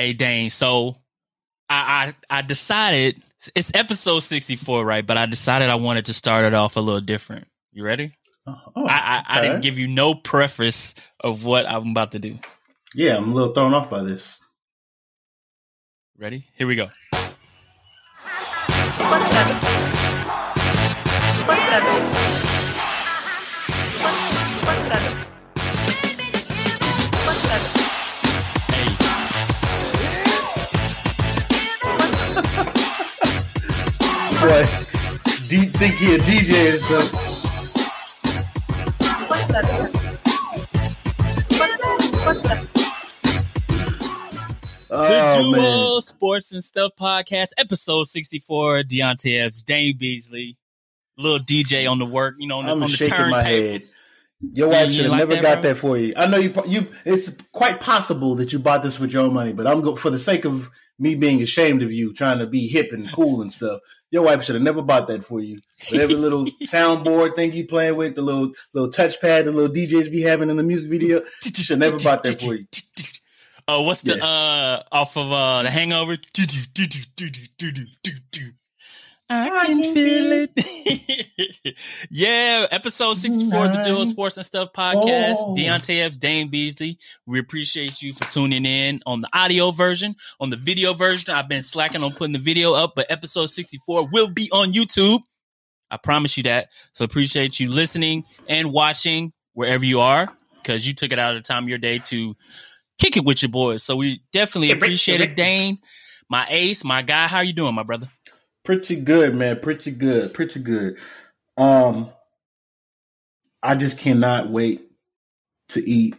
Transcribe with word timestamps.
Hey 0.00 0.14
Dane, 0.14 0.48
so 0.48 0.96
I, 1.68 2.14
I 2.30 2.38
I 2.38 2.40
decided 2.40 3.22
it's 3.54 3.70
episode 3.74 4.20
sixty 4.20 4.56
four, 4.56 4.82
right? 4.82 5.06
But 5.06 5.18
I 5.18 5.26
decided 5.26 5.68
I 5.68 5.74
wanted 5.74 6.06
to 6.06 6.14
start 6.14 6.46
it 6.46 6.54
off 6.54 6.76
a 6.76 6.80
little 6.80 7.02
different. 7.02 7.48
You 7.70 7.84
ready? 7.84 8.12
Oh, 8.46 8.56
I, 8.76 9.22
I, 9.28 9.38
I 9.38 9.42
didn't 9.42 9.60
give 9.60 9.78
you 9.78 9.88
no 9.88 10.14
preface 10.14 10.94
of 11.20 11.44
what 11.44 11.68
I'm 11.68 11.90
about 11.90 12.12
to 12.12 12.18
do. 12.18 12.38
Yeah, 12.94 13.18
I'm 13.18 13.30
a 13.30 13.34
little 13.34 13.52
thrown 13.52 13.74
off 13.74 13.90
by 13.90 14.02
this. 14.02 14.38
Ready? 16.16 16.46
Here 16.56 16.66
we 16.66 16.76
go. 16.76 16.88
Boy, 34.40 34.62
do 35.48 35.56
you 35.56 35.66
think 35.66 35.96
he 35.96 36.14
a 36.14 36.18
DJ 36.18 36.70
and 36.70 36.80
stuff? 36.80 37.40
the 44.88 44.90
Oh 44.90 45.42
Duo 45.42 45.94
man, 45.94 46.00
Sports 46.00 46.52
and 46.52 46.64
Stuff 46.64 46.92
Podcast, 46.98 47.50
episode 47.58 48.08
64. 48.08 48.84
Deonte 48.84 49.44
Epps, 49.44 49.62
Dane 49.62 49.96
Beasley, 49.98 50.56
little 51.18 51.38
DJ 51.38 51.90
on 51.90 51.98
the 51.98 52.06
work, 52.06 52.36
you 52.38 52.48
know, 52.48 52.58
on 52.60 52.66
the, 52.66 52.72
I'm 52.72 52.82
on 52.82 52.90
the 52.90 52.96
shaking 52.96 53.30
my 53.30 53.42
head. 53.42 53.80
turntables. 53.82 53.94
Your 54.54 54.68
wife 54.68 54.90
should 54.90 55.02
have 55.04 55.10
like 55.10 55.18
never 55.18 55.34
that, 55.34 55.42
got 55.42 55.62
bro? 55.62 55.70
that 55.70 55.78
for 55.78 55.98
you. 55.98 56.14
I 56.16 56.26
know 56.26 56.38
you. 56.38 56.54
You. 56.66 56.88
It's 57.04 57.30
quite 57.52 57.78
possible 57.80 58.36
that 58.36 58.54
you 58.54 58.58
bought 58.58 58.82
this 58.82 58.98
with 58.98 59.12
your 59.12 59.24
own 59.24 59.34
money, 59.34 59.52
but 59.52 59.66
I'm 59.66 59.82
go 59.82 59.96
for 59.96 60.08
the 60.08 60.18
sake 60.18 60.46
of 60.46 60.70
me 60.98 61.14
being 61.14 61.42
ashamed 61.42 61.82
of 61.82 61.92
you, 61.92 62.14
trying 62.14 62.38
to 62.38 62.46
be 62.46 62.66
hip 62.66 62.90
and 62.92 63.12
cool 63.12 63.42
and 63.42 63.52
stuff. 63.52 63.80
Your 64.10 64.24
wife 64.24 64.42
should 64.42 64.56
have 64.56 64.62
never 64.64 64.82
bought 64.82 65.06
that 65.08 65.24
for 65.24 65.40
you. 65.40 65.56
But 65.90 66.00
every 66.00 66.16
little 66.16 66.44
soundboard 66.64 67.36
thing 67.36 67.52
you 67.52 67.66
playing 67.66 67.96
with, 67.96 68.16
the 68.16 68.22
little 68.22 68.52
little 68.72 68.90
touchpad, 68.90 69.44
the 69.44 69.52
little 69.52 69.74
DJs 69.74 70.10
be 70.10 70.22
having 70.22 70.50
in 70.50 70.56
the 70.56 70.62
music 70.62 70.90
video, 70.90 71.22
she 71.42 71.52
should 71.52 71.78
never 71.78 71.98
bought 71.98 72.24
that 72.24 72.40
for 72.40 72.54
you. 72.54 72.66
Oh, 73.68 73.82
what's 73.82 74.02
the 74.02 74.22
uh 74.22 74.82
off 74.90 75.16
of 75.16 75.30
uh 75.30 75.62
the 75.62 75.70
hangover? 75.70 76.16
I, 79.30 79.48
I 79.48 79.66
can, 79.66 79.94
feel, 79.94 80.48
it. 80.56 81.76
yeah, 82.10 82.66
episode 82.72 83.14
64 83.14 83.66
of 83.66 83.72
the 83.72 83.82
Duo 83.84 84.04
Sports 84.04 84.36
and 84.36 84.44
Stuff 84.44 84.70
podcast. 84.76 85.36
Oh. 85.38 85.54
Deonte 85.56 86.00
F. 86.00 86.18
Dane 86.18 86.50
Beasley. 86.50 86.98
We 87.26 87.38
appreciate 87.38 88.02
you 88.02 88.12
for 88.12 88.24
tuning 88.24 88.66
in 88.66 89.00
on 89.06 89.20
the 89.20 89.28
audio 89.32 89.70
version. 89.70 90.16
On 90.40 90.50
the 90.50 90.56
video 90.56 90.94
version, 90.94 91.32
I've 91.32 91.48
been 91.48 91.62
slacking 91.62 92.02
on 92.02 92.10
putting 92.10 92.32
the 92.32 92.40
video 92.40 92.74
up, 92.74 92.94
but 92.96 93.06
episode 93.08 93.50
64 93.50 94.08
will 94.08 94.30
be 94.30 94.50
on 94.50 94.72
YouTube. 94.72 95.20
I 95.92 95.96
promise 95.96 96.36
you 96.36 96.42
that. 96.44 96.70
So 96.94 97.04
appreciate 97.04 97.60
you 97.60 97.70
listening 97.70 98.24
and 98.48 98.72
watching 98.72 99.32
wherever 99.52 99.84
you 99.84 100.00
are 100.00 100.28
because 100.56 100.84
you 100.84 100.92
took 100.92 101.12
it 101.12 101.20
out 101.20 101.36
of 101.36 101.42
the 101.42 101.46
time 101.46 101.62
of 101.62 101.68
your 101.68 101.78
day 101.78 102.00
to 102.00 102.34
kick 102.98 103.16
it 103.16 103.24
with 103.24 103.42
your 103.42 103.50
boys. 103.50 103.84
So 103.84 103.94
we 103.94 104.24
definitely 104.32 104.72
appreciate 104.72 105.20
it, 105.20 105.36
Dane. 105.36 105.78
My 106.28 106.46
ace, 106.48 106.82
my 106.84 107.02
guy. 107.02 107.28
How 107.28 107.40
you 107.40 107.52
doing, 107.52 107.74
my 107.74 107.84
brother? 107.84 108.08
Pretty 108.64 108.96
good, 108.96 109.34
man. 109.34 109.60
Pretty 109.60 109.90
good. 109.90 110.34
Pretty 110.34 110.60
good. 110.60 110.98
Um, 111.56 112.10
I 113.62 113.74
just 113.74 113.98
cannot 113.98 114.50
wait 114.50 114.82
to 115.70 115.88
eat 115.88 116.16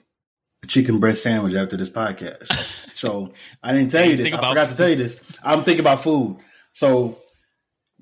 a 0.64 0.68
chicken 0.68 1.00
breast 1.00 1.24
sandwich 1.24 1.56
after 1.56 1.78
this 1.78 1.90
podcast. 1.90 2.52
So 2.94 3.34
I 3.64 3.74
didn't 3.74 3.90
tell 3.90 4.06
you 4.06 4.16
this. 4.16 4.32
I 4.32 4.38
forgot 4.38 4.70
to 4.70 4.78
tell 4.78 4.90
you 4.90 4.96
this. 4.96 5.20
I'm 5.44 5.64
thinking 5.64 5.80
about 5.80 6.04
food. 6.04 6.38
So 6.74 7.18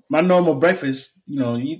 my 0.09 0.21
normal 0.21 0.55
breakfast, 0.55 1.11
you 1.25 1.39
know, 1.39 1.55
you 1.55 1.79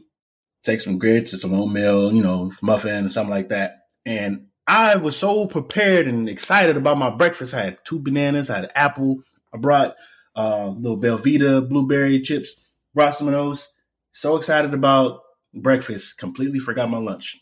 take 0.63 0.79
some 0.81 0.97
grits 0.97 1.33
or 1.33 1.37
some 1.37 1.53
oatmeal, 1.53 2.13
you 2.13 2.23
know, 2.23 2.53
muffin 2.61 3.05
or 3.05 3.09
something 3.09 3.31
like 3.31 3.49
that. 3.49 3.87
And 4.05 4.47
I 4.67 4.95
was 4.95 5.17
so 5.17 5.47
prepared 5.47 6.07
and 6.07 6.29
excited 6.29 6.77
about 6.77 6.97
my 6.97 7.09
breakfast. 7.09 7.53
I 7.53 7.63
had 7.63 7.79
two 7.83 7.99
bananas, 7.99 8.49
I 8.49 8.55
had 8.55 8.65
an 8.65 8.71
apple, 8.75 9.23
I 9.53 9.57
brought 9.57 9.95
uh, 10.39 10.67
little 10.69 10.97
Belvita 10.97 11.67
blueberry 11.67 12.21
chips, 12.21 12.55
brought 12.93 13.15
some 13.15 13.27
of 13.27 13.33
those. 13.33 13.67
So 14.13 14.37
excited 14.37 14.73
about 14.73 15.21
breakfast, 15.53 16.17
completely 16.17 16.59
forgot 16.59 16.89
my 16.89 16.97
lunch. 16.97 17.39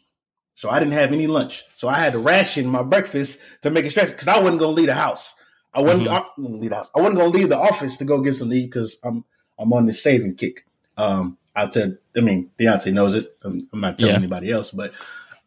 So 0.55 0.69
I 0.69 0.79
didn't 0.79 0.93
have 0.93 1.13
any 1.13 1.27
lunch. 1.27 1.63
So 1.75 1.87
I 1.87 1.99
had 1.99 2.13
to 2.13 2.19
ration 2.19 2.65
my 2.65 2.81
breakfast 2.81 3.37
to 3.61 3.69
make 3.69 3.85
it 3.85 3.91
stretch 3.91 4.09
because 4.09 4.27
I 4.27 4.39
wasn't 4.39 4.59
gonna 4.59 4.71
leave 4.71 4.87
the 4.87 4.95
house. 4.95 5.35
I 5.73 5.81
wasn't 5.81 6.07
Mhm. 6.07 6.13
I 6.13 6.25
wasn't 6.37 6.61
leave 6.61 6.71
the 6.71 6.77
house. 6.77 6.89
I 6.95 6.99
wasn't 6.99 7.17
gonna 7.19 7.29
leave 7.29 7.49
the 7.49 7.57
office 7.57 7.97
to 7.97 8.05
go 8.05 8.21
get 8.21 8.35
some 8.35 8.49
to 8.49 8.55
eat 8.55 8.65
because 8.71 8.97
I'm 9.03 9.23
I'm 9.59 9.71
on 9.73 9.85
this 9.85 10.01
saving 10.01 10.35
kick. 10.35 10.65
Um, 10.97 11.37
I'll 11.55 11.69
tell. 11.69 11.93
I 12.15 12.21
mean, 12.21 12.49
Beyonce 12.59 12.91
knows 12.93 13.13
it. 13.13 13.37
I'm, 13.43 13.67
I'm 13.73 13.81
not 13.81 13.99
telling 13.99 14.13
Yeah. 14.13 14.17
anybody 14.19 14.51
else, 14.51 14.71
but 14.71 14.93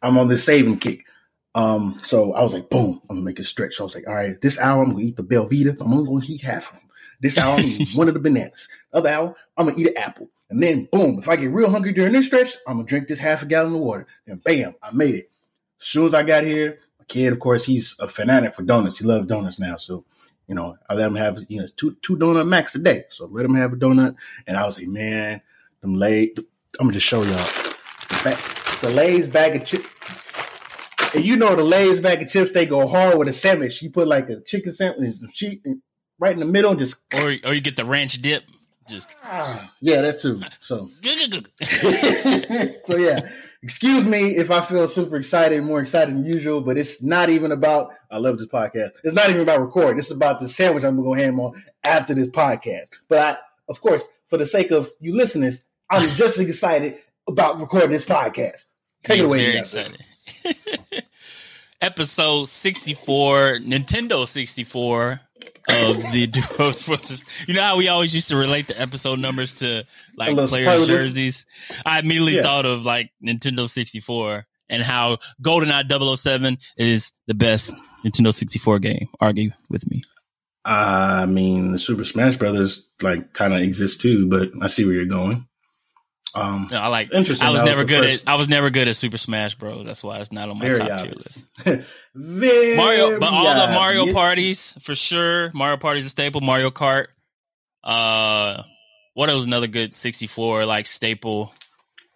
I'm 0.03 0.17
on 0.19 0.29
this 0.29 0.45
saving 0.45 0.79
kick. 0.79 1.05
Um, 1.57 2.01
so 2.05 2.33
I 2.33 2.43
was 2.43 2.55
like, 2.55 2.71
boom, 2.71 3.01
I'm 3.11 3.17
gonna 3.17 3.25
make 3.27 3.41
it 3.41 3.47
stretch. 3.47 3.75
So 3.75 3.83
I 3.83 3.87
was 3.87 3.95
like, 3.97 4.07
all 4.07 4.15
right, 4.15 4.41
this 4.41 4.59
hour 4.59 4.85
I'm 4.85 4.93
gonna 4.93 5.05
eat 5.05 5.17
the 5.17 5.25
Belvita. 5.25 5.77
I'm 5.81 5.93
only 5.93 6.07
gonna 6.07 6.25
eat 6.29 6.43
half 6.43 6.73
of 6.73 6.79
them. 6.79 6.90
This 7.21 7.37
hour 7.39 7.53
I'm 7.53 7.63
gonna 7.63 7.75
eat 7.75 7.95
one 7.95 8.09
of 8.09 8.15
the 8.15 8.21
bananas. 8.21 8.69
Other 8.93 9.11
hour 9.11 9.37
I'm 9.57 9.67
gonna 9.67 9.79
eat 9.79 9.89
an 9.89 9.97
apple. 9.97 10.31
And 10.49 10.63
then 10.63 10.89
boom, 10.91 11.19
if 11.19 11.29
I 11.29 11.37
get 11.37 11.51
real 11.51 11.71
hungry 11.71 11.93
during 11.93 12.13
this 12.13 12.27
stretch, 12.27 12.57
I'm 12.67 12.77
gonna 12.77 12.87
drink 12.87 13.09
this 13.09 13.19
half 13.19 13.43
a 13.43 13.47
gallon 13.47 13.75
of 13.75 13.81
water. 13.81 14.07
And 14.27 14.43
bam, 14.43 14.75
I 14.83 14.91
made 14.93 15.15
it. 15.15 15.31
As 15.81 15.87
soon 15.87 16.07
as 16.07 16.15
I 16.15 16.23
got 16.23 16.45
here, 16.45 16.81
my 16.99 17.05
kid, 17.07 17.33
of 17.33 17.39
course, 17.39 17.65
he's 17.65 17.97
a 18.01 18.09
fanatic 18.09 18.55
for 18.55 18.63
donuts. 18.63 18.99
He 18.99 19.05
loves 19.05 19.27
donuts 19.27 19.59
now. 19.59 19.77
So, 19.77 20.05
you 20.49 20.55
know, 20.55 20.77
I 20.89 20.95
let 20.95 21.07
him 21.07 21.15
have 21.15 21.39
you 21.49 21.61
know 21.61 21.67
two 21.77 21.97
two 22.03 22.17
donut 22.17 22.49
max 22.49 22.75
a 22.75 22.79
day. 22.79 23.05
So 23.11 23.27
let 23.27 23.45
him 23.45 23.55
have 23.55 23.73
a 23.73 23.77
donut. 23.77 24.17
And 24.47 24.57
I 24.57 24.65
was 24.65 24.79
like, 24.79 24.89
man, 24.89 25.41
them 25.83 25.95
lay. 25.95 26.35
I'm 26.79 26.87
gonna 26.87 26.93
just 26.93 27.07
show 27.07 27.23
y'all. 27.23 27.71
The, 28.83 28.91
Lay's 28.91 29.29
bag 29.29 29.57
of 29.57 29.65
chips. 29.65 29.87
And 31.15 31.25
you 31.25 31.37
know 31.37 31.55
the 31.55 31.63
Lay's 31.63 32.01
bag 32.01 32.23
of 32.23 32.29
chips, 32.29 32.53
they 32.53 32.67
go 32.67 32.87
hard 32.87 33.19
with 33.19 33.29
a 33.29 33.33
sandwich. 33.33 33.83
You 33.83 33.91
put 33.91 34.09
like 34.09 34.31
a 34.31 34.41
chicken 34.41 34.73
sandwich, 34.73 35.17
some 35.17 35.31
cheese 35.33 35.61
right 36.21 36.33
in 36.33 36.39
the 36.39 36.47
middle, 36.47 36.71
and 36.71 36.79
just 36.79 36.97
Or 37.15 37.35
or 37.45 37.55
you 37.55 37.61
get 37.61 37.77
the 37.77 37.85
ranch 37.85 38.21
dip. 38.23 38.45
Just 38.89 39.09
ah, 39.25 39.73
yeah, 39.81 40.03
that 40.03 40.21
too. 40.21 40.41
So 40.61 40.89
so 42.87 42.97
yeah, 42.97 43.29
excuse 43.63 44.05
me 44.05 44.37
if 44.37 44.51
I 44.51 44.61
feel 44.61 44.87
super 44.89 45.17
excited, 45.17 45.63
more 45.63 45.81
excited 45.81 46.15
than 46.15 46.25
usual, 46.25 46.61
but 46.61 46.77
it's 46.77 47.03
not 47.03 47.31
even 47.31 47.51
about. 47.51 47.93
I 48.11 48.19
love 48.19 48.39
this 48.39 48.47
podcast. 48.47 48.91
It's 49.03 49.15
not 49.15 49.31
even 49.31 49.43
about 49.43 49.61
recording. 49.61 49.99
It's 49.99 50.11
about 50.11 50.41
the 50.41 50.49
sandwich 50.49 50.85
I'm 50.85 50.97
gonna 50.97 51.09
go 51.09 51.15
ham 51.15 51.41
on 51.41 51.63
after 51.83 52.15
this 52.15 52.29
podcast. 52.29 52.89
But 53.09 53.19
I, 53.19 53.39
of 53.69 53.81
course, 53.81 54.05
for 54.29 54.37
the 54.37 54.47
sake 54.47 54.71
of 54.71 54.91
you 55.01 55.17
listeners, 55.17 55.63
I'm 55.89 56.09
just 56.17 56.39
as 56.39 56.41
excited 56.41 56.99
about 57.29 57.61
recording 57.61 57.91
this 57.91 58.05
podcast. 58.05 58.67
Take 59.03 59.17
He's 59.17 59.25
it 59.25 59.27
away, 59.27 59.45
Very 59.47 59.59
excited. 59.59 60.05
Episode 61.81 62.47
64, 62.47 63.61
Nintendo 63.61 64.29
64 64.29 65.21
of 65.69 66.03
the 66.13 66.27
Duo 66.59 66.73
Sports. 66.73 67.25
You 67.47 67.55
know 67.55 67.63
how 67.63 67.77
we 67.77 67.89
always 67.89 68.15
used 68.15 68.29
to 68.29 68.37
relate 68.37 68.67
the 68.67 68.81
episode 68.81 69.19
numbers 69.19 69.59
to 69.59 69.85
like 70.17 70.31
A 70.31 70.33
little 70.33 70.49
players' 70.49 70.69
superlative. 70.87 71.15
jerseys? 71.15 71.47
I 71.87 71.99
immediately 72.01 72.37
Yeah. 72.37 72.43
thought 72.43 72.67
of 72.67 72.83
like 72.85 73.11
Nintendo 73.25 73.69
64 73.69 74.47
and 74.69 74.83
how 74.83 75.19
GoldenEye 75.43 76.17
007 76.17 76.59
is 76.77 77.13
the 77.27 77.35
best 77.35 77.75
Nintendo 78.05 78.33
64 78.35 78.79
game. 78.79 79.07
Argue 79.21 79.51
with 79.69 79.89
me. 79.91 80.03
I 80.65 81.27
mean, 81.27 81.73
the 81.73 81.79
Super 81.79 82.05
Smash 82.05 82.37
Brothers 82.37 82.87
like 83.03 83.33
kind 83.33 83.55
of 83.55 83.61
exist 83.61 84.01
too, 84.01 84.29
but 84.29 84.51
I 84.61 84.67
see 84.69 84.85
where 84.85 84.95
you're 84.95 85.05
going. 85.07 85.47
Um, 86.35 86.69
No, 86.71 86.79
I 86.79 86.87
like. 86.89 87.13
Interesting. 87.13 87.47
I 87.47 87.51
was 87.51 87.61
That 87.61 87.67
never 87.67 87.85
good 87.85 88.05
first- 88.05 88.23
at. 88.23 88.29
I 88.29 88.35
was 88.37 88.49
never 88.49 88.71
good 88.71 88.87
at 88.89 88.97
Super 88.97 89.19
Smash 89.19 89.55
Bros. 89.57 89.85
That's 89.85 90.03
why 90.03 90.19
it's 90.19 90.31
not 90.33 90.49
on 90.49 90.59
my 90.59 90.67
Very 90.67 90.77
top 90.79 91.01
tier 91.01 91.13
list. 91.13 91.47
Mario, 92.15 93.19
but 93.19 93.33
all 93.33 93.67
the 93.67 93.73
Mario 93.73 94.13
parties 94.13 94.75
for 94.83 94.95
sure. 94.95 95.51
Mario 95.53 95.77
Party's 95.77 96.07
a 96.07 96.09
staple. 96.09 96.41
Mario 96.41 96.71
Kart. 96.71 97.07
Uh, 97.83 98.63
what 99.15 99.29
was 99.35 99.45
another 99.45 99.67
good 99.67 99.93
sixty 99.93 100.27
four 100.27 100.67
like 100.67 100.87
staple? 100.87 101.53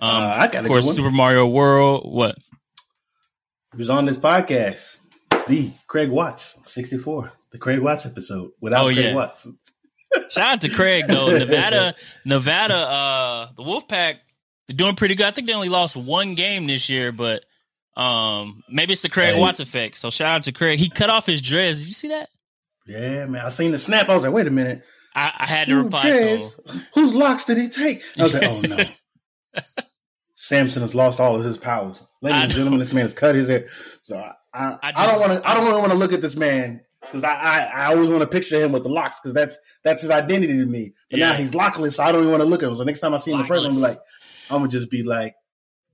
Um, 0.01 0.11
Uh, 0.11 0.27
I 0.41 0.47
got 0.47 0.57
a 0.57 0.59
of 0.61 0.67
course. 0.67 0.95
Super 0.95 1.11
Mario 1.11 1.47
World. 1.47 2.03
What? 2.11 2.37
He 3.73 3.79
was 3.79 3.91
on 3.91 4.05
this 4.05 4.17
podcast, 4.19 4.99
the 5.49 5.71
Craig 5.89 6.09
Watts, 6.11 6.57
64, 6.67 7.33
the 7.51 7.59
Craig 7.59 7.81
Watts 7.81 8.07
episode 8.07 8.51
without 8.61 8.85
Oh, 8.85 8.87
Craig 8.93 8.99
yeah. 9.07 9.15
Watts. 9.15 9.49
Shout 10.31 10.55
out 10.55 10.61
to 10.63 10.69
Craig 10.69 11.05
though. 11.09 11.31
Nevada, 11.39 11.95
Nevada. 12.25 12.77
Uh, 12.77 13.49
the 13.57 13.63
Wolfpack. 13.63 14.17
They're 14.67 14.77
doing 14.77 14.97
pretty 14.97 15.15
good. 15.15 15.27
I 15.27 15.31
think 15.31 15.47
they 15.47 15.53
only 15.53 15.69
lost 15.69 15.95
one 15.95 16.35
game 16.35 16.67
this 16.67 16.89
year, 16.89 17.13
but 17.13 17.45
um, 17.97 18.63
maybe 18.69 18.93
it's 18.95 19.03
the 19.03 19.11
Craig 19.11 19.35
Hey. 19.35 19.41
Watts 19.41 19.61
effect. 19.61 19.99
So 19.99 20.11
shout 20.11 20.37
out 20.37 20.43
to 20.45 20.53
Craig. 20.53 20.79
He 20.79 20.89
cut 20.89 21.11
off 21.11 21.27
his 21.27 21.43
dress. 21.43 21.79
Did 21.81 21.89
you 21.89 21.95
see 21.95 22.09
that? 22.09 22.29
Yeah, 22.87 23.27
man. 23.27 23.45
I 23.45 23.51
seen 23.51 23.73
the 23.73 23.79
snap. 23.79 24.09
I 24.09 24.15
was 24.15 24.23
like, 24.23 24.33
wait 24.33 24.47
a 24.47 24.51
minute. 24.51 24.83
I, 25.15 25.33
I 25.39 25.47
had 25.47 25.69
to 25.69 25.77
reply 25.77 26.03
to 26.03 26.37
him. 26.37 26.51
Whose 26.95 27.15
locks 27.15 27.45
did 27.45 27.57
he 27.59 27.69
take? 27.69 28.03
I 28.19 28.25
was 28.25 28.35
like, 28.35 28.43
oh 28.45 28.61
no. 28.63 29.63
Samson 30.35 30.83
has 30.83 30.95
lost 30.95 31.21
all 31.21 31.37
of 31.37 31.45
his 31.45 31.57
powers. 31.57 32.03
Ladies 32.21 32.43
and 32.43 32.53
gentlemen, 32.53 32.81
this 32.81 32.93
man 32.93 33.05
has 33.05 33.15
cut 33.15 33.35
his 33.35 33.49
hair. 33.49 33.69
So 34.03 34.17
I, 34.17 34.33
I, 34.53 34.79
I 34.83 34.93
I, 34.97 35.07
don't 35.07 35.21
want 35.21 35.33
to. 35.33 35.49
I 35.49 35.55
don't 35.55 35.81
want 35.81 35.93
to 35.93 35.99
look 35.99 36.13
at 36.13 36.21
this 36.21 36.37
man 36.37 36.81
because 37.07 37.25
I, 37.25 37.35
I 37.35 37.59
I 37.75 37.87
always 37.87 38.09
want 38.09 38.23
to 38.23 38.27
picture 38.27 38.61
him 38.61 38.73
with 38.73 38.83
the 38.83 38.89
locks 38.89 39.19
because 39.23 39.35
that's 39.35 39.59
that's 39.83 40.03
his 40.03 40.11
identity 40.11 40.55
to 40.59 40.67
me. 40.67 40.93
But 41.11 41.21
now 41.21 41.33
he's 41.35 41.53
lockless, 41.53 41.95
so 41.95 42.03
I 42.03 42.13
don't 42.13 42.23
even 42.23 42.31
want 42.31 42.43
to 42.43 42.49
look 42.49 42.63
at 42.63 42.69
him. 42.69 42.77
So 42.77 42.85
next 42.85 43.01
time 43.01 43.15
I 43.15 43.19
see 43.19 43.33
him 43.33 43.41
in 43.41 43.47
person, 43.47 43.71
I'm 43.71 43.81
like, 43.81 43.99
I'm 44.51 44.59
gonna 44.59 44.69
just 44.69 44.91
be 44.91 45.03
like, 45.03 45.35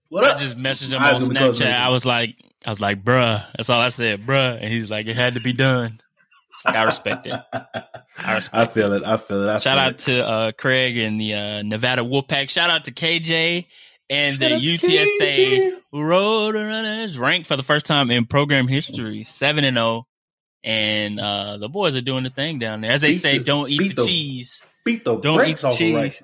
"What 0.09 0.25
up? 0.25 0.31
I 0.31 0.35
up?" 0.35 0.41
just 0.41 0.57
messaged 0.59 0.93
him 0.93 1.03
Eyes 1.03 1.15
on 1.15 1.23
on 1.23 1.29
the 1.29 1.35
clothes 1.35 1.61
Snapchat. 1.61 1.73
I 1.79 1.89
was 1.89 2.05
like, 2.07 2.37
I 2.65 2.71
was 2.71 2.81
like, 2.81 3.03
bruh. 3.03 3.45
That's 3.57 3.71
all 3.71 3.81
I 3.81 3.89
said, 3.91 4.21
bruh. 4.21 4.59
And 4.61 4.73
he's 4.73 4.91
like, 4.91 5.07
it 5.07 5.17
had 5.17 5.35
to 5.35 5.41
be 5.41 5.53
done. 5.53 6.01
It's 6.55 6.65
like 6.65 6.77
I 6.77 6.83
respect 6.83 7.27
it. 7.27 7.41
I 8.19 8.35
respect 8.35 8.55
I 8.55 8.67
feel 8.67 8.93
it. 8.93 9.03
I 9.05 9.17
feel 9.17 9.43
it. 9.43 9.49
I 9.49 9.59
Shout 9.59 9.77
feel 9.77 9.79
out 9.79 9.93
it. 9.93 9.99
to 10.01 10.29
uh, 10.29 10.53
Craig 10.53 10.99
and 10.99 11.19
the 11.21 11.35
uh, 11.35 11.63
Nevada 11.63 12.03
Wolfpack. 12.03 12.51
Shout 12.51 12.69
out 12.69 12.85
to 12.85 12.93
KJ 12.93 13.67
and 14.11 14.39
the 14.39 14.47
UTSA 14.47 15.19
KJ. 15.19 15.77
Roadrunners 15.95 17.19
ranked 17.19 17.47
for 17.47 17.57
the 17.57 17.63
first 17.63 17.87
time 17.87 18.11
in 18.11 18.27
program 18.27 18.69
history, 18.69 19.25
seven 19.25 19.65
and 19.65 19.77
zero. 19.77 20.07
And 20.63 21.19
uh, 21.19 21.57
the 21.57 21.69
boys 21.69 21.97
are 21.97 22.01
doing 22.03 22.25
the 22.25 22.31
thing 22.31 22.59
down 22.59 22.81
there. 22.83 22.93
As 22.93 23.01
they 23.01 23.09
Beat 23.13 23.17
say, 23.17 23.39
the- 23.39 23.45
don't 23.45 23.71
eat 23.71 23.79
the 23.97 24.03
the- 24.03 24.07
cheese. 24.07 24.65
beat 24.85 25.05
the 25.05 25.17
Don't 25.17 25.47
eat 25.47 25.57
the 25.59 25.71
cheese. 25.71 25.95
Rice. 25.95 26.23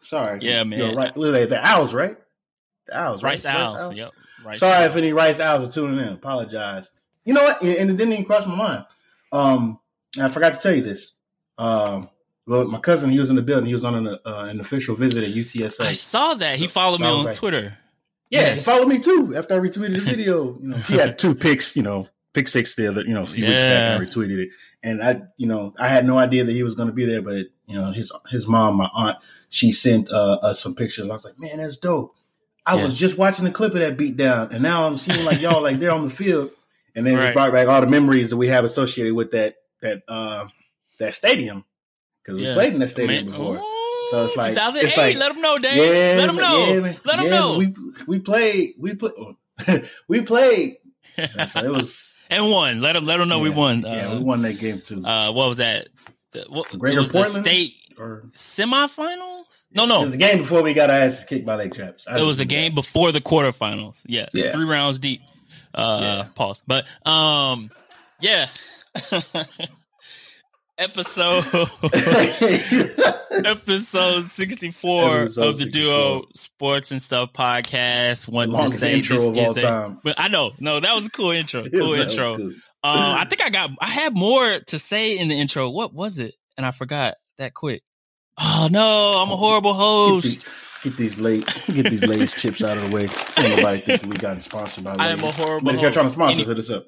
Sorry. 0.00 0.38
Yeah, 0.42 0.64
man. 0.64 0.78
You're 0.78 0.94
right. 0.94 1.14
The 1.14 1.60
owls, 1.62 1.92
right? 1.94 2.16
The 2.86 2.98
owls, 2.98 3.22
right? 3.22 3.30
Rice 3.32 3.46
owls. 3.46 3.94
Yep. 3.94 4.10
Rice 4.44 4.60
Sorry 4.60 4.84
owls. 4.84 4.86
if 4.86 4.96
any 4.96 5.12
rice 5.12 5.40
owls 5.40 5.68
are 5.68 5.72
tuning 5.72 5.98
in. 6.06 6.14
Apologize. 6.14 6.90
You 7.24 7.34
know 7.34 7.42
what? 7.42 7.60
And 7.62 7.90
it 7.90 7.96
didn't 7.96 8.12
even 8.12 8.24
cross 8.24 8.46
my 8.46 8.54
mind. 8.56 8.84
Um, 9.32 9.78
I 10.20 10.28
forgot 10.30 10.54
to 10.54 10.60
tell 10.60 10.74
you 10.74 10.80
this. 10.82 11.12
Um, 11.58 12.08
well, 12.46 12.66
my 12.68 12.78
cousin, 12.78 13.10
he 13.10 13.18
was 13.20 13.28
in 13.28 13.36
the 13.36 13.42
building. 13.42 13.66
He 13.66 13.74
was 13.74 13.84
on 13.84 13.94
an, 13.94 14.06
uh, 14.06 14.18
an 14.48 14.60
official 14.60 14.96
visit 14.96 15.22
at 15.24 15.30
UTSA. 15.34 15.80
I 15.82 15.92
saw 15.92 16.34
that. 16.34 16.56
He 16.56 16.66
followed 16.66 17.00
me 17.00 17.06
I 17.06 17.10
was 17.10 17.18
on 17.20 17.24
like- 17.26 17.36
Twitter. 17.36 17.76
Yeah, 18.30 18.40
Yes. 18.40 18.54
he 18.58 18.64
followed 18.64 18.88
me 18.88 18.98
too 19.00 19.34
after 19.36 19.54
I 19.54 19.58
retweeted 19.58 19.94
the 19.94 20.00
video. 20.00 20.58
You 20.60 20.68
know, 20.68 20.76
he 20.78 20.94
had 20.96 21.18
two 21.18 21.34
pics. 21.34 21.74
You 21.76 21.82
know, 21.82 22.08
pick 22.38 22.48
six 22.48 22.74
the 22.76 22.86
other. 22.88 23.02
You 23.02 23.14
know, 23.14 23.22
a 23.22 23.26
few 23.26 23.44
weeks 23.44 23.54
back. 23.54 23.62
Yeah. 23.62 23.94
And 23.96 24.02
I 24.02 24.06
retweeted 24.06 24.38
it, 24.38 24.48
and 24.82 25.02
I, 25.02 25.22
you 25.36 25.46
know, 25.46 25.74
I 25.78 25.88
had 25.88 26.06
no 26.06 26.18
idea 26.18 26.44
that 26.44 26.52
he 26.52 26.62
was 26.62 26.74
going 26.74 26.88
to 26.88 26.94
be 26.94 27.04
there. 27.04 27.22
But 27.22 27.46
you 27.66 27.74
know, 27.74 27.90
his 27.92 28.12
his 28.28 28.46
mom, 28.46 28.76
my 28.76 28.88
aunt, 28.94 29.16
she 29.50 29.72
sent 29.72 30.10
uh, 30.10 30.34
us 30.42 30.60
some 30.60 30.74
pictures. 30.74 31.08
I 31.08 31.14
was 31.14 31.24
like, 31.24 31.38
man, 31.38 31.58
that's 31.58 31.76
dope. 31.76 32.14
I 32.66 32.76
Yeah. 32.76 32.84
was 32.84 32.96
just 32.96 33.16
watching 33.18 33.44
the 33.44 33.50
clip 33.50 33.72
of 33.74 33.80
that 33.80 33.96
beat 33.96 34.16
down, 34.16 34.52
and 34.52 34.62
now 34.62 34.86
I'm 34.86 34.96
seeing 34.96 35.24
like 35.24 35.40
y'all 35.40 35.62
like 35.62 35.80
they're 35.80 35.90
on 35.90 36.04
the 36.04 36.10
field, 36.14 36.50
and 36.94 37.06
then 37.06 37.14
Right. 37.16 37.22
just 37.26 37.34
brought 37.34 37.52
back 37.52 37.66
all 37.68 37.80
the 37.80 37.86
memories 37.86 38.30
that 38.30 38.36
we 38.36 38.48
have 38.48 38.64
associated 38.64 39.14
with 39.14 39.30
that 39.32 39.56
that 39.80 40.02
uh, 40.08 40.46
that 41.00 41.14
stadium 41.14 41.64
because 42.22 42.40
Yeah. 42.40 42.48
we 42.48 42.54
played 42.54 42.72
in 42.74 42.80
that 42.80 42.90
stadium 42.90 43.24
Man, 43.26 43.32
before. 43.32 43.56
ooh, 43.58 44.08
So 44.10 44.24
it's 44.26 44.36
like- 44.36 44.54
2008. 44.54 44.84
it's 44.88 44.96
like- 44.96 45.16
let 45.16 45.32
them 45.32 45.40
know, 45.42 45.58
Dave. 45.58 45.76
Yeah, 45.76 46.18
let 46.18 46.26
them 46.26 46.36
know. 46.36 46.66
Yeah, 46.74 46.92
let 47.04 47.16
them 47.18 47.30
know. 47.30 47.58
We 47.58 47.74
we 48.06 48.18
played. 48.20 48.74
We 48.78 48.94
played. 48.94 49.14
we 50.08 50.20
played. 50.20 50.76
So 51.48 51.64
it 51.64 51.70
was. 51.72 52.07
And 52.30 52.50
won. 52.50 52.80
Let 52.80 52.92
them. 52.94 53.06
Let 53.06 53.16
them 53.18 53.28
know 53.28 53.38
we 53.38 53.50
won. 53.50 53.82
yeah, 53.82 54.08
Uh, 54.08 54.14
we 54.18 54.24
won 54.24 54.42
that 54.42 54.54
game 54.58 54.80
too. 54.82 55.04
uh, 55.04 55.32
what 55.32 55.48
was 55.48 55.56
that? 55.58 55.88
The, 56.32 56.44
what, 56.48 56.78
Greater 56.78 57.00
was 57.00 57.10
the 57.12 57.20
Portland? 57.22 57.44
state 57.46 57.74
or 57.98 58.24
semifinals? 58.32 59.64
No, 59.72 59.86
no, 59.86 59.98
it 59.98 60.02
was 60.02 60.10
the 60.12 60.16
game 60.18 60.38
before 60.38 60.62
we 60.62 60.74
got 60.74 60.90
our 60.90 60.96
asses 60.96 61.24
kicked 61.24 61.46
by 61.46 61.54
Lake 61.56 61.72
Travis. 61.74 62.04
I 62.06 62.18
It 62.18 62.22
was 62.24 62.36
the 62.38 62.44
game 62.44 62.74
before 62.74 63.12
the 63.12 63.20
quarterfinals. 63.20 64.02
Yeah, 64.06 64.26
Yeah. 64.34 64.52
three 64.52 64.64
rounds 64.66 64.98
deep. 64.98 65.22
Uh, 65.74 65.98
Yeah. 66.02 66.26
Pause. 66.34 66.62
But 66.66 66.86
um, 67.06 67.70
yeah. 68.20 68.48
Episode 70.80 71.42
episode 73.44 74.24
sixty 74.26 74.70
four 74.70 75.22
Episode 75.22 75.42
of 75.48 75.56
the 75.58 75.64
64. 75.64 75.70
Duo 75.72 76.22
Sports 76.36 76.90
and 76.92 77.02
Stuff 77.02 77.32
podcast. 77.32 78.28
Wanted 78.28 78.56
to 78.56 78.68
say 78.70 78.94
intro 78.98 79.16
this 79.16 79.26
is 79.26 79.48
all 79.48 79.58
a- 79.58 79.62
time. 79.62 79.98
but 80.04 80.14
I 80.18 80.28
know, 80.28 80.52
no, 80.60 80.78
that 80.78 80.94
was 80.94 81.06
a 81.06 81.10
cool 81.10 81.32
intro. 81.32 81.68
Cool 81.70 81.90
was 81.90 82.00
intro. 82.12 82.36
good. 82.36 82.54
Uh, 82.84 83.16
I 83.18 83.24
think 83.28 83.42
I 83.42 83.50
got 83.50 83.70
I 83.80 83.90
had 83.90 84.14
more 84.14 84.60
to 84.68 84.78
say 84.78 85.18
in 85.18 85.26
the 85.26 85.34
intro. 85.34 85.68
What 85.68 85.92
was 85.92 86.20
it? 86.20 86.34
And 86.56 86.64
I 86.64 86.70
forgot 86.70 87.14
that 87.38 87.54
quick. 87.54 87.82
Oh 88.40 88.68
no, 88.70 89.20
I'm 89.20 89.32
a 89.32 89.36
horrible 89.36 89.74
host. 89.74 90.46
get 90.84 90.96
these 90.96 91.18
late, 91.18 91.44
get 91.66 91.90
these 91.90 92.04
Lay's 92.04 92.32
chips 92.32 92.62
out 92.62 92.76
of 92.76 92.88
the 92.88 92.94
way. 92.94 93.08
Ain't 93.36 93.56
nobody 93.56 93.80
thinking 93.80 94.10
we 94.10 94.16
got 94.16 94.40
sponsored 94.44 94.84
by. 94.84 94.94
I 94.98 95.08
am 95.08 95.24
a 95.24 95.32
horrible 95.32 95.64
But 95.66 95.74
if 95.74 95.80
you're 95.80 95.90
trying 95.90 96.06
to 96.06 96.12
sponsor, 96.12 96.34
Any- 96.34 96.44
hit 96.44 96.56
us 96.60 96.70
up. 96.70 96.86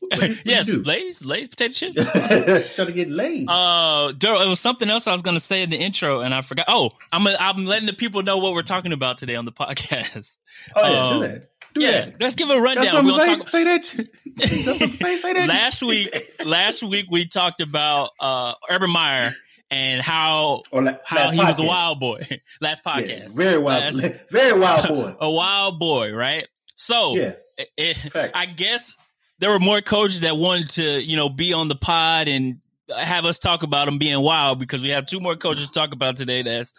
What 0.00 0.10
do 0.20 0.26
you- 0.26 0.32
what 0.34 0.44
do 0.44 0.50
yes, 0.50 0.68
you 0.68 0.74
do? 0.74 0.82
Lay's, 0.84 1.24
Lay's 1.24 1.48
potato 1.48 1.72
chips. 1.72 2.04
trying 2.74 2.86
to 2.86 2.92
get 2.92 3.10
Lay's. 3.10 3.46
Uh, 3.48 4.12
Daryl, 4.16 4.44
it 4.44 4.48
was 4.48 4.60
something 4.60 4.88
else 4.88 5.06
I 5.06 5.12
was 5.12 5.22
going 5.22 5.34
to 5.36 5.40
say 5.40 5.62
in 5.62 5.70
the 5.70 5.76
intro, 5.76 6.20
and 6.20 6.32
I 6.34 6.42
forgot. 6.42 6.66
Oh, 6.68 6.92
I'm 7.12 7.26
i 7.26 7.36
I'm 7.38 7.66
letting 7.66 7.86
the 7.86 7.92
people 7.92 8.22
know 8.22 8.38
what 8.38 8.52
we're 8.54 8.62
talking 8.62 8.92
about 8.92 9.18
today 9.18 9.34
on 9.34 9.44
the 9.44 9.52
podcast. 9.52 10.36
oh 10.76 10.90
yeah, 10.90 10.98
um, 11.08 11.20
do 11.20 11.28
that. 11.28 11.50
Do 11.74 11.80
yeah, 11.82 11.90
that. 12.06 12.20
let's 12.20 12.34
give 12.34 12.48
a 12.48 12.54
That's 12.54 12.62
rundown. 12.76 12.94
what 12.94 13.04
We're 13.04 13.12
I'm 13.12 13.18
saying. 13.26 13.38
talk. 13.38 13.48
Say 13.50 13.64
that. 13.64 14.06
That's 14.36 14.66
what 14.66 14.82
I'm 14.82 14.90
saying. 14.96 15.18
Say 15.18 15.32
that. 15.34 15.48
Last 15.48 15.82
week, 15.82 16.32
last 16.44 16.82
week 16.82 17.06
we 17.10 17.26
talked 17.26 17.60
about 17.60 18.10
uh 18.18 18.54
Urban 18.70 18.90
Meyer 18.90 19.34
and 19.70 20.00
how 20.00 20.62
la- 20.72 20.92
how 21.04 21.16
last 21.26 21.34
he 21.34 21.38
was 21.44 21.58
a 21.58 21.62
wild 21.64 22.00
boy. 22.00 22.26
Last 22.62 22.82
Yeah, 22.86 22.92
podcast, 22.94 23.32
very 23.36 23.58
wild, 23.58 23.94
Last- 23.96 24.30
very 24.30 24.58
wild 24.58 24.88
boy. 24.88 25.16
a 25.20 25.30
wild 25.30 25.78
boy, 25.78 26.12
right? 26.14 26.48
So 26.76 27.14
Yeah, 27.14 27.34
it- 27.58 27.68
it- 27.76 28.30
I 28.34 28.46
guess 28.46 28.96
there 29.38 29.50
were 29.50 29.58
more 29.58 29.80
coaches 29.80 30.20
that 30.20 30.36
wanted 30.36 30.70
to, 30.70 31.00
you 31.02 31.16
know, 31.16 31.28
be 31.28 31.52
on 31.52 31.68
the 31.68 31.76
pod 31.76 32.28
and 32.28 32.58
have 32.96 33.24
us 33.24 33.38
talk 33.38 33.62
about 33.62 33.84
them 33.86 33.98
being 33.98 34.20
wild 34.20 34.58
because 34.58 34.80
we 34.82 34.88
have 34.90 35.06
two 35.06 35.20
more 35.20 35.36
coaches 35.36 35.66
to 35.68 35.72
talk 35.72 35.92
about 35.92 36.16
today. 36.16 36.42
That's 36.42 36.72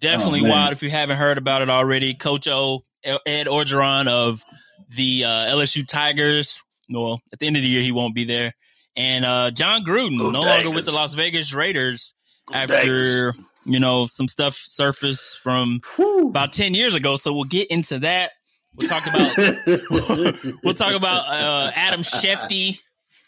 definitely 0.00 0.40
Oh, 0.44 0.50
wild. 0.50 0.72
If 0.72 0.82
you 0.82 0.90
haven't 0.90 1.16
heard 1.18 1.38
about 1.38 1.62
it 1.62 1.70
already, 1.70 2.14
Coach 2.14 2.48
O, 2.48 2.84
Ed 3.04 3.46
Orgeron 3.46 4.08
of 4.08 4.42
the 4.88 5.24
uh, 5.24 5.28
LSU 5.54 5.86
Tigers. 5.86 6.60
Well, 6.90 7.20
at 7.32 7.38
the 7.38 7.46
end 7.46 7.56
of 7.56 7.62
the 7.62 7.68
year, 7.68 7.82
he 7.82 7.92
won't 7.92 8.14
be 8.14 8.24
there. 8.24 8.54
And 8.96 9.24
uh, 9.24 9.50
John 9.50 9.84
Gruden, 9.84 10.18
Go 10.18 10.30
no 10.30 10.40
longer 10.40 10.70
with 10.70 10.84
the 10.86 10.92
Las 10.92 11.14
Vegas 11.14 11.52
Raiders 11.52 12.14
Go 12.46 12.54
after 12.54 13.34
you 13.64 13.80
know 13.80 14.06
some 14.06 14.28
stuff 14.28 14.54
surfaced 14.54 15.38
from 15.40 15.80
Whew. 15.96 16.28
about 16.28 16.52
ten 16.52 16.74
years 16.74 16.94
ago. 16.94 17.16
So 17.16 17.32
we'll 17.32 17.44
get 17.44 17.70
into 17.70 17.98
that. 18.00 18.32
We'll 18.76 18.88
talk 18.88 19.06
about 19.06 19.36
we'll 20.64 20.74
talk 20.74 20.94
about 20.94 21.28
uh, 21.28 21.70
Adam 21.74 22.00
Schefter 22.00 22.78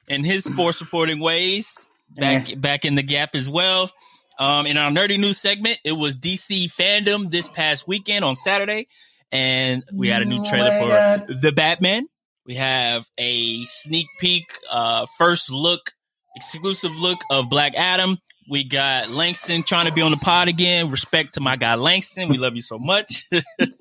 and 0.09 0.25
his 0.25 0.45
sports 0.45 0.81
reporting 0.81 1.21
ways 1.21 1.87
back 2.17 2.49
back 2.61 2.85
in 2.85 2.95
the 2.95 3.03
gap 3.03 3.35
as 3.35 3.49
well. 3.49 3.91
Um, 4.39 4.67
in 4.67 4.77
our 4.77 4.91
nerdy 4.91 5.19
news 5.19 5.39
segment, 5.39 5.79
it 5.85 5.93
was 5.93 6.15
DC 6.17 6.67
fandom 6.67 7.31
this 7.31 7.49
past 7.49 7.89
weekend 7.89 8.25
on 8.25 8.35
Saturday, 8.35 8.87
and 9.33 9.83
we 9.93 10.09
had 10.09 10.23
a 10.23 10.25
new 10.25 10.45
trailer 10.45 10.71
for 10.81 10.89
God. 10.89 11.27
the 11.43 11.53
Batman. 11.53 12.07
We 12.47 12.55
have 12.55 13.07
a 13.19 13.65
sneak 13.65 14.07
peek, 14.21 14.45
uh, 14.71 15.07
first 15.19 15.51
look, 15.51 15.93
exclusive 16.37 16.95
look 16.97 17.19
of 17.31 17.51
Black 17.51 17.75
Adam. 17.75 18.19
We 18.49 18.65
got 18.65 19.11
Langston 19.11 19.63
trying 19.65 19.87
to 19.87 19.93
be 19.93 20.01
on 20.01 20.13
the 20.13 20.17
pod 20.17 20.49
again. 20.49 20.91
Respect 20.91 21.35
to 21.35 21.41
my 21.41 21.57
guy 21.57 21.75
Langston. 21.75 22.29
We 22.29 22.39
love 22.39 22.57
you 22.57 22.63
so 22.63 22.79
much. 22.79 23.29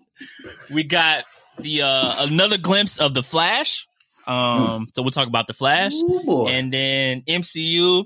we 0.73 0.83
got 0.83 1.23
the 1.59 1.81
uh, 1.83 2.25
another 2.25 2.57
glimpse 2.57 2.97
of 2.97 3.13
the 3.13 3.23
Flash. 3.23 3.87
Um, 4.25 4.89
so 4.93 5.01
we'll 5.01 5.11
talk 5.11 5.27
about 5.27 5.47
the 5.47 5.53
Flash, 5.53 5.93
Ooh, 5.93 6.47
and 6.47 6.73
then 6.73 7.21
MCU 7.21 8.05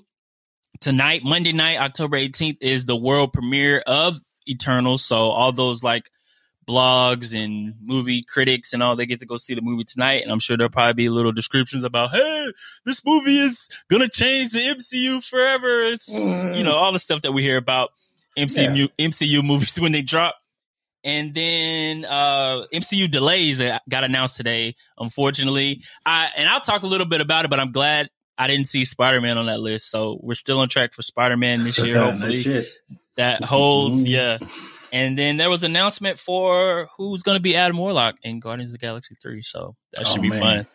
tonight, 0.79 1.21
Monday 1.23 1.51
night, 1.51 1.79
October 1.79 2.17
18th, 2.17 2.57
is 2.61 2.85
the 2.85 2.95
world 2.95 3.33
premiere 3.33 3.81
of 3.87 4.17
Eternal. 4.45 4.97
So 4.97 5.15
all 5.15 5.51
those 5.51 5.83
like 5.83 6.11
blogs 6.67 7.33
and 7.33 7.73
movie 7.81 8.23
critics 8.23 8.71
and 8.71 8.83
all 8.83 8.95
they 8.95 9.05
get 9.05 9.19
to 9.19 9.25
go 9.25 9.37
see 9.37 9.55
the 9.55 9.61
movie 9.61 9.83
tonight. 9.83 10.23
And 10.23 10.31
I'm 10.31 10.39
sure 10.39 10.57
there'll 10.57 10.69
probably 10.69 10.93
be 10.93 11.09
little 11.09 11.31
descriptions 11.31 11.83
about, 11.83 12.11
hey, 12.11 12.51
this 12.85 13.03
movie 13.05 13.39
is 13.39 13.69
gonna 13.89 14.09
change 14.09 14.51
the 14.51 14.59
MCU 14.59 15.23
forever. 15.23 15.81
It's 15.83 16.07
you 16.09 16.63
know, 16.63 16.73
all 16.73 16.91
the 16.91 16.99
stuff 16.99 17.21
that 17.21 17.31
we 17.31 17.43
hear 17.43 17.57
about 17.57 17.91
MCU 18.37 18.89
MCU 18.97 19.43
movies 19.43 19.79
when 19.79 19.91
they 19.91 20.01
drop. 20.01 20.35
And 21.03 21.33
then 21.33 22.05
uh 22.05 22.65
MCU 22.73 23.09
delays 23.09 23.59
got 23.89 24.03
announced 24.03 24.37
today, 24.37 24.75
unfortunately. 24.97 25.83
I 26.05 26.29
and 26.37 26.47
I'll 26.49 26.61
talk 26.61 26.83
a 26.83 26.87
little 26.87 27.07
bit 27.07 27.21
about 27.21 27.45
it, 27.45 27.49
but 27.49 27.59
I'm 27.59 27.71
glad 27.71 28.09
I 28.37 28.47
didn't 28.47 28.67
see 28.67 28.85
Spider-Man 28.85 29.37
on 29.37 29.45
that 29.47 29.59
list. 29.59 29.89
So 29.91 30.19
we're 30.21 30.35
still 30.35 30.59
on 30.59 30.69
track 30.69 30.93
for 30.93 31.01
Spider-Man 31.01 31.63
this 31.63 31.77
year, 31.85 31.99
hopefully 32.01 32.65
that 33.17 33.43
holds. 33.43 34.03
Mhm. 34.03 34.07
Yeah. 34.09 34.37
And 34.93 35.17
then 35.17 35.37
there 35.37 35.49
was 35.49 35.63
announcement 35.63 36.19
for 36.19 36.89
who's 36.97 37.23
going 37.23 37.35
to 37.37 37.41
be 37.41 37.55
Adam 37.55 37.77
Warlock 37.77 38.15
in 38.23 38.39
Guardians 38.39 38.71
of 38.71 38.79
the 38.79 38.85
Galaxy 38.85 39.15
3. 39.15 39.41
So 39.41 39.75
that 39.93 40.05
should 40.05 40.19
Oh, 40.19 40.21
be 40.21 40.29
man. 40.29 40.39
fun. 40.41 40.67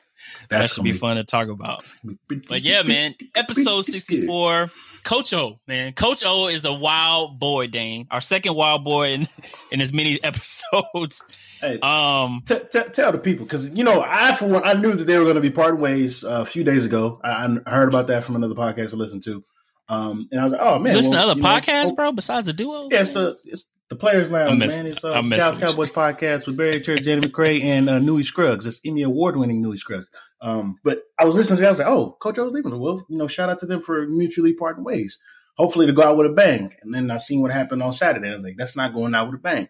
that 0.49 0.71
should 0.71 0.85
be 0.85 0.93
fun 0.93 1.17
to 1.17 1.25
talk 1.25 1.49
about. 1.49 1.85
But 2.29 2.47
But 2.49 2.63
yeah, 2.63 2.83
man, 2.83 3.15
episode 3.35 3.83
64. 3.85 4.71
Coach 5.07 5.33
O, 5.33 5.59
man. 5.67 5.93
Coach 5.95 6.23
O 6.27 6.49
is 6.49 6.65
a 6.65 6.73
wild 6.75 7.39
boy, 7.39 7.69
Dane. 7.69 8.07
Our 8.11 8.21
second 8.21 8.55
wild 8.57 8.85
boy 8.85 9.11
in, 9.13 9.27
in 9.71 9.81
as 9.81 9.93
many 9.93 10.21
episodes. 10.25 11.23
Hey, 11.61 11.79
Um, 11.81 12.43
t- 12.45 12.59
t- 12.71 12.81
tell 12.93 13.13
the 13.13 13.19
people 13.19 13.47
because 13.47 13.71
you 13.71 13.85
know 13.85 14.05
I 14.07 14.35
for 14.35 14.47
one 14.47 14.63
I 14.65 14.75
knew 14.75 14.93
that 14.95 15.05
they 15.05 15.17
were 15.17 15.25
going 15.25 15.37
to 15.37 15.41
be 15.41 15.49
parting 15.51 15.81
ways 15.81 16.25
uh, 16.25 16.41
a 16.43 16.45
few 16.45 16.65
days 16.65 16.85
ago. 16.85 17.21
I, 17.25 17.57
I 17.65 17.71
heard 17.71 17.89
about 17.89 18.09
that 18.09 18.25
from 18.25 18.37
another 18.37 18.55
podcast 18.55 18.93
I 18.93 18.97
listened 18.97 19.23
to, 19.25 19.43
um, 19.89 20.29
and 20.33 20.41
I 20.41 20.45
was 20.45 20.53
like, 20.53 20.61
oh 20.63 20.79
man, 20.81 20.95
listen 20.97 21.13
well, 21.13 21.21
to 21.27 21.31
other 21.31 21.39
you 21.39 21.43
know, 21.43 21.85
oh, 21.93 21.95
bro, 21.95 22.13
besides 22.13 22.47
the 22.47 22.53
duo? 22.53 22.89
Yeah, 22.91 23.01
it's 23.03 23.11
the 23.13 23.39
it's 23.45 23.65
The 23.89 23.97
Players 23.97 24.31
Lounge, 24.33 24.59
messing- 24.59 24.83
man. 24.85 24.93
It's 24.93 25.05
uh, 25.05 25.13
I'm 25.13 25.31
Dallas. 25.31 25.59
Cowboys 25.59 25.91
podcast 25.91 26.47
with 26.47 26.57
Barry 26.57 26.81
Church, 26.81 27.05
Danny 27.05 27.27
McCray, 27.27 27.63
and 27.63 27.89
uh, 27.89 28.01
Newy 28.01 28.23
Scruggs. 28.25 28.67
It's 28.67 28.81
Emmy 28.85 29.03
award 29.03 29.37
winning 29.37 29.63
Newy 29.63 29.77
Scruggs. 29.79 30.07
Um, 30.41 30.79
but 30.85 31.03
I 31.19 31.25
was 31.25 31.35
listening 31.37 31.57
to 31.57 31.63
that. 31.63 31.69
I 31.69 31.71
was 31.71 31.79
like, 31.79 31.89
oh, 31.89 32.17
Coach 32.21 32.39
O's 32.39 32.53
leaving. 32.53 32.79
Well, 32.79 33.07
you 33.09 33.17
know, 33.17 33.27
shout 33.27 33.51
out 33.51 33.61
to 33.61 33.67
them 33.67 33.83
for 33.83 34.07
mutually 34.07 34.53
parting 34.53 34.85
ways. 34.85 35.19
Hopefully 35.57 35.87
to 35.87 35.93
go 35.93 36.03
out 36.03 36.17
with 36.17 36.27
a 36.27 36.33
bang. 36.33 36.75
And 36.83 36.95
then 36.95 37.11
I 37.11 37.17
seen 37.17 37.41
what 37.41 37.51
happened 37.51 37.83
on 37.83 37.93
Saturday. 37.93 38.29
I 38.29 38.35
was 38.35 38.43
like, 38.43 38.57
that's 38.59 38.77
not 38.77 38.95
going 38.95 39.15
out 39.15 39.31
with 39.31 39.41
a 39.41 39.43
bang. 39.43 39.69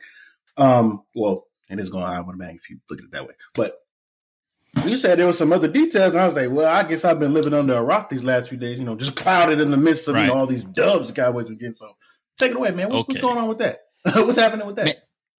Um, 0.56 1.04
well, 1.14 1.46
it 1.70 1.78
is 1.78 1.90
going 1.90 2.04
out 2.04 2.26
with 2.26 2.36
a 2.36 2.38
bang 2.38 2.56
if 2.56 2.68
you 2.68 2.78
look 2.90 2.98
at 2.98 3.04
it 3.04 3.12
that 3.12 3.26
way. 3.26 3.34
But 3.54 3.78
you 4.84 4.96
said 4.96 5.18
there 5.18 5.26
was 5.26 5.38
some 5.38 5.52
other 5.52 5.68
details, 5.68 6.12
and 6.12 6.22
I 6.22 6.26
was 6.26 6.36
like, 6.36 6.50
well, 6.50 6.70
I 6.70 6.82
guess 6.82 7.04
I've 7.04 7.18
been 7.18 7.34
living 7.34 7.54
under 7.54 7.74
a 7.74 7.82
rock 7.82 8.08
these 8.08 8.24
last 8.24 8.48
few 8.48 8.58
days, 8.58 8.78
you 8.78 8.84
know, 8.84 8.96
just 8.96 9.16
clouded 9.16 9.60
in 9.60 9.70
the 9.70 9.76
midst 9.76 10.08
of 10.08 10.16
you 10.16 10.26
know, 10.26 10.34
all 10.34 10.46
these 10.46 10.64
dubs 10.64 11.06
the 11.06 11.12
Cowboys 11.12 11.48
are 11.48 11.54
getting. 11.54 11.74
So 11.74 11.96
take 12.38 12.50
it 12.50 12.56
away, 12.56 12.72
man. 12.72 12.90
What's, 12.90 13.08
what's 13.08 13.20
going 13.20 13.38
on 13.38 13.48
with 13.48 13.58
that? 13.58 13.80
what's 14.04 14.38
happening 14.38 14.66
with 14.66 14.76
that? 14.76 14.84
Man, 14.84 14.94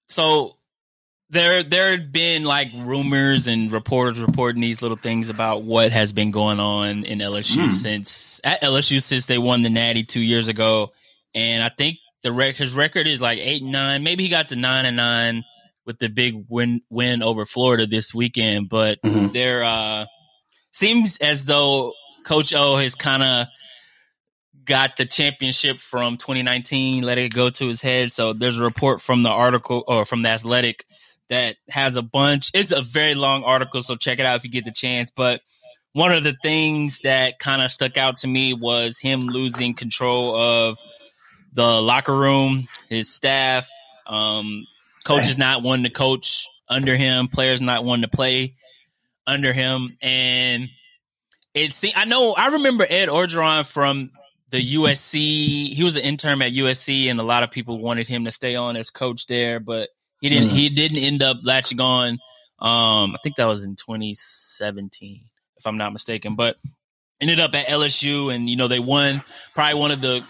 so 0.09 0.57
there 1.29 1.61
there 1.63 1.91
had 1.91 2.11
been 2.11 2.43
like 2.43 2.69
rumors 2.75 3.47
and 3.47 3.71
reporters 3.71 4.19
reporting 4.19 4.61
these 4.61 4.81
little 4.81 4.97
things 4.97 5.29
about 5.29 5.63
what 5.63 5.91
has 5.91 6.13
been 6.13 6.31
going 6.31 6.59
on 6.59 7.03
in 7.03 7.19
LSU 7.19 7.65
Mm. 7.67 7.71
since 7.73 8.39
at 8.43 8.61
LSU 8.63 9.01
since 9.01 9.25
they 9.25 9.37
won 9.37 9.61
the 9.61 9.69
Natty 9.69 10.03
two 10.03 10.21
years 10.21 10.47
ago, 10.47 10.91
and 11.35 11.63
I 11.63 11.69
think 11.69 11.97
the 12.23 12.31
rec- 12.31 12.55
his 12.55 12.73
record 12.73 13.07
is 13.07 13.19
like 13.21 13.39
eight 13.39 13.61
and 13.61 13.71
nine. 13.71 14.03
Maybe 14.03 14.23
he 14.23 14.29
got 14.29 14.49
to 14.49 14.55
nine 14.55 14.85
and 14.85 14.95
nine 14.97 15.43
with 15.85 15.99
the 15.99 16.09
big 16.09 16.45
win 16.49 16.81
win 16.89 17.21
over 17.21 17.45
Florida 17.45 17.85
this 17.85 18.13
weekend, 18.13 18.69
but 18.69 19.01
Mhm. 19.03 19.33
there 19.33 19.63
uh 19.63 20.05
seems 20.71 21.17
as 21.17 21.45
though 21.45 21.93
Coach 22.23 22.53
O 22.53 22.77
has 22.77 22.95
kind 22.95 23.23
of 23.23 23.47
got 24.65 24.97
the 24.97 25.05
championship 25.05 25.77
from 25.79 26.17
2019, 26.17 27.03
let 27.03 27.17
it 27.17 27.33
go 27.33 27.49
to 27.49 27.67
his 27.67 27.81
head. 27.81 28.11
So 28.11 28.33
there's 28.33 28.57
a 28.57 28.63
report 28.63 29.01
from 29.01 29.23
the 29.23 29.29
article 29.29 29.83
or 29.87 30.03
from 30.05 30.23
the 30.23 30.29
Athletic 30.29 30.85
that 31.29 31.57
has 31.69 31.95
a 31.95 32.01
bunch. 32.01 32.51
It's 32.53 32.71
a 32.71 32.81
very 32.81 33.15
long 33.15 33.43
article, 33.43 33.83
so 33.83 33.95
check 33.95 34.19
it 34.19 34.25
out 34.25 34.37
if 34.37 34.43
you 34.43 34.49
get 34.49 34.65
the 34.65 34.71
chance. 34.71 35.11
But 35.15 35.41
one 35.93 36.11
of 36.11 36.23
the 36.23 36.35
things 36.41 37.01
that 37.01 37.39
kind 37.39 37.61
of 37.61 37.71
stuck 37.71 37.97
out 37.97 38.17
to 38.17 38.27
me 38.27 38.53
was 38.53 38.99
him 38.99 39.27
losing 39.27 39.73
control 39.73 40.35
of 40.35 40.79
the 41.53 41.81
locker 41.81 42.15
room, 42.15 42.67
his 42.89 43.13
staff, 43.13 43.69
um, 44.05 44.67
coaches 45.03 45.37
not 45.37 45.63
wanting 45.63 45.85
to 45.85 45.89
coach 45.89 46.47
under 46.69 46.95
him, 46.95 47.27
players 47.27 47.61
not 47.61 47.83
wanting 47.83 48.03
to 48.03 48.15
play 48.15 48.55
under 49.25 49.53
him, 49.53 49.97
and 50.01 50.69
it 51.53 51.73
se- 51.73 51.93
I 51.95 52.05
know 52.05 52.33
I 52.33 52.47
remember 52.47 52.85
Ed 52.87 53.09
Orgeron 53.09 53.65
from 53.65 54.11
the 54.49 54.75
USC. 54.75 55.73
He 55.73 55.83
was 55.83 55.95
an 55.95 56.03
intern 56.03 56.41
at 56.41 56.53
USC, 56.53 57.07
and 57.09 57.19
a 57.19 57.23
lot 57.23 57.43
of 57.43 57.51
people 57.51 57.79
wanted 57.79 58.07
him 58.07 58.25
to 58.25 58.31
stay 58.31 58.55
on 58.55 58.75
as 58.75 58.89
coach 58.89 59.27
there, 59.27 59.59
but 59.59 59.89
he 60.21 60.29
didn't. 60.29 60.49
Mhm. 60.49 60.53
He 60.53 60.69
didn't 60.69 60.97
end 60.97 61.23
up 61.23 61.37
latching 61.43 61.79
on. 61.81 62.19
Um, 62.59 63.13
I 63.13 63.17
think 63.23 63.35
that 63.35 63.45
was 63.45 63.63
in 63.63 63.75
2017, 63.75 65.25
if 65.57 65.67
I'm 65.67 65.77
not 65.77 65.93
mistaken. 65.93 66.35
But 66.35 66.57
ended 67.21 67.39
up 67.39 67.53
at 67.55 67.67
LSU, 67.67 68.33
and 68.33 68.49
you 68.49 68.55
know 68.55 68.67
they 68.67 68.79
won 68.79 69.21
probably 69.53 69.79
one 69.79 69.91
of 69.91 70.01
the 70.01 70.23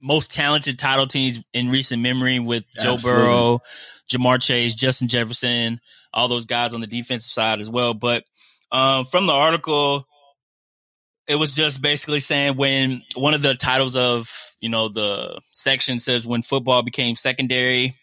most 0.00 0.32
talented 0.32 0.78
title 0.78 1.06
teams 1.06 1.40
in 1.52 1.68
recent 1.68 2.02
memory 2.02 2.38
with 2.38 2.64
Joe 2.80 2.94
Absolutely. 2.94 3.22
Burrow, 3.22 3.60
Ja'Marr 4.10 4.40
Chase, 4.40 4.74
Justin 4.74 5.08
Jefferson, 5.08 5.80
all 6.12 6.28
those 6.28 6.46
guys 6.46 6.74
on 6.74 6.80
the 6.80 6.86
defensive 6.86 7.32
side 7.32 7.60
as 7.60 7.70
well. 7.70 7.94
But 7.94 8.24
um, 8.70 9.04
from 9.04 9.26
the 9.26 9.32
article, 9.32 10.06
it 11.26 11.36
was 11.36 11.54
just 11.54 11.80
basically 11.82 12.20
saying 12.20 12.56
when 12.56 13.02
one 13.14 13.34
of 13.34 13.42
the 13.42 13.54
titles 13.54 13.96
of 13.96 14.30
you 14.60 14.68
know 14.68 14.88
the 14.88 15.40
section 15.52 15.98
says 15.98 16.26
when 16.26 16.42
football 16.42 16.82
became 16.82 17.16
secondary, 17.16 17.96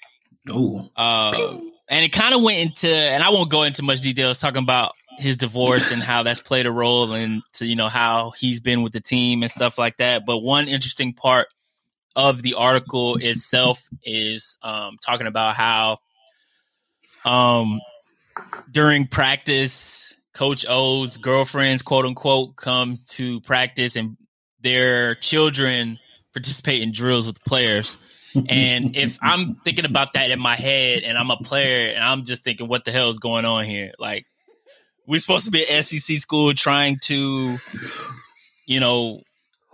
Uh, 0.96 1.58
and 1.88 2.06
it 2.06 2.12
kind 2.12 2.34
of 2.34 2.42
went 2.42 2.60
into, 2.60 2.88
and 2.88 3.24
I 3.24 3.30
won't 3.30 3.50
go 3.50 3.64
into 3.64 3.84
much 3.84 4.02
details 4.02 4.40
talking 4.40 4.64
about 4.64 4.94
his 5.18 5.38
divorce 5.38 5.92
and 5.92 6.02
how 6.02 6.24
that's 6.24 6.42
played 6.42 6.66
a 6.66 6.72
role 6.72 7.14
into 7.14 7.66
you 7.66 7.76
know 7.76 7.88
how 7.88 8.32
he's 8.32 8.60
been 8.60 8.82
with 8.82 8.94
the 8.94 9.00
team 9.02 9.44
and 9.44 9.52
stuff 9.52 9.78
like 9.78 9.98
that. 9.98 10.26
But 10.26 10.40
one 10.40 10.68
interesting 10.68 11.14
part 11.14 11.48
of 12.16 12.42
the 12.42 12.56
article 12.56 13.18
itself 13.18 13.88
is 14.04 14.58
um, 14.62 14.98
talking 15.04 15.28
about 15.28 15.56
how 15.56 15.98
um, 17.26 17.80
during 18.72 19.08
practice, 19.08 20.14
Coach 20.34 20.66
O's 20.68 21.18
girlfriends, 21.18 21.82
quote 21.82 22.06
unquote, 22.06 22.56
come 22.56 22.98
to 23.10 23.40
practice 23.42 23.96
and 23.96 24.18
their 24.62 25.16
children 25.16 26.00
participate 26.34 26.82
in 26.82 26.92
drills 26.92 27.28
with 27.28 27.44
players. 27.44 27.98
And 28.36 28.96
if 28.96 29.20
I'm 29.22 29.56
thinking 29.56 29.86
about 29.86 30.14
that 30.14 30.32
in 30.32 30.40
my 30.40 30.56
head 30.56 31.04
and 31.04 31.18
I'm 31.18 31.30
a 31.30 31.38
player 31.38 31.94
and 31.94 32.04
I'm 32.04 32.24
just 32.24 32.44
thinking, 32.44 32.68
what 32.68 32.84
the 32.84 32.92
hell 32.92 33.10
is 33.10 33.20
going 33.20 33.46
on 33.46 33.66
here? 33.66 33.94
Like, 34.00 34.26
we're 35.06 35.20
supposed 35.20 35.46
to 35.46 35.52
be 35.52 35.68
an 35.68 35.84
SEC 35.84 36.18
school 36.18 36.54
trying 36.54 36.98
to, 37.04 37.58
you 38.66 38.80
know, 38.80 39.22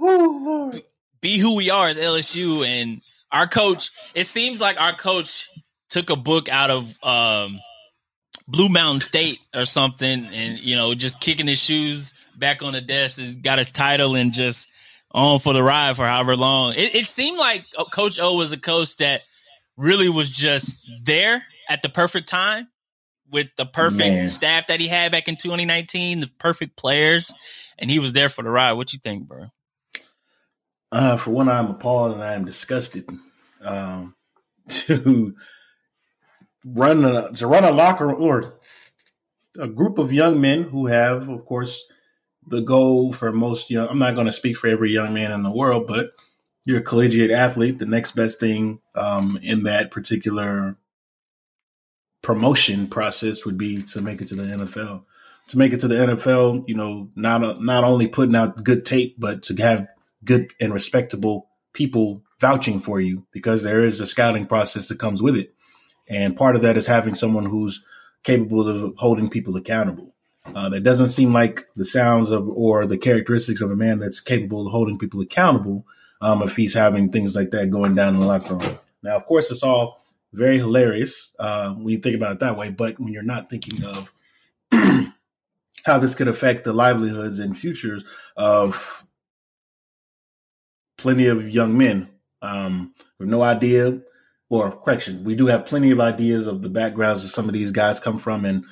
Ooh, 0.02 0.82
be 1.22 1.38
who 1.38 1.56
we 1.56 1.70
are 1.70 1.88
as 1.88 1.98
LSU. 1.98 2.66
And 2.66 3.02
our 3.32 3.48
coach, 3.48 3.92
it 4.14 4.26
seems 4.26 4.60
like 4.60 4.80
our 4.80 4.94
coach 4.94 5.50
took 5.90 6.10
a 6.10 6.16
book 6.16 6.50
out 6.50 6.70
of 6.70 6.98
um, 7.04 7.60
Blue 8.48 8.70
Mountain 8.70 9.02
State 9.02 9.40
or 9.56 9.66
something 9.66 10.26
and, 10.26 10.60
you 10.60 10.76
know, 10.76 10.94
just 10.96 11.22
kicking 11.22 11.48
his 11.48 11.60
shoes 11.60 12.14
back 12.38 12.62
on 12.62 12.74
the 12.74 12.82
desk, 12.82 13.20
has 13.20 13.38
got 13.38 13.60
his 13.60 13.72
title 13.72 14.16
and 14.16 14.34
just 14.34 14.70
on 15.12 15.40
for 15.40 15.54
the 15.54 15.64
ride 15.64 15.96
for 15.96 16.06
however 16.06 16.36
long. 16.36 16.74
It, 16.74 16.96
it 16.96 17.06
seemed 17.08 17.38
like 17.38 17.66
uh, 17.78 17.86
Coach 17.86 18.20
O 18.20 18.36
was 18.36 18.52
a 18.52 18.58
coach 18.58 18.98
that 18.98 19.22
really 19.78 20.10
was 20.10 20.30
just 20.30 20.82
there 21.04 21.44
at 21.68 21.82
the 21.82 21.90
perfect 21.90 22.28
time 22.28 22.68
with 23.32 23.48
the 23.58 23.66
perfect 23.66 24.00
Man. 24.00 24.30
staff 24.30 24.68
that 24.68 24.80
he 24.80 24.88
had 24.88 25.12
back 25.12 25.28
in 25.28 25.36
2019, 25.36 26.20
the 26.20 26.30
perfect 26.40 26.76
players, 26.76 27.34
and 27.78 27.90
he 27.90 28.00
was 28.00 28.14
there 28.14 28.30
for 28.30 28.44
the 28.44 28.50
ride. 28.50 28.74
What 28.74 28.94
you 28.94 29.00
think, 29.00 29.28
bro? 29.28 29.48
Uh, 30.92 31.18
for 31.18 31.32
one, 31.32 31.48
I'm 31.48 31.68
appalled 31.68 32.14
and 32.14 32.24
I 32.24 32.34
am 32.34 32.46
disgusted 32.46 33.10
um, 33.62 34.16
to 34.70 35.36
run 36.66 37.06
a, 37.06 37.32
to 37.34 37.48
run 37.48 37.64
a 37.64 37.72
locker 37.72 38.12
or 38.12 38.56
a 39.60 39.68
group 39.68 39.98
of 39.98 40.12
young 40.12 40.42
men 40.42 40.64
who 40.64 40.88
have, 40.88 41.30
of 41.30 41.46
course, 41.46 41.86
the 42.48 42.62
goal 42.62 43.14
for 43.14 43.32
most 43.32 43.70
young. 43.70 43.88
I'm 43.88 44.00
not 44.00 44.16
going 44.16 44.28
to 44.28 44.34
speak 44.34 44.58
for 44.58 44.68
every 44.68 44.92
young 44.92 45.14
man 45.14 45.32
in 45.32 45.44
the 45.44 45.52
world, 45.52 45.88
but 45.88 46.12
you're 46.66 46.80
a 46.80 46.84
collegiate 46.84 47.32
athlete. 47.32 47.80
The 47.80 47.86
next 47.86 48.14
best 48.14 48.40
thing 48.40 48.80
um, 48.96 49.40
in 49.42 49.64
that 49.64 49.92
particular 49.92 50.76
promotion 52.22 52.88
process 52.88 53.46
would 53.46 53.58
be 53.58 53.82
to 53.84 54.02
make 54.02 54.22
it 54.22 54.28
to 54.30 54.36
the 54.36 54.44
NFL. 54.44 55.04
To 55.50 55.58
make 55.58 55.74
it 55.74 55.80
to 55.80 55.88
the 55.88 55.96
NFL, 55.96 56.68
you 56.68 56.76
know, 56.76 57.10
not 57.16 57.60
not 57.60 57.84
only 57.84 58.08
putting 58.08 58.36
out 58.36 58.64
good 58.64 58.86
tape, 58.86 59.16
but 59.18 59.44
to 59.44 59.56
have 59.56 59.88
good 60.24 60.54
and 60.60 60.74
respectable 60.74 61.50
people 61.74 62.24
vouching 62.40 62.80
for 62.80 63.02
you 63.02 63.26
because 63.32 63.64
there 63.64 63.84
is 63.84 64.00
a 64.00 64.08
scouting 64.08 64.46
process 64.46 64.88
that 64.88 65.00
comes 65.00 65.22
with 65.22 65.36
it. 65.36 65.54
And 66.08 66.36
part 66.36 66.56
of 66.56 66.62
that 66.64 66.78
is 66.78 66.86
having 66.86 67.16
someone 67.16 67.46
who's 67.46 67.84
capable 68.24 68.68
of 68.68 68.94
holding 68.98 69.30
people 69.30 69.56
accountable. 69.56 70.14
Uh, 70.46 70.70
that 70.70 70.82
doesn't 70.82 71.10
seem 71.10 71.32
like 71.32 71.68
the 71.76 71.86
sounds 71.86 72.32
of 72.32 72.48
or 72.50 72.86
the 72.86 72.98
characteristics 72.98 73.62
of 73.62 73.72
a 73.72 73.76
man 73.76 74.00
that's 74.00 74.20
capable 74.20 74.66
of 74.66 74.72
holding 74.72 74.98
people 74.98 75.22
accountable 75.22 75.86
um, 76.22 76.42
if 76.42 76.56
he's 76.56 76.74
having 76.74 77.12
things 77.12 77.36
like 77.36 77.52
that 77.52 77.70
going 77.70 77.96
down 77.96 78.16
in 78.16 78.20
the 78.20 78.26
locker 78.26 78.56
room. 78.56 78.78
Now, 79.04 79.16
of 79.16 79.26
course, 79.26 79.52
it's 79.52 79.64
all 79.64 80.02
very 80.34 80.58
hilarious 80.58 81.32
uh, 81.40 81.74
when 81.74 81.90
you 81.90 82.00
think 82.00 82.16
about 82.16 82.34
it 82.34 82.40
that 82.40 82.58
way, 82.58 82.70
but 82.70 83.00
when 83.00 83.14
you're 83.14 83.24
not 83.24 83.50
thinking 83.50 83.84
of 83.84 84.14
how 85.84 85.98
this 86.00 86.16
could 86.16 86.28
affect 86.28 86.64
the 86.64 86.74
livelihoods 86.74 87.40
and 87.40 87.58
futures 87.58 88.04
of 88.36 89.04
plenty 90.98 91.28
of 91.28 91.50
young 91.50 91.78
men 91.78 92.10
um, 92.42 92.94
with 93.18 93.30
no 93.30 93.42
idea, 93.42 94.00
or 94.50 94.72
correction, 94.72 95.24
we 95.24 95.36
do 95.36 95.46
have 95.46 95.66
plenty 95.66 95.92
of 95.92 96.00
ideas 96.00 96.48
of 96.48 96.62
the 96.62 96.70
backgrounds 96.70 97.22
that 97.22 97.30
some 97.30 97.48
of 97.48 97.54
these 97.54 97.72
guys 97.72 98.00
come 98.00 98.18
from, 98.18 98.46
and 98.46 98.66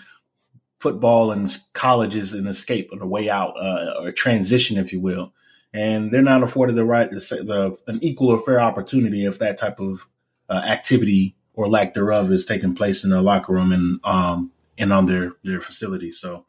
football 0.80 1.32
and 1.32 1.56
college 1.74 2.16
is 2.16 2.34
an 2.34 2.48
escape 2.48 2.90
and 2.92 3.02
a 3.02 3.08
way 3.08 3.30
out, 3.30 3.54
uh, 3.60 3.94
or 4.00 4.10
a 4.10 4.14
transition, 4.14 4.78
if 4.78 4.94
you 4.94 5.00
will. 5.00 5.34
And 5.74 6.12
they're 6.12 6.22
not 6.22 6.44
afforded 6.44 6.76
the 6.76 6.86
right, 6.86 7.10
the 7.10 7.78
an 7.88 8.00
equal 8.02 8.30
or 8.30 8.40
fair 8.40 8.60
opportunity 8.60 9.26
if 9.26 9.40
that 9.40 9.58
type 9.58 9.80
of 9.80 10.08
uh, 10.50 10.64
activity 10.66 11.36
or 11.54 11.68
lack 11.68 11.94
thereof 11.94 12.32
is 12.32 12.46
taking 12.46 12.76
place 12.76 13.04
in 13.04 13.10
their 13.10 13.22
locker 13.22 13.52
room 13.54 13.72
and 13.72 14.00
um 14.04 14.52
and 14.78 14.94
on 14.94 15.08
their 15.08 15.34
their 15.44 15.60
facilities. 15.60 16.20
So 16.20 16.46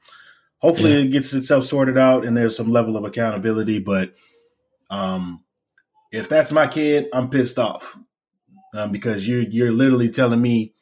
hopefully 0.58 0.92
Yeah. 0.92 0.98
it 0.98 1.10
gets 1.12 1.32
itself 1.32 1.64
sorted 1.64 1.98
out 1.98 2.24
and 2.24 2.36
there's 2.36 2.56
some 2.56 2.70
level 2.70 2.96
of 2.96 3.04
accountability. 3.04 3.78
But 3.80 4.14
um 4.90 5.42
if 6.12 6.28
that's 6.28 6.52
my 6.52 6.66
kid, 6.66 7.08
I'm 7.12 7.28
pissed 7.30 7.58
off 7.58 7.98
um, 8.74 8.92
because 8.92 9.26
you're 9.26 9.42
you're 9.42 9.72
literally 9.72 10.10
telling 10.10 10.40
me 10.40 10.74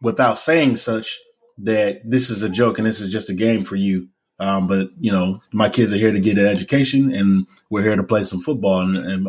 without 0.00 0.38
saying 0.38 0.76
such 0.76 1.18
that 1.64 2.00
this 2.04 2.30
is 2.30 2.42
a 2.42 2.48
joke 2.48 2.78
and 2.78 2.86
this 2.86 3.00
is 3.00 3.12
just 3.12 3.30
a 3.30 3.34
game 3.34 3.64
for 3.64 3.76
you. 3.76 4.08
Um, 4.38 4.66
but 4.66 4.88
you 4.98 5.12
know, 5.12 5.40
my 5.52 5.68
kids 5.68 5.92
are 5.92 5.96
here 5.98 6.12
to 6.12 6.20
get 6.20 6.38
an 6.38 6.46
education, 6.46 7.14
and 7.14 7.46
we're 7.68 7.82
here 7.82 7.96
to 7.96 8.02
play 8.02 8.24
some 8.24 8.40
football 8.40 8.80
and, 8.80 8.96
and 8.96 9.28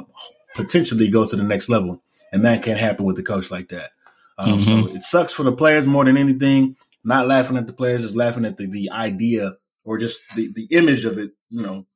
potentially 0.56 1.10
go 1.10 1.26
to 1.28 1.36
the 1.36 1.44
next 1.44 1.70
level. 1.70 2.02
And 2.32 2.46
that 2.46 2.64
can't 2.64 2.80
happen 2.80 3.06
with 3.06 3.20
a 3.20 3.24
coach 3.24 3.52
like 3.52 3.70
that. 3.70 3.92
Um, 4.38 4.62
Mhm. 4.62 4.64
So 4.88 4.96
it 4.96 5.04
sucks 5.04 5.34
for 5.34 5.44
the 5.44 5.52
players 5.52 5.86
more 5.86 6.06
than 6.06 6.18
anything. 6.18 6.78
Not 7.04 7.28
laughing 7.28 7.58
at 7.58 7.68
the 7.68 7.74
players, 7.74 8.04
just 8.04 8.16
laughing 8.16 8.46
at 8.46 8.58
the, 8.58 8.68
the 8.68 8.90
idea 8.92 9.54
or 9.84 9.98
just 9.98 10.22
the, 10.36 10.50
the 10.54 10.68
image 10.72 11.04
of 11.04 11.18
it. 11.18 11.32
You 11.50 11.62
know, 11.64 11.88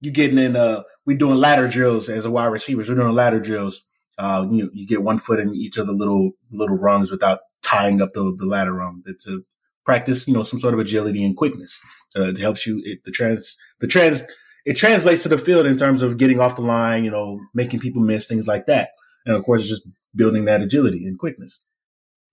you 0.00 0.10
getting 0.12 0.38
in, 0.38 0.54
uh, 0.54 0.82
we 1.04 1.14
doing 1.16 1.36
ladder 1.38 1.66
drills 1.68 2.08
as 2.08 2.26
a 2.26 2.30
wide 2.30 2.46
receivers. 2.52 2.88
We're 2.88 2.96
doing 2.96 3.14
ladder 3.14 3.40
drills. 3.40 3.82
Uh, 4.18 4.46
you, 4.50 4.70
you 4.72 4.86
get 4.86 5.02
one 5.02 5.18
foot 5.18 5.40
in 5.40 5.54
each 5.54 5.78
of 5.78 5.86
the 5.86 5.92
little, 5.92 6.32
little 6.52 6.76
rungs 6.76 7.10
without 7.10 7.40
tying 7.62 8.00
up 8.00 8.12
the, 8.12 8.34
the 8.38 8.46
ladder 8.46 8.72
rung. 8.74 9.02
It's 9.06 9.26
a 9.26 9.40
practice, 9.86 10.28
you 10.28 10.34
know, 10.34 10.42
some 10.42 10.60
sort 10.60 10.74
of 10.74 10.80
agility 10.80 11.24
and 11.24 11.36
quickness. 11.36 11.80
Uh, 12.14 12.28
it 12.28 12.38
helps 12.38 12.66
you, 12.66 12.82
it, 12.84 13.04
the 13.04 13.10
trans, 13.10 13.56
the 13.80 13.86
trans, 13.86 14.22
it 14.66 14.74
translates 14.74 15.22
to 15.22 15.28
the 15.28 15.38
field 15.38 15.64
in 15.64 15.76
terms 15.76 16.02
of 16.02 16.18
getting 16.18 16.40
off 16.40 16.56
the 16.56 16.62
line, 16.62 17.04
you 17.04 17.10
know, 17.10 17.40
making 17.54 17.80
people 17.80 18.02
miss 18.02 18.26
things 18.26 18.46
like 18.46 18.66
that. 18.66 18.90
And 19.24 19.34
of 19.36 19.44
course, 19.44 19.66
just 19.66 19.86
building 20.14 20.44
that 20.46 20.60
agility 20.60 21.06
and 21.06 21.18
quickness. 21.18 21.62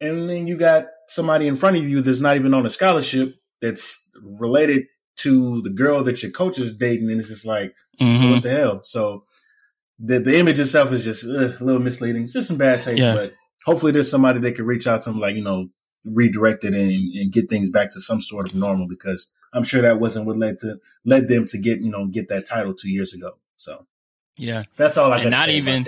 And 0.01 0.29
then 0.29 0.48
you 0.48 0.57
got 0.57 0.88
somebody 1.07 1.48
in 1.48 1.55
front 1.55 1.77
of 1.77 1.83
you 1.83 2.01
that's 2.01 2.19
not 2.19 2.36
even 2.36 2.53
on 2.53 2.65
a 2.65 2.69
scholarship 2.69 3.36
that's 3.62 4.03
related 4.39 4.86
to 5.17 5.62
the 5.62 5.69
girl 5.69 6.03
that 6.03 6.24
your 6.24 6.31
coach 6.31 6.57
is 6.57 6.75
dating. 6.75 7.10
And 7.12 7.19
it's 7.19 7.29
just 7.29 7.45
like, 7.45 7.74
Mhm. 8.01 8.31
what 8.33 8.43
the 8.43 8.50
hell? 8.50 8.81
So 8.83 9.25
the, 10.00 10.19
the 10.19 10.38
image 10.38 10.60
itself 10.60 10.91
is 10.91 11.03
just 11.03 11.24
a 11.24 11.55
little 11.62 11.79
misleading. 11.79 12.24
It's 12.24 12.33
just 12.33 12.48
some 12.48 12.57
bad 12.57 12.81
taste, 12.81 13.00
Yeah. 13.00 13.13
but 13.15 13.33
hopefully 13.65 13.91
there's 13.91 14.10
somebody 14.10 14.39
that 14.39 14.55
can 14.55 14.65
reach 14.65 14.88
out 14.88 15.03
to 15.03 15.12
them, 15.12 15.19
like, 15.19 15.36
you 15.36 15.43
know, 15.43 15.69
redirect 16.05 16.63
it 16.63 16.74
and, 16.74 16.91
and 16.91 17.31
get 17.31 17.50
things 17.50 17.69
back 17.69 17.91
to 17.93 18.01
some 18.01 18.22
sort 18.22 18.48
of 18.50 18.55
normal 18.55 18.88
because 18.88 19.29
I'm 19.53 19.63
sure 19.63 19.81
that 19.81 20.00
wasn't 20.00 20.25
what 20.25 20.38
led 20.38 20.60
to 20.60 20.79
led 21.05 21.27
them 21.27 21.45
to 21.48 21.57
get, 21.57 21.81
you 21.81 21.89
know, 21.91 22.07
get 22.07 22.27
that 22.29 22.45
title 22.48 22.74
two 22.74 22.89
years 22.89 23.13
ago. 23.13 23.38
So 23.57 23.86
Yeah. 24.38 24.63
that's 24.77 24.98
all 24.98 25.12
I 25.13 25.17
got 25.17 25.25
And 25.27 25.31
not 25.31 25.50
even- 25.50 25.88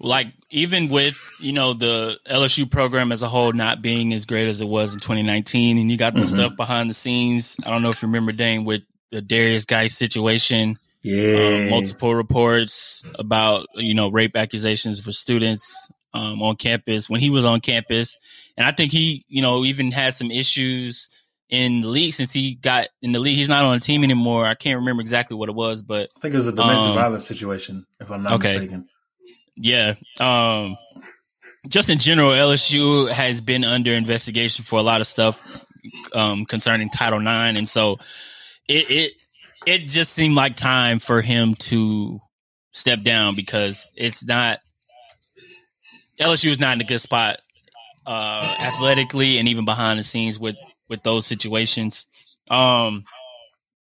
like 0.00 0.26
even 0.50 0.88
with 0.88 1.16
you 1.40 1.52
know 1.52 1.72
the 1.72 2.18
LSU 2.28 2.66
program 2.68 3.12
as 3.12 3.22
a 3.22 3.28
whole 3.28 3.52
not 3.52 3.80
being 3.80 4.12
as 4.12 4.24
great 4.26 4.48
as 4.48 4.60
it 4.60 4.66
was 4.68 4.92
in 4.94 5.00
2019, 5.00 5.78
and 5.78 5.90
you 5.90 5.96
got 5.96 6.14
the 6.14 6.20
Mhm. 6.22 6.26
stuff 6.28 6.56
behind 6.56 6.90
the 6.90 6.94
scenes. 6.94 7.56
I 7.64 7.70
don't 7.70 7.80
know 7.82 7.90
if 7.90 8.02
you 8.02 8.08
remember 8.08 8.32
Dane 8.32 8.64
with 8.64 8.82
the 9.12 9.22
Derrius 9.22 9.64
Guice 9.66 9.96
situation, 9.96 10.78
Yeah. 11.02 11.60
um, 11.62 11.70
multiple 11.70 12.12
reports 12.14 13.04
about 13.20 13.66
you 13.76 13.94
know 13.94 14.08
rape 14.08 14.36
accusations 14.36 14.98
for 14.98 15.12
students 15.12 15.88
um, 16.14 16.40
on 16.42 16.56
campus 16.56 17.10
when 17.10 17.20
he 17.20 17.28
was 17.28 17.44
on 17.44 17.60
campus, 17.60 18.16
and 18.56 18.66
I 18.66 18.72
think 18.72 18.92
he 18.92 19.24
you 19.28 19.42
know 19.42 19.64
even 19.64 19.92
had 19.92 20.14
some 20.14 20.30
issues 20.30 21.10
in 21.50 21.82
the 21.82 21.88
league 21.88 22.14
since 22.14 22.32
he 22.32 22.54
got 22.54 22.88
in 23.02 23.12
the 23.12 23.18
league. 23.18 23.36
He's 23.36 23.48
not 23.48 23.64
on 23.64 23.74
the 23.74 23.80
team 23.80 24.04
anymore. 24.04 24.46
I 24.46 24.54
can't 24.54 24.78
remember 24.78 25.02
exactly 25.02 25.36
what 25.36 25.48
it 25.48 25.54
was, 25.54 25.82
but 25.82 26.08
I 26.16 26.20
think 26.20 26.34
it 26.34 26.38
was 26.38 26.48
a 26.48 26.52
domestic 26.52 26.78
um, 26.78 26.94
violence 26.94 27.26
situation, 27.26 27.86
if 28.00 28.10
I'm 28.10 28.22
not 28.22 28.32
okay. 28.34 28.54
mistaken. 28.54 28.88
Yeah. 29.56 29.94
Um 30.20 30.76
just 31.68 31.88
in 31.88 31.98
general, 31.98 32.30
LSU 32.30 33.10
has 33.10 33.40
been 33.40 33.64
under 33.64 33.92
investigation 33.92 34.64
for 34.64 34.78
a 34.78 34.82
lot 34.82 35.00
of 35.00 35.06
stuff 35.06 35.44
um 36.12 36.46
concerning 36.46 36.90
Title 36.90 37.20
IX. 37.20 37.58
And 37.58 37.68
so 37.68 37.98
it 38.68 38.90
it 38.90 39.12
it 39.66 39.78
just 39.86 40.12
seemed 40.12 40.34
like 40.34 40.56
time 40.56 40.98
for 40.98 41.22
him 41.22 41.54
to 41.54 42.20
step 42.72 43.02
down 43.02 43.34
because 43.34 43.90
it's 43.96 44.24
not 44.24 44.58
LSU 46.20 46.50
is 46.50 46.58
not 46.58 46.74
in 46.74 46.80
a 46.80 46.84
good 46.84 47.00
spot 47.00 47.40
uh 48.06 48.56
athletically 48.60 49.38
and 49.38 49.48
even 49.48 49.64
behind 49.64 49.98
the 49.98 50.04
scenes 50.04 50.38
with 50.38 50.56
with 50.88 51.02
those 51.02 51.26
situations. 51.26 52.06
Um 52.48 53.04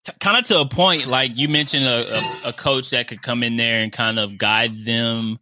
t- 0.04 0.12
kind 0.20 0.36
of 0.36 0.44
to 0.44 0.60
a 0.60 0.68
point 0.68 1.06
like 1.06 1.36
you 1.36 1.48
mentioned 1.48 1.86
a, 1.86 2.16
a, 2.16 2.48
a 2.48 2.52
coach 2.52 2.90
that 2.90 3.08
could 3.08 3.22
come 3.22 3.42
in 3.42 3.56
there 3.56 3.82
and 3.82 3.92
kind 3.92 4.18
of 4.18 4.38
guide 4.38 4.84
them 4.84 5.38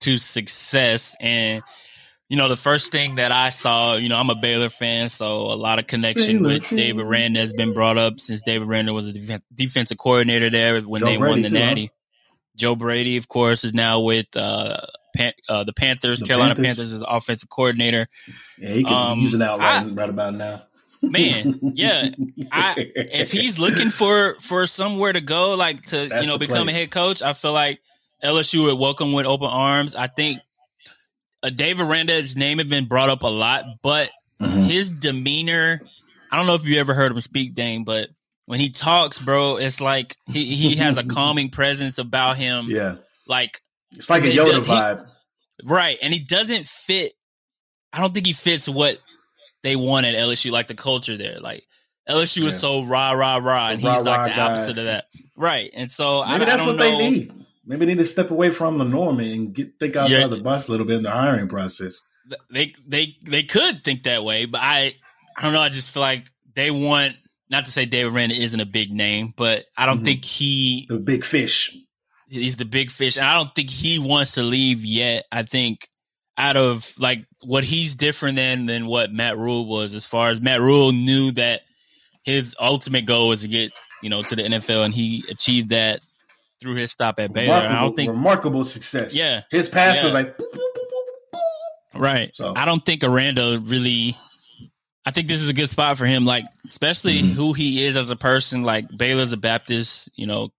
to 0.00 0.18
success 0.18 1.16
and 1.20 1.62
you 2.28 2.36
know 2.36 2.48
the 2.48 2.56
first 2.56 2.92
thing 2.92 3.14
that 3.16 3.32
i 3.32 3.50
saw 3.50 3.96
you 3.96 4.08
know 4.08 4.16
i'm 4.16 4.30
a 4.30 4.34
baylor 4.34 4.68
fan 4.68 5.08
so 5.08 5.52
a 5.52 5.54
lot 5.56 5.78
of 5.78 5.86
connection 5.86 6.42
Baylor. 6.42 6.54
with 6.54 6.68
Dave 6.68 6.98
Aranda 6.98 7.40
has 7.40 7.52
been 7.52 7.72
brought 7.72 7.96
up 7.96 8.20
since 8.20 8.42
Dave 8.42 8.62
Aranda 8.62 8.92
was 8.92 9.08
a 9.08 9.12
def- 9.12 9.42
defensive 9.54 9.96
coordinator 9.96 10.50
there 10.50 10.80
when 10.82 11.00
Joe 11.00 11.06
they 11.06 11.18
won 11.18 11.42
the 11.42 11.48
too, 11.48 11.56
huh? 11.56 11.64
natty 11.64 11.90
joe 12.56 12.74
brady 12.74 13.16
of 13.16 13.28
course 13.28 13.64
is 13.64 13.72
now 13.72 14.00
with 14.00 14.26
uh, 14.36 14.78
Pan- 15.16 15.32
uh 15.48 15.64
the 15.64 15.72
panthers 15.72 16.20
The 16.20 16.26
carolina 16.26 16.54
Panthers. 16.54 16.76
panthers, 16.76 16.92
as 16.94 17.02
offensive 17.06 17.48
coordinator 17.50 18.08
Yeah, 18.58 18.68
he 18.70 18.84
could 18.84 18.92
Um, 18.92 19.20
use 19.20 19.34
it 19.34 19.42
out 19.42 19.58
right, 19.58 19.82
I- 19.82 19.86
right 19.86 20.08
about 20.10 20.34
now. 20.34 20.62
Man, 21.02 21.60
yeah. 21.74 22.08
I- 22.52 22.74
if 22.96 23.30
he's 23.32 23.58
looking 23.58 23.90
for 23.90 24.36
for 24.40 24.66
somewhere 24.66 25.12
to 25.12 25.20
go, 25.20 25.54
like 25.54 25.84
to 25.86 26.06
That's 26.08 26.22
you 26.24 26.26
know 26.28 26.38
become 26.38 26.64
place. 26.64 26.74
a 26.76 26.78
head 26.78 26.90
coach, 26.90 27.22
I 27.22 27.32
feel 27.34 27.52
like 27.52 27.80
LSU 28.24 28.64
would 28.64 28.78
welcome 28.78 29.12
with 29.12 29.26
open 29.26 29.48
arms. 29.48 29.94
I 29.94 30.06
think 30.06 30.40
uh, 31.42 31.50
Dave 31.50 31.80
Aranda's 31.80 32.34
name 32.34 32.58
had 32.58 32.68
been 32.70 32.86
brought 32.86 33.10
up 33.10 33.22
a 33.22 33.28
lot, 33.28 33.64
but 33.82 34.10
Mhm. 34.40 34.64
his 34.66 34.90
demeanor. 34.90 35.80
I 36.32 36.36
don't 36.36 36.46
know 36.46 36.54
if 36.54 36.64
you 36.66 36.78
ever 36.80 36.94
heard 36.94 37.12
him 37.12 37.20
speak, 37.20 37.54
Dane, 37.54 37.84
but 37.84 38.08
when 38.46 38.58
he 38.58 38.70
talks, 38.70 39.18
bro, 39.18 39.56
it's 39.58 39.80
like 39.80 40.16
he 40.32 40.56
he 40.56 40.76
has 40.76 40.96
a 40.96 41.04
calming 41.16 41.50
presence 41.50 41.98
about 41.98 42.36
him. 42.36 42.66
Yeah, 42.68 42.96
Like 43.28 43.60
it's 43.92 44.10
like 44.10 44.24
a 44.24 44.28
Yoda 44.28 44.62
he- 44.64 44.70
vibe. 44.70 45.06
Right. 45.64 45.98
And 46.02 46.12
he 46.12 46.20
doesn't 46.20 46.66
fit 46.66 47.12
I 47.92 48.00
don't 48.00 48.12
think 48.12 48.26
he 48.26 48.32
fits 48.34 48.68
what 48.68 48.98
they 49.62 49.74
want 49.76 50.04
at 50.06 50.14
LSU, 50.14 50.50
like 50.50 50.66
the 50.68 50.74
culture 50.74 51.16
there. 51.16 51.40
Like 51.40 51.64
LSU 52.08 52.38
is 52.38 52.44
Yeah. 52.44 52.50
so 52.50 52.84
rah 52.84 53.12
rah 53.12 53.36
rah, 53.36 53.70
and 53.70 53.82
The 53.82 53.94
he's 53.94 54.02
like 54.04 54.34
the 54.34 54.40
opposite 54.40 54.66
guys. 54.76 54.78
of 54.78 54.84
that. 54.84 55.04
Right. 55.36 55.70
And 55.74 55.90
so 55.90 56.22
Maybe 56.24 56.42
I 56.42 56.46
that's 56.46 56.56
don't 56.58 56.66
what 56.66 56.76
know. 56.76 56.98
they 56.98 57.10
need. 57.10 57.32
Maybe 57.64 57.86
they 57.86 57.94
need 57.94 58.00
to 58.02 58.06
step 58.06 58.30
away 58.30 58.50
from 58.50 58.78
the 58.78 58.84
norm 58.84 59.18
and 59.18 59.52
get 59.54 59.78
think 59.80 59.96
outside 59.96 60.12
Yeah. 60.14 60.26
the 60.28 60.36
box 60.36 60.68
a 60.68 60.70
little 60.72 60.86
bit 60.86 60.96
in 60.98 61.02
the 61.02 61.10
hiring 61.10 61.48
process. 61.48 61.98
They 62.52 62.74
they 62.86 63.16
they 63.22 63.42
could 63.44 63.82
think 63.82 64.02
that 64.04 64.24
way, 64.24 64.44
but 64.44 64.60
I 64.62 64.94
I 65.36 65.42
don't 65.42 65.52
know. 65.52 65.60
I 65.60 65.68
just 65.68 65.90
feel 65.90 66.02
like 66.02 66.26
they 66.54 66.70
want 66.70 67.16
not 67.50 67.66
to 67.66 67.72
say 67.72 67.86
Dave 67.86 68.12
Aranda 68.14 68.34
isn't 68.34 68.60
a 68.60 68.66
big 68.66 68.90
name, 68.92 69.32
but 69.36 69.64
I 69.76 69.86
don't 69.86 70.00
Mhm. 70.00 70.04
think 70.04 70.24
he 70.24 70.86
The 70.88 70.98
big 70.98 71.24
fish. 71.24 71.74
He's 72.28 72.56
the 72.56 72.64
big 72.64 72.90
fish, 72.90 73.16
and 73.16 73.24
I 73.26 73.34
don't 73.34 73.54
think 73.54 73.70
he 73.70 73.98
wants 73.98 74.32
to 74.32 74.42
leave 74.42 74.84
yet. 74.84 75.26
I 75.30 75.42
think 75.44 75.86
out 76.38 76.56
of 76.56 76.92
like 76.98 77.24
what 77.42 77.64
he's 77.64 77.94
different 77.94 78.36
than 78.36 78.66
than 78.66 78.86
what 78.86 79.12
Matt 79.12 79.38
Rhule 79.38 79.66
was, 79.66 79.94
as 79.94 80.04
far 80.04 80.30
as 80.30 80.40
Matt 80.40 80.60
Rhule 80.60 80.92
knew 80.92 81.30
that 81.32 81.62
his 82.24 82.56
ultimate 82.60 83.06
goal 83.06 83.28
was 83.28 83.42
to 83.42 83.48
get 83.48 83.70
you 84.02 84.10
know 84.10 84.22
to 84.24 84.34
the 84.36 84.42
NFL, 84.42 84.84
and 84.84 84.94
he 84.94 85.24
achieved 85.30 85.70
that 85.70 86.00
through 86.60 86.74
his 86.74 86.90
stop 86.90 87.20
at 87.20 87.32
Baylor. 87.32 87.54
I 87.54 87.80
don't 87.82 87.94
think 87.94 88.10
remarkable 88.10 88.64
success. 88.64 89.14
Yeah. 89.14 89.42
his 89.50 89.68
path 89.68 89.96
Yeah. 89.96 90.04
was 90.04 90.12
like. 90.14 90.36
boop, 90.36 90.50
boop, 90.50 90.58
boop, 90.58 90.86
boop, 91.34 91.40
boop. 91.94 92.00
right. 92.00 92.34
So- 92.34 92.54
I 92.56 92.64
don't 92.64 92.84
think 92.84 93.04
Aranda 93.04 93.60
really. 93.62 94.16
I 95.04 95.12
think 95.12 95.28
this 95.28 95.40
is 95.40 95.48
a 95.48 95.52
good 95.52 95.70
spot 95.70 95.96
for 95.98 96.06
him, 96.06 96.24
like 96.24 96.44
especially 96.66 97.20
Mhm. 97.22 97.32
who 97.34 97.52
he 97.52 97.84
is 97.84 97.96
as 97.96 98.10
a 98.10 98.16
person. 98.16 98.64
Like 98.64 98.86
Baylor's 98.96 99.32
a 99.32 99.36
Baptist, 99.36 100.08
you 100.16 100.26
know, 100.26 100.50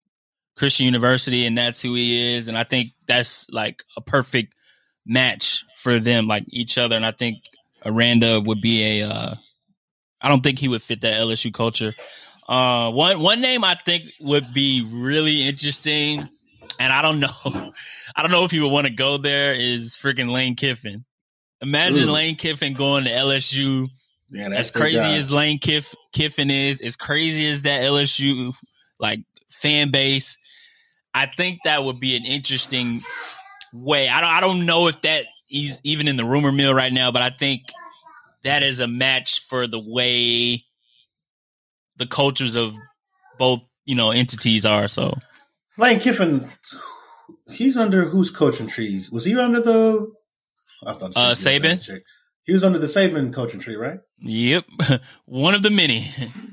Christian 0.58 0.86
University, 0.86 1.46
and 1.46 1.58
that's 1.58 1.82
who 1.82 1.93
he 1.93 2.36
is. 2.36 2.48
And 2.48 2.58
I 2.58 2.63
think 2.63 2.91
that's 3.06 3.50
like 3.50 3.84
a 3.96 4.02
perfect 4.02 4.54
match 5.06 5.63
for 5.76 6.00
them, 6.00 6.28
like 6.28 6.46
each 6.50 6.78
other. 6.78 6.96
And 6.96 7.06
I 7.06 7.12
think 7.12 7.38
Aranda 7.86 8.41
would 8.41 8.62
be 8.62 9.02
a. 9.02 9.10
Uh, 9.10 9.36
I 10.20 10.30
don't 10.30 10.41
think 10.41 10.60
he 10.60 10.67
would 10.67 10.82
fit 10.82 11.02
that 11.02 11.22
LSU 11.22 11.54
culture. 11.54 11.93
Uh, 12.48 12.91
one 12.91 13.20
one 13.20 13.41
name 13.41 13.63
I 13.63 13.76
think 13.76 14.12
would 14.20 14.54
be 14.54 14.88
really 14.91 15.48
interesting, 15.48 16.28
and 16.80 16.93
I 16.93 17.02
don't 17.02 17.20
know, 17.22 17.72
I 18.15 18.22
don't 18.22 18.32
know 18.32 18.43
if 18.43 18.52
he 18.52 18.60
would 18.60 18.72
want 18.72 18.88
to 18.88 18.93
go 18.93 19.17
there. 19.17 19.54
Is 19.54 19.96
freaking 19.96 20.32
Lane 20.32 20.56
Kiffin. 20.56 21.06
Imagine 21.62 22.10
Ooh. 22.10 22.12
Lane 22.12 22.36
Kiffin 22.36 22.74
going 22.74 23.06
to 23.06 23.10
LSU 23.10 23.89
Yeah, 24.30 24.50
as 24.50 24.70
crazy 24.70 24.98
as 24.98 25.32
Lane 25.32 25.60
Kiff, 25.60 25.96
Kiffin 26.13 26.52
is, 26.52 26.82
as 26.82 26.96
crazy 26.96 27.50
as 27.50 27.63
that 27.63 27.82
LSU 27.82 28.54
like 29.00 29.22
fan 29.50 29.89
base, 29.89 30.38
I 31.13 31.26
think 31.26 31.60
that 31.63 31.84
would 31.84 32.00
be 32.00 32.15
an 32.15 32.26
interesting 32.26 33.04
way. 33.74 34.08
I 34.10 34.22
don't 34.22 34.30
I 34.30 34.39
don't 34.39 34.65
know 34.65 34.88
if 34.88 35.02
that 35.02 35.26
he's 35.48 35.80
even 35.84 36.08
in 36.08 36.15
the 36.15 36.26
rumor 36.26 36.52
mill 36.52 36.74
right 36.74 36.93
now, 36.93 37.12
but 37.12 37.22
I 37.22 37.30
think 37.30 37.62
that 38.43 38.63
is 38.63 38.80
a 38.80 38.88
match 38.88 39.41
for 39.48 39.67
the 39.67 39.80
way 39.80 40.63
the 41.98 42.06
cultures 42.08 42.56
of 42.56 42.76
both 43.39 43.62
you 43.86 43.96
know 43.96 44.12
entities 44.12 44.65
are. 44.65 44.88
So 44.88 45.17
Lane 45.78 46.00
Kiffin, 46.00 46.50
he's 47.52 47.78
under 47.78 48.10
whose 48.10 48.30
coaching 48.32 48.67
tree? 48.67 49.06
Was 49.12 49.26
he 49.26 49.38
under 49.38 49.62
the? 49.62 50.12
I 50.86 50.89
was 50.89 50.98
about 50.98 51.13
to 51.13 51.20
Uh, 51.20 51.36
say 51.36 51.60
Saban? 51.60 52.02
He 52.43 52.54
was 52.54 52.63
under 52.63 52.80
the 52.80 52.88
Saban 52.88 53.34
coaching 53.34 53.60
tree, 53.60 53.76
right? 53.76 54.00
Yep, 54.22 54.66
one 55.26 55.54
of 55.54 55.62
the 55.62 55.70
many. 55.70 56.12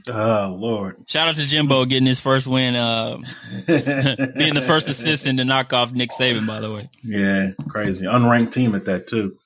Oh 0.09 0.57
Lord! 0.59 1.09
Shout 1.09 1.29
out 1.29 1.37
to 1.37 1.47
Jimbo 1.47 1.85
getting 1.87 2.07
his 2.07 2.21
first 2.21 2.47
win, 2.47 2.75
uh, 2.75 3.17
being 3.67 4.55
the 4.55 4.65
first 4.67 4.89
assistant 4.89 5.39
to 5.39 5.45
knock 5.45 5.73
off 5.73 5.93
Nick 5.93 6.11
Saban. 6.11 6.47
By 6.47 6.61
the 6.61 6.73
way, 6.73 6.91
Yeah, 7.03 7.51
crazy. 7.69 8.05
Unranked 8.07 8.53
team 8.53 8.75
at 8.75 8.85
that 8.87 9.09
too. 9.09 9.37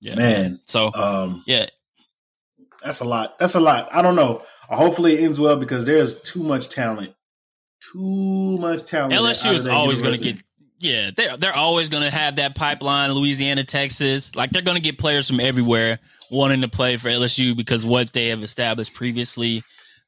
yeah. 0.00 0.14
Man, 0.14 0.60
So 0.66 0.92
um, 0.94 1.42
yeah, 1.46 1.66
that's 2.84 3.00
a 3.00 3.04
lot. 3.04 3.38
That's 3.38 3.54
a 3.54 3.60
lot. 3.60 3.88
I 3.92 4.02
don't 4.02 4.16
know. 4.16 4.42
Hopefully 4.68 5.18
it 5.18 5.24
ends 5.24 5.40
well 5.40 5.56
because 5.56 5.84
there's 5.84 6.20
too 6.20 6.42
much 6.42 6.68
talent. 6.68 7.14
Too 7.92 8.58
much 8.58 8.84
talent. 8.84 9.12
LSU 9.14 9.52
is 9.54 9.66
always 9.66 10.00
going 10.00 10.16
to 10.16 10.22
get 10.22 10.36
Yeah, 10.78 11.10
they're 11.16 11.36
they're 11.36 11.56
always 11.56 11.88
going 11.88 12.04
to 12.04 12.10
have 12.10 12.36
that 12.36 12.54
pipeline. 12.54 13.10
Louisiana, 13.12 13.64
Texas, 13.64 14.36
like 14.36 14.50
they're 14.50 14.62
going 14.62 14.76
to 14.76 14.82
get 14.82 14.98
players 14.98 15.26
from 15.26 15.40
everywhere 15.40 15.98
wanting 16.30 16.62
to 16.62 16.68
play 16.68 16.96
for 16.96 17.08
LSU 17.08 17.56
because 17.56 17.84
what 17.84 18.12
they 18.12 18.28
have 18.28 18.42
established 18.42 18.94
previously, 18.94 19.62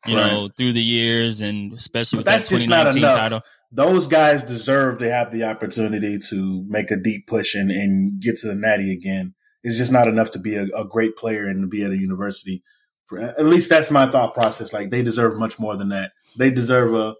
you 0.06 0.16
right. 0.16 0.30
know, 0.30 0.48
through 0.48 0.72
the 0.72 0.82
years, 0.82 1.40
and 1.40 1.72
especially 1.72 2.18
but 2.22 2.34
with 2.34 2.48
that 2.48 2.48
2019 2.48 3.02
title. 3.02 3.42
Those 3.70 4.06
guys 4.06 4.44
deserve 4.44 4.98
to 4.98 5.10
have 5.10 5.32
the 5.32 5.44
opportunity 5.44 6.18
to 6.28 6.64
make 6.68 6.90
a 6.90 6.96
deep 6.96 7.26
push 7.26 7.54
and, 7.54 7.70
and 7.70 8.20
get 8.20 8.36
to 8.38 8.48
the 8.48 8.54
natty 8.54 8.92
again. 8.92 9.34
It's 9.64 9.78
just 9.78 9.92
not 9.92 10.08
enough 10.08 10.32
to 10.32 10.38
be 10.38 10.56
a, 10.56 10.64
a 10.74 10.84
great 10.84 11.16
player 11.16 11.46
and 11.46 11.62
to 11.62 11.68
be 11.68 11.82
at 11.82 11.90
a 11.90 11.96
university. 11.96 12.62
For, 13.06 13.18
at 13.18 13.46
least 13.46 13.70
that's 13.70 13.90
my 13.90 14.10
thought 14.10 14.34
process. 14.34 14.72
Like 14.72 14.90
they 14.90 15.02
deserve 15.02 15.38
much 15.38 15.58
more 15.58 15.76
than 15.76 15.88
that. 15.88 16.12
They 16.36 16.50
deserve 16.50 16.94
a 16.94 17.14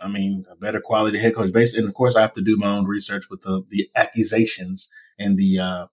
I 0.00 0.08
mean, 0.08 0.44
a 0.50 0.56
better 0.56 0.80
quality 0.80 1.18
head 1.18 1.34
coach 1.34 1.52
based. 1.52 1.76
And 1.76 1.88
of 1.88 1.94
course, 1.94 2.14
I 2.16 2.20
have 2.20 2.32
to 2.34 2.42
do 2.42 2.56
my 2.56 2.68
own 2.68 2.86
research 2.86 3.28
with 3.30 3.42
the, 3.42 3.64
the 3.68 3.90
accusations 3.94 4.90
and 5.18 5.36
the, 5.36 5.58
uh, 5.58 5.86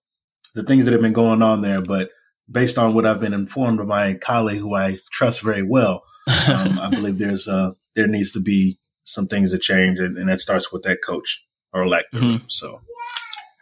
the 0.54 0.62
things 0.62 0.84
that 0.84 0.92
have 0.92 1.02
been 1.02 1.12
going 1.12 1.42
on 1.42 1.62
there. 1.62 1.82
But 1.82 2.10
based 2.50 2.78
on 2.78 2.94
what 2.94 3.06
I've 3.06 3.20
been 3.20 3.34
informed 3.34 3.78
by 3.78 3.84
my 3.84 4.14
colleague 4.14 4.60
who 4.60 4.74
I 4.74 4.98
trust 5.10 5.42
very 5.42 5.62
well, 5.62 6.04
um, 6.48 6.78
I 6.78 6.88
believe 6.90 7.18
there's, 7.18 7.48
uh, 7.48 7.72
there 7.94 8.06
needs 8.06 8.32
to 8.32 8.40
be 8.40 8.78
some 9.04 9.26
things 9.26 9.50
that 9.52 9.62
change. 9.62 10.00
And, 10.00 10.16
and 10.16 10.28
that 10.28 10.40
starts 10.40 10.72
with 10.72 10.82
that 10.82 11.02
coach 11.02 11.46
or 11.72 11.82
elect. 11.82 12.12
Mm-hmm. 12.12 12.44
So 12.48 12.78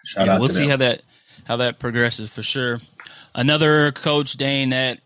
shout 0.04 0.26
yeah, 0.26 0.34
out 0.34 0.40
we'll 0.40 0.48
see 0.48 0.60
them. 0.60 0.70
how 0.70 0.76
that, 0.76 1.02
how 1.44 1.56
that 1.56 1.78
progresses 1.78 2.28
for 2.28 2.42
sure. 2.42 2.80
Another 3.34 3.92
coach, 3.92 4.34
Dane, 4.34 4.70
that 4.70 5.00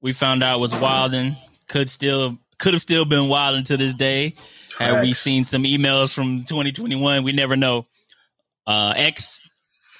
we 0.00 0.12
found 0.12 0.42
out 0.42 0.60
was 0.60 0.74
Wilding 0.74 1.36
could 1.68 1.88
still 1.88 2.38
could 2.58 2.74
have 2.74 2.82
still 2.82 3.04
been 3.04 3.28
Wilding 3.28 3.64
to 3.64 3.76
this 3.76 3.94
day. 3.94 4.34
Had 4.78 5.02
we 5.02 5.12
seen 5.12 5.44
some 5.44 5.62
emails 5.62 6.12
from 6.12 6.44
2021, 6.44 7.22
we 7.22 7.32
never 7.32 7.56
know. 7.56 7.86
Uh, 8.66 8.94
ex 8.96 9.42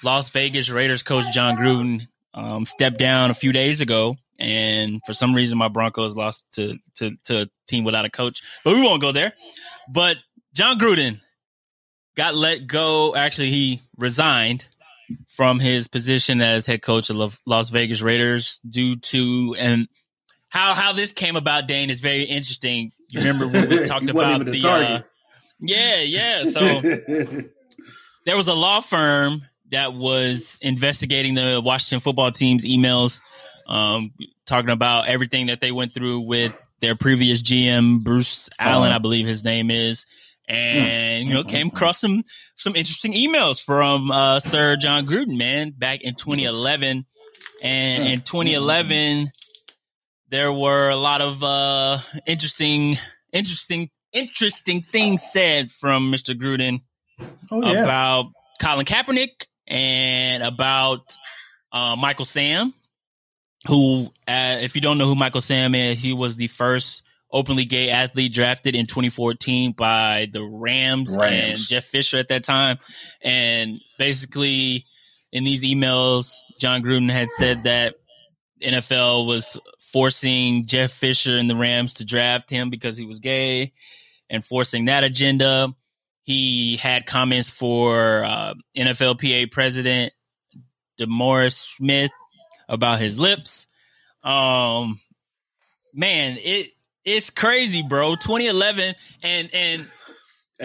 Las 0.03 0.29
Vegas 0.29 0.69
Raiders 0.69 1.03
coach 1.03 1.25
John 1.33 1.55
Gruden 1.55 2.07
um, 2.33 2.65
stepped 2.65 2.97
down 2.97 3.31
a 3.31 3.33
few 3.33 3.51
days 3.51 3.81
ago, 3.81 4.15
and 4.39 5.01
for 5.05 5.13
some 5.13 5.33
reason, 5.33 5.57
my 5.57 5.67
Broncos 5.67 6.15
lost 6.15 6.43
to 6.53 6.77
to 6.95 7.11
to 7.25 7.41
a 7.43 7.47
team 7.67 7.83
without 7.83 8.05
a 8.05 8.09
coach. 8.09 8.41
But 8.63 8.75
we 8.75 8.81
won't 8.81 9.01
go 9.01 9.11
there. 9.11 9.33
But 9.89 10.17
John 10.53 10.79
Gruden 10.79 11.19
got 12.15 12.35
let 12.35 12.67
go. 12.67 13.15
Actually, 13.15 13.51
he 13.51 13.81
resigned 13.97 14.65
from 15.27 15.59
his 15.59 15.87
position 15.87 16.41
as 16.41 16.65
head 16.65 16.81
coach 16.81 17.09
of 17.09 17.39
Las 17.45 17.69
Vegas 17.69 18.01
Raiders 18.01 18.59
due 18.67 18.95
to 18.97 19.55
and 19.57 19.87
how 20.49 20.73
how 20.73 20.93
this 20.93 21.11
came 21.11 21.35
about, 21.35 21.67
Dane, 21.67 21.89
is 21.89 21.99
very 21.99 22.23
interesting. 22.23 22.91
You 23.09 23.19
remember 23.19 23.47
when 23.47 23.69
we 23.69 23.85
talked 23.87 24.09
about 24.09 24.45
the 24.45 24.67
uh, 24.67 25.01
yeah, 25.59 26.01
yeah. 26.01 26.43
So 26.45 26.59
there 28.25 28.37
was 28.37 28.47
a 28.47 28.53
law 28.53 28.81
firm 28.81 29.43
that 29.73 29.93
was 29.93 30.57
investigating 30.61 31.35
the 31.35 31.61
Washington 31.63 31.99
football 31.99 32.31
team's 32.31 32.65
emails, 32.65 33.21
um, 33.67 34.11
talking 34.45 34.69
about 34.69 35.07
everything 35.07 35.47
that 35.47 35.61
they 35.61 35.71
went 35.71 35.93
through 35.93 36.21
with 36.21 36.53
their 36.81 36.95
previous 36.95 37.41
GM, 37.41 38.03
Bruce 38.03 38.49
Allen, 38.59 38.89
uh-huh. 38.89 38.95
I 38.95 38.99
believe 38.99 39.27
his 39.27 39.43
name 39.43 39.71
is, 39.71 40.05
and 40.47 41.27
you 41.27 41.33
know 41.33 41.43
came 41.43 41.67
across 41.67 41.99
some 41.99 42.23
some 42.55 42.75
interesting 42.75 43.13
emails 43.13 43.63
from 43.63 44.11
uh, 44.11 44.39
Sir 44.39 44.75
John 44.75 45.05
Gruden, 45.05 45.37
man, 45.37 45.71
back 45.71 46.01
in 46.01 46.15
2011, 46.15 47.05
and 47.61 48.03
in 48.03 48.21
2011 48.21 49.31
there 50.29 50.51
were 50.51 50.89
a 50.89 50.95
lot 50.95 51.21
of 51.21 51.43
uh, 51.43 51.99
interesting, 52.25 52.97
interesting, 53.31 53.91
interesting 54.11 54.81
things 54.81 55.21
said 55.21 55.71
from 55.71 56.11
Mr. 56.11 56.33
Gruden 56.33 56.81
oh, 57.51 57.61
yeah. 57.61 57.83
about 57.83 58.31
Colin 58.59 58.85
Kaepernick 58.85 59.45
and 59.67 60.43
about 60.43 61.15
uh, 61.71 61.95
Michael 61.95 62.25
Sam, 62.25 62.73
who, 63.67 64.11
uh, 64.27 64.57
if 64.61 64.75
you 64.75 64.81
don't 64.81 64.97
know 64.97 65.07
who 65.07 65.15
Michael 65.15 65.41
Sam 65.41 65.75
is, 65.75 65.97
he 65.99 66.13
was 66.13 66.35
the 66.35 66.47
first 66.47 67.03
openly 67.31 67.65
gay 67.65 67.89
athlete 67.89 68.33
drafted 68.33 68.75
in 68.75 68.85
2014 68.85 69.71
by 69.71 70.27
the 70.31 70.43
Rams, 70.43 71.17
Rams, 71.17 71.33
and 71.33 71.59
Jeff 71.59 71.85
Fisher 71.85 72.17
at 72.17 72.27
that 72.27 72.43
time. 72.43 72.77
And 73.21 73.81
basically, 73.97 74.85
in 75.31 75.43
these 75.43 75.63
emails, 75.63 76.35
John 76.59 76.83
Gruden 76.83 77.11
had 77.11 77.31
said 77.31 77.63
that 77.63 77.95
NFL 78.61 79.25
was 79.25 79.57
forcing 79.79 80.67
Jeff 80.67 80.91
Fisher 80.91 81.37
and 81.37 81.49
the 81.49 81.55
Rams 81.55 81.95
to 81.95 82.05
draft 82.05 82.49
him 82.49 82.69
because 82.69 82.97
he 82.97 83.05
was 83.05 83.19
gay 83.19 83.73
and 84.29 84.45
forcing 84.45 84.85
that 84.85 85.03
agenda. 85.03 85.73
He 86.23 86.77
had 86.77 87.05
comments 87.05 87.49
for 87.49 88.23
uh, 88.23 88.53
NFLPA 88.77 89.51
president 89.51 90.13
DeMaurice 90.99 91.53
Smith 91.53 92.11
about 92.69 92.99
his 92.99 93.19
lips. 93.19 93.67
Um, 94.23 95.01
man, 95.93 96.37
it 96.39 96.67
it's 97.03 97.29
crazy, 97.29 97.83
bro. 97.83 98.15
2011 98.15 98.95
and 99.21 99.49
and 99.53 99.81
you 99.81 99.87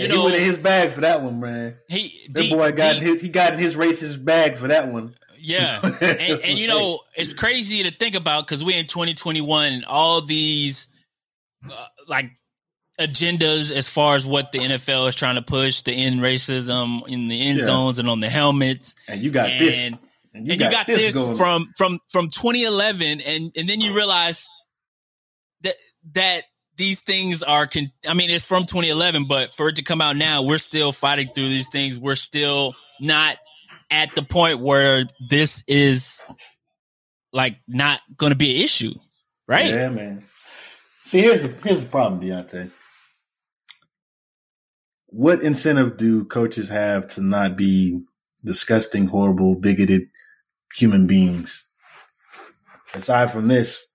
hey, 0.03 0.09
know, 0.09 0.19
he 0.19 0.25
went 0.25 0.37
in 0.37 0.45
his 0.45 0.59
bag 0.59 0.93
for 0.93 1.01
that 1.01 1.23
one, 1.23 1.41
man. 1.41 1.77
He 1.89 2.29
that 2.31 2.51
boy 2.51 2.73
got 2.73 2.97
his 2.97 3.21
he 3.21 3.29
got 3.29 3.55
in 3.55 3.59
his 3.59 3.75
racist 3.75 4.25
bag 4.25 4.57
for 4.57 4.69
that 4.69 4.93
one. 4.93 5.17
Yeah, 5.41 5.81
and, 6.01 6.21
and, 6.21 6.59
you 6.59 6.69
know 6.69 7.01
it's 7.17 7.33
crazy 7.33 7.83
to 7.85 7.91
think 7.91 8.15
about 8.15 8.47
because 8.47 8.63
we're 8.63 8.79
in 8.79 8.87
2021 8.87 9.73
and 9.73 9.85
all 9.85 10.21
these 10.21 10.89
uh, 11.65 11.87
like 12.07 12.31
agendas 12.99 13.71
as 13.71 13.89
far 13.89 14.17
as 14.17 14.27
what 14.27 14.53
the 14.53 14.59
NFL 14.59 15.09
is 15.09 15.15
trying 15.15 15.37
to 15.37 15.43
push 15.43 15.83
to 15.83 15.93
end 15.93 16.21
racism 16.21 17.07
in 17.09 17.29
the 17.29 17.41
end 17.41 17.59
yeah. 17.59 17.65
zones 17.65 17.99
and 17.99 18.09
on 18.09 18.21
the 18.21 18.29
helmets. 18.29 18.95
And 19.07 19.23
you 19.23 19.31
got 19.31 19.49
and, 19.49 19.61
this, 19.61 19.93
and 20.35 20.47
you, 20.47 20.53
and 20.53 20.61
got, 20.61 20.71
you 20.71 20.77
got, 20.77 20.87
this, 20.87 21.15
this 21.15 21.39
from 21.39 21.73
from 21.77 22.01
from 22.11 22.29
2011, 22.29 23.21
and 23.21 23.53
and 23.57 23.69
then 23.69 23.81
you 23.81 23.95
realize 23.95 24.49
that 25.63 25.75
that 26.13 26.45
these 26.77 27.01
things 27.01 27.43
are 27.43 27.67
con- 27.67 27.93
I 28.07 28.15
mean 28.15 28.31
it's 28.31 28.45
from 28.45 28.65
2011, 28.65 29.27
but 29.29 29.55
for 29.55 29.69
it 29.69 29.77
to 29.77 29.83
come 29.83 30.01
out 30.01 30.17
now, 30.17 30.43
we're 30.43 30.59
still 30.59 30.93
fighting 30.93 31.29
through 31.35 31.49
these 31.49 31.69
things. 31.69 31.99
We're 31.99 32.17
still 32.17 32.75
not 33.01 33.37
at 33.91 34.15
the 34.15 34.23
point 34.23 34.61
where 34.61 35.05
this 35.31 35.63
is 35.67 36.23
like 37.33 37.59
not 37.69 38.01
going 38.17 38.31
to 38.31 38.37
be 38.37 38.57
an 38.57 38.65
issue, 38.65 38.95
right? 39.47 39.67
Yeah, 39.67 39.89
man. 39.89 40.23
See, 41.05 41.21
here's 41.21 41.43
the 41.43 41.49
here's 41.49 41.81
the 41.81 41.89
problem, 41.89 42.21
Deonte. 42.21 42.71
What 45.09 45.43
incentive 45.43 45.97
do 45.97 46.25
coaches 46.25 46.69
have 46.69 47.09
to 47.15 47.23
not 47.23 47.57
be 47.57 48.03
disgusting, 48.45 49.07
horrible, 49.07 49.55
bigoted 49.55 50.09
human 50.75 51.07
beings? 51.07 51.67
Aside 52.95 53.33
from 53.33 53.49
this, 53.49 53.87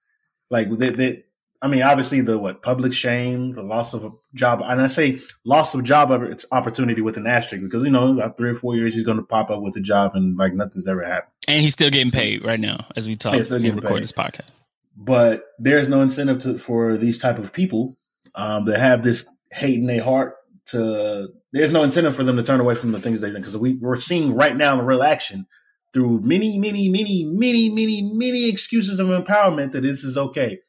like 0.50 0.70
they, 0.78 0.90
they, 0.90 1.24
I 1.62 1.68
mean, 1.68 1.82
obviously 1.82 2.22
the 2.22 2.38
what 2.38 2.62
public 2.62 2.94
shame, 2.94 3.54
the 3.54 3.64
loss 3.64 3.94
of 3.94 4.04
a 4.04 4.12
job, 4.34 4.62
and 4.64 4.82
I 4.82 4.88
say 4.88 5.22
loss 5.46 5.74
of 5.74 5.84
job 5.84 6.12
opportunity 6.52 7.02
with 7.02 7.18
an 7.18 7.26
asterisk 7.26 7.64
because 7.64 7.84
you 7.84 7.90
know 7.90 8.14
about 8.14 8.36
three 8.36 8.50
or 8.50 8.56
four 8.56 8.76
years 8.76 8.94
he's 8.94 9.04
going 9.04 9.18
to 9.18 9.24
pop 9.24 9.50
up 9.50 9.62
with 9.62 9.76
a 9.78 9.82
job 9.82 10.14
and 10.14 10.38
like 10.38 10.54
nothing's 10.54 10.88
ever 10.88 11.04
happened. 11.04 11.32
And 11.48 11.62
he's 11.62 11.74
still 11.74 11.90
getting 11.90 12.12
paid 12.12 12.44
right 12.44 12.60
now 12.60 12.86
as 12.96 13.08
we 13.08 13.16
talk 13.16 13.34
and 13.34 13.50
record 13.52 13.82
paid. 13.84 14.04
this 14.04 14.12
podcast. 14.12 14.50
But 14.98 15.46
there's 15.58 15.88
no 15.88 16.02
incentive 16.02 16.40
to, 16.40 16.58
for 16.58 16.98
these 16.98 17.18
type 17.18 17.40
of 17.40 17.54
people 17.54 17.96
um, 18.36 18.66
that 18.66 18.80
have 18.80 19.04
this 19.04 19.28
hate 19.52 19.80
in 19.80 19.86
their 19.86 20.04
heart 20.04 20.36
to. 20.74 21.30
There's 21.52 21.72
no 21.72 21.84
incentive 21.84 22.16
for 22.16 22.24
them 22.24 22.36
to 22.36 22.44
turn 22.44 22.60
away 22.60 22.76
from 22.76 22.92
the 22.92 23.00
things 23.00 23.22
they've 23.22 23.32
done 23.32 23.42
because 23.42 23.58
we, 23.58 23.76
we're 23.76 24.00
seeing 24.00 24.36
right 24.36 24.56
now 24.56 24.80
in 24.80 24.86
real 24.86 25.04
action 25.04 25.48
through 25.94 26.20
many, 26.22 26.58
many, 26.60 26.90
many, 26.90 27.24
many, 27.24 27.70
many, 27.70 28.02
many 28.14 28.50
excuses 28.50 29.00
of 29.00 29.08
empowerment 29.08 29.72
that 29.72 29.82
this 29.82 30.04
is 30.04 30.18
okay 30.18 30.60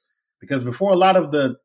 because 0.41 0.65
before 0.65 0.93
a 0.93 0.97
lot 0.97 1.17
of 1.17 1.33
the 1.33 1.57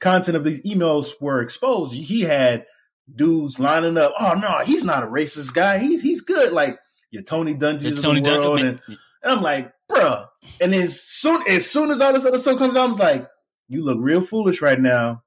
content 0.00 0.36
of 0.36 0.44
these 0.44 0.62
emails 0.62 1.12
were 1.20 1.40
exposed, 1.40 1.94
he 1.94 2.20
had 2.20 2.66
dudes 3.14 3.58
lining 3.58 3.96
up. 3.96 4.12
Oh 4.18 4.34
no, 4.34 4.58
he's 4.64 4.84
not 4.84 5.02
a 5.02 5.06
racist 5.06 5.54
guy. 5.54 5.78
He's 5.78 6.02
he's 6.02 6.20
good. 6.20 6.52
Like 6.52 6.78
your 7.10 7.22
Tony 7.22 7.54
Dungy's 7.54 7.98
of 7.98 8.02
Tony 8.02 8.20
the 8.20 8.30
world, 8.30 8.58
Dun- 8.58 8.66
and, 8.66 8.80
and, 8.88 8.98
I'm 9.32 9.42
like, 9.42 9.72
bruh. 9.90 10.26
And 10.60 10.72
then 10.72 10.88
soon 10.88 11.42
as 11.48 11.68
soon 11.68 11.90
as 11.90 12.00
all 12.00 12.12
this 12.12 12.26
other 12.26 12.38
stuff 12.38 12.58
comes 12.58 12.76
out, 12.76 12.90
I'm 12.90 12.96
like, 12.96 13.28
you 13.68 13.82
look 13.82 13.98
real 14.00 14.20
foolish 14.20 14.60
right 14.60 14.80
now. 14.80 15.22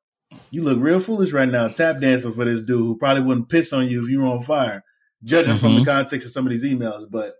You 0.51 0.63
look 0.63 0.79
real 0.79 0.99
foolish 0.99 1.31
right 1.31 1.49
now, 1.49 1.67
tap 1.67 1.99
dancing 2.01 2.33
for 2.33 2.45
this 2.45 2.61
dude 2.61 2.79
who 2.79 2.97
probably 2.97 3.23
wouldn't 3.23 3.49
piss 3.49 3.73
on 3.73 3.87
you 3.87 4.01
if 4.03 4.09
you 4.09 4.21
were 4.21 4.27
on 4.27 4.41
fire. 4.41 4.83
Judging 5.23 5.53
mm-hmm. 5.53 5.59
from 5.59 5.75
the 5.75 5.81
mm-hmm. 5.81 5.89
context 5.89 6.27
of 6.27 6.33
some 6.33 6.45
of 6.45 6.51
these 6.51 6.63
emails, 6.63 7.05
but 7.09 7.33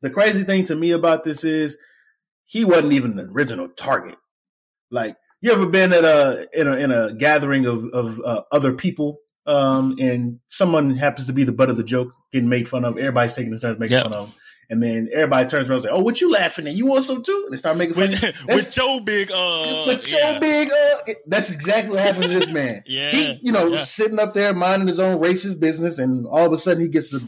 the 0.00 0.10
crazy 0.10 0.44
thing 0.44 0.64
to 0.64 0.74
me 0.74 0.92
about 0.92 1.24
this 1.24 1.44
is 1.44 1.76
he 2.44 2.64
wasn't 2.64 2.92
even 2.92 3.16
the 3.16 3.24
original 3.24 3.68
target. 3.68 4.16
Like, 4.90 5.16
you 5.40 5.52
ever 5.52 5.66
been 5.66 5.92
at 5.92 6.04
a 6.04 6.48
in 6.54 6.66
a 6.66 6.76
in 6.76 6.92
a 6.92 7.12
gathering 7.12 7.66
of 7.66 7.84
of 7.92 8.20
uh, 8.20 8.42
other 8.50 8.72
people, 8.72 9.18
um, 9.46 9.96
and 10.00 10.40
someone 10.48 10.96
happens 10.96 11.26
to 11.26 11.32
be 11.32 11.44
the 11.44 11.52
butt 11.52 11.70
of 11.70 11.76
the 11.76 11.84
joke, 11.84 12.12
getting 12.32 12.48
made 12.48 12.68
fun 12.68 12.84
of. 12.84 12.96
Everybody's 12.96 13.34
taking 13.34 13.52
the 13.52 13.58
turns 13.58 13.78
making 13.78 13.96
yep. 13.96 14.04
fun 14.04 14.12
of, 14.12 14.26
them. 14.28 14.34
And 14.68 14.82
then 14.82 15.08
everybody 15.12 15.48
turns 15.48 15.68
around 15.68 15.78
and 15.78 15.84
say, 15.84 15.90
"Oh, 15.92 16.00
what 16.00 16.20
you 16.20 16.30
laughing 16.30 16.66
at? 16.66 16.74
You 16.74 16.86
want 16.86 17.04
some 17.04 17.22
too?" 17.22 17.42
And 17.44 17.52
they 17.52 17.58
start 17.58 17.76
making 17.76 17.94
fun. 17.94 18.10
with, 18.10 18.34
with 18.48 18.72
Joe 18.72 19.00
Big. 19.00 19.30
Uh, 19.30 19.84
with 19.86 20.08
yeah. 20.08 20.32
your 20.32 20.40
big, 20.40 20.68
uh, 20.70 21.12
that's 21.26 21.50
exactly 21.50 21.94
what 21.94 22.02
happened 22.02 22.24
to 22.24 22.38
this 22.40 22.50
man. 22.50 22.82
Yeah, 22.86 23.10
he, 23.10 23.38
you 23.42 23.52
know, 23.52 23.68
yeah. 23.68 23.84
sitting 23.84 24.18
up 24.18 24.34
there 24.34 24.52
minding 24.54 24.88
his 24.88 24.98
own 24.98 25.20
racist 25.20 25.60
business, 25.60 25.98
and 25.98 26.26
all 26.26 26.46
of 26.46 26.52
a 26.52 26.58
sudden 26.58 26.82
he 26.82 26.88
gets 26.88 27.12
a 27.14 27.20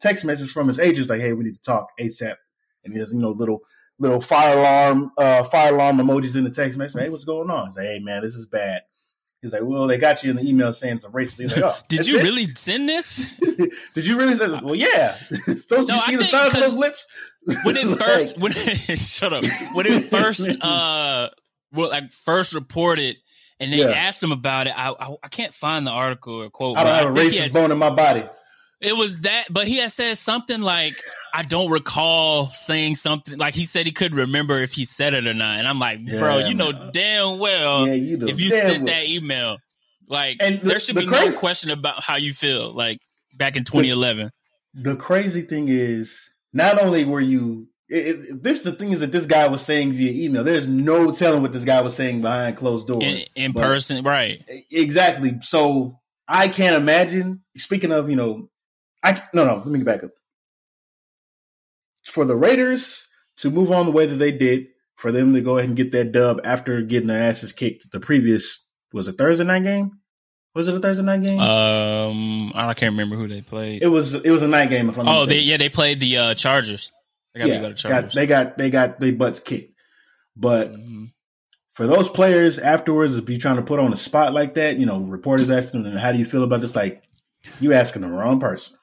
text 0.00 0.24
message 0.24 0.50
from 0.50 0.68
his 0.68 0.78
agents 0.78 1.10
like, 1.10 1.20
"Hey, 1.20 1.32
we 1.32 1.44
need 1.44 1.54
to 1.54 1.62
talk 1.62 1.88
ASAP." 1.98 2.36
And 2.84 2.94
there's 2.94 3.12
you 3.12 3.18
know 3.18 3.30
little 3.30 3.60
little 3.98 4.20
fire 4.20 4.58
alarm, 4.58 5.12
uh, 5.18 5.44
fire 5.44 5.74
alarm 5.74 5.98
emojis 5.98 6.36
in 6.36 6.44
the 6.44 6.50
text 6.50 6.78
message. 6.78 7.00
Hey, 7.00 7.08
what's 7.08 7.24
going 7.24 7.50
on? 7.50 7.68
He's 7.68 7.76
like, 7.76 7.86
"Hey, 7.86 7.98
man, 7.98 8.22
this 8.22 8.34
is 8.34 8.46
bad." 8.46 8.82
He's 9.44 9.52
like, 9.52 9.62
"Well, 9.62 9.86
they 9.86 9.98
got 9.98 10.24
you 10.24 10.30
in 10.30 10.36
the 10.36 10.42
email 10.48 10.72
saying 10.72 10.98
some 11.00 11.12
racist." 11.12 11.38
He's 11.38 11.54
like, 11.54 11.64
"Oh, 11.64 11.76
Did 11.88 12.08
you 12.08 12.18
it? 12.18 12.22
really 12.22 12.52
send 12.54 12.88
this? 12.88 13.26
Did 13.94 14.06
you 14.06 14.16
really 14.16 14.34
send? 14.36 14.54
That? 14.54 14.64
Well, 14.64 14.74
yeah. 14.74 15.18
Don't 15.68 15.86
No, 15.86 15.94
you 15.96 16.00
I 16.00 16.06
see 16.06 16.16
the 16.16 16.24
size 16.24 16.54
of 16.54 16.60
those 16.60 16.72
lips? 16.74 17.04
when 17.64 17.76
it 17.76 17.98
first 17.98 18.38
when 18.38 18.52
it, 18.56 18.98
shut 18.98 19.34
up 19.34 19.44
when 19.74 19.84
it 19.84 20.04
first 20.08 20.40
uh 20.62 21.28
well 21.72 21.90
like 21.90 22.10
first 22.10 22.54
reported 22.54 23.18
and 23.60 23.70
they 23.70 23.80
Yeah. 23.80 23.90
asked 23.90 24.22
him 24.22 24.32
about 24.32 24.66
it 24.66 24.72
I, 24.74 24.92
I 24.98 25.14
I 25.24 25.28
can't 25.28 25.52
find 25.52 25.86
the 25.86 25.90
article 25.90 26.40
or 26.42 26.48
quote 26.48 26.78
I 26.78 26.84
don't 26.84 26.94
have 26.94 27.14
a 27.14 27.20
racist 27.20 27.52
bone 27.52 27.70
in 27.70 27.76
my 27.76 27.90
body. 27.90 28.24
it 28.80 28.96
was 28.96 29.20
that 29.22 29.48
but 29.50 29.68
he 29.68 29.76
had 29.76 29.92
said 29.92 30.16
something 30.16 30.62
like 30.62 31.02
I 31.36 31.42
don't 31.42 31.70
recall 31.70 32.50
saying 32.50 32.94
something 32.94 33.36
like 33.38 33.54
he 33.54 33.66
said 33.66 33.86
he 33.86 33.92
couldn't 33.92 34.16
remember 34.18 34.58
if 34.58 34.72
he 34.72 34.84
said 34.84 35.14
it 35.14 35.26
or 35.26 35.34
not 35.34 35.58
and 35.58 35.66
I'm 35.66 35.78
like 35.80 35.98
bro 36.06 36.38
Yeah, 36.38 36.46
you 36.48 36.54
know 36.54 36.90
damn 36.92 37.38
well 37.40 37.86
yeah, 37.88 37.94
you 37.94 38.26
if 38.28 38.40
you 38.40 38.50
sent 38.50 38.84
well. 38.84 38.94
that 38.94 39.06
email 39.08 39.58
like 40.08 40.36
And 40.40 40.60
the- 40.60 40.68
there 40.68 40.80
should 40.80 40.94
the 40.96 41.00
be 41.02 41.06
crazy- 41.08 41.30
no 41.30 41.38
question 41.38 41.70
about 41.70 42.02
how 42.04 42.16
you 42.16 42.32
feel 42.32 42.72
like 42.72 42.98
back 43.36 43.56
in 43.56 43.64
2011 43.64 44.30
the 44.76 44.96
crazy 44.96 45.42
thing 45.42 45.68
is, 45.68 46.18
not 46.52 46.82
only 46.82 47.04
were 47.04 47.20
you. 47.20 47.68
It, 47.88 48.06
it, 48.08 48.42
this 48.42 48.62
the 48.62 48.72
thing 48.72 48.90
is 48.92 48.98
that 49.00 49.12
this 49.12 49.24
guy 49.26 49.46
was 49.46 49.62
saying 49.62 49.92
via 49.92 50.10
email. 50.26 50.42
There's 50.42 50.66
no 50.66 51.12
telling 51.12 51.42
what 51.42 51.52
this 51.52 51.62
guy 51.62 51.80
was 51.80 51.94
saying 51.94 52.22
behind 52.22 52.56
closed 52.56 52.88
doors. 52.88 53.04
in, 53.04 53.22
in 53.36 53.52
But- 53.52 53.62
person 53.62 54.02
right 54.02 54.42
Exactly. 54.72 55.38
So 55.42 56.00
I 56.26 56.48
can't 56.48 56.74
imagine. 56.74 57.42
Speaking 57.56 57.92
of, 57.92 58.10
you 58.10 58.16
know, 58.16 58.48
I 59.04 59.22
no 59.32 59.44
no. 59.44 59.56
Let 59.58 59.66
me 59.66 59.78
get 59.78 59.84
back 59.84 60.02
up. 60.02 60.10
For 62.14 62.24
the 62.24 62.36
Raiders 62.36 63.08
to 63.38 63.50
move 63.50 63.72
on 63.72 63.86
the 63.86 63.92
way 63.92 64.06
that 64.06 64.14
they 64.14 64.30
did, 64.30 64.68
for 64.94 65.10
them 65.10 65.34
to 65.34 65.40
go 65.40 65.58
ahead 65.58 65.68
and 65.68 65.76
get 65.76 65.90
that 65.90 66.12
dub 66.12 66.40
after 66.44 66.80
getting 66.80 67.08
their 67.08 67.20
asses 67.20 67.52
kicked 67.52 67.90
the 67.90 67.98
previous 67.98 68.64
was 68.92 69.08
it 69.08 69.18
Thursday 69.18 69.42
night 69.42 69.64
game? 69.64 69.98
Was 70.54 70.68
it 70.68 70.76
a 70.76 70.78
Thursday 70.78 71.02
night 71.02 71.22
game? 71.24 71.40
um 71.40 72.52
I 72.54 72.72
can't 72.74 72.92
remember 72.92 73.16
who 73.16 73.26
they 73.26 73.40
played 73.40 73.82
it 73.82 73.88
was. 73.88 74.14
It 74.14 74.30
was 74.30 74.44
a 74.44 74.46
night 74.46 74.68
game. 74.70 74.88
If 74.88 74.96
I'm 74.96 75.08
Oh, 75.08 75.26
they 75.26 75.40
yeah, 75.40 75.56
they 75.56 75.68
played 75.68 75.98
the 75.98 76.16
uh, 76.18 76.34
Chargers. 76.34 76.92
They 77.34 77.40
got 77.40 77.46
beat 77.46 77.82
by 77.82 77.88
got, 77.88 78.12
they 78.12 78.26
got 78.28 78.58
they 78.58 78.70
got 78.70 79.00
their 79.00 79.12
butts 79.12 79.40
kicked. 79.40 79.74
But 80.36 80.72
Mhm. 80.72 81.10
for 81.72 81.88
those 81.88 82.08
players 82.08 82.60
afterwards 82.60 83.16
to 83.16 83.22
be 83.22 83.38
trying 83.38 83.56
to 83.56 83.62
put 83.62 83.80
on 83.80 83.92
a 83.92 83.96
spot 83.96 84.32
like 84.32 84.54
that, 84.54 84.78
you 84.78 84.86
know, 84.86 85.00
reporters 85.00 85.50
asking 85.50 85.82
them, 85.82 85.96
"How 85.96 86.12
do 86.12 86.18
you 86.18 86.24
feel 86.24 86.44
about 86.44 86.60
this?" 86.60 86.76
Like, 86.76 87.02
you 87.58 87.72
asking 87.72 88.02
the 88.02 88.08
wrong 88.10 88.38
person. 88.38 88.76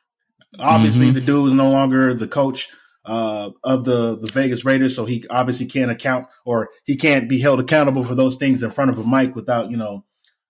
Obviously, 0.59 1.11
Mhm. 1.11 1.13
the 1.13 1.21
dude 1.21 1.47
is 1.47 1.53
no 1.53 1.71
longer 1.71 2.13
the 2.13 2.27
coach 2.27 2.67
uh, 3.05 3.51
of 3.63 3.83
the, 3.85 4.17
the 4.17 4.31
Vegas 4.31 4.65
Raiders. 4.65 4.95
So 4.95 5.05
he 5.05 5.25
obviously 5.29 5.65
can't 5.65 5.91
account 5.91 6.27
or 6.45 6.69
he 6.83 6.95
can't 6.95 7.27
be 7.27 7.39
held 7.39 7.59
accountable 7.59 8.03
for 8.03 8.15
those 8.15 8.35
things 8.35 8.63
in 8.63 8.69
front 8.69 8.91
of 8.91 8.99
a 8.99 9.03
mic 9.03 9.35
without, 9.35 9.71
you 9.71 9.77
know, 9.77 10.05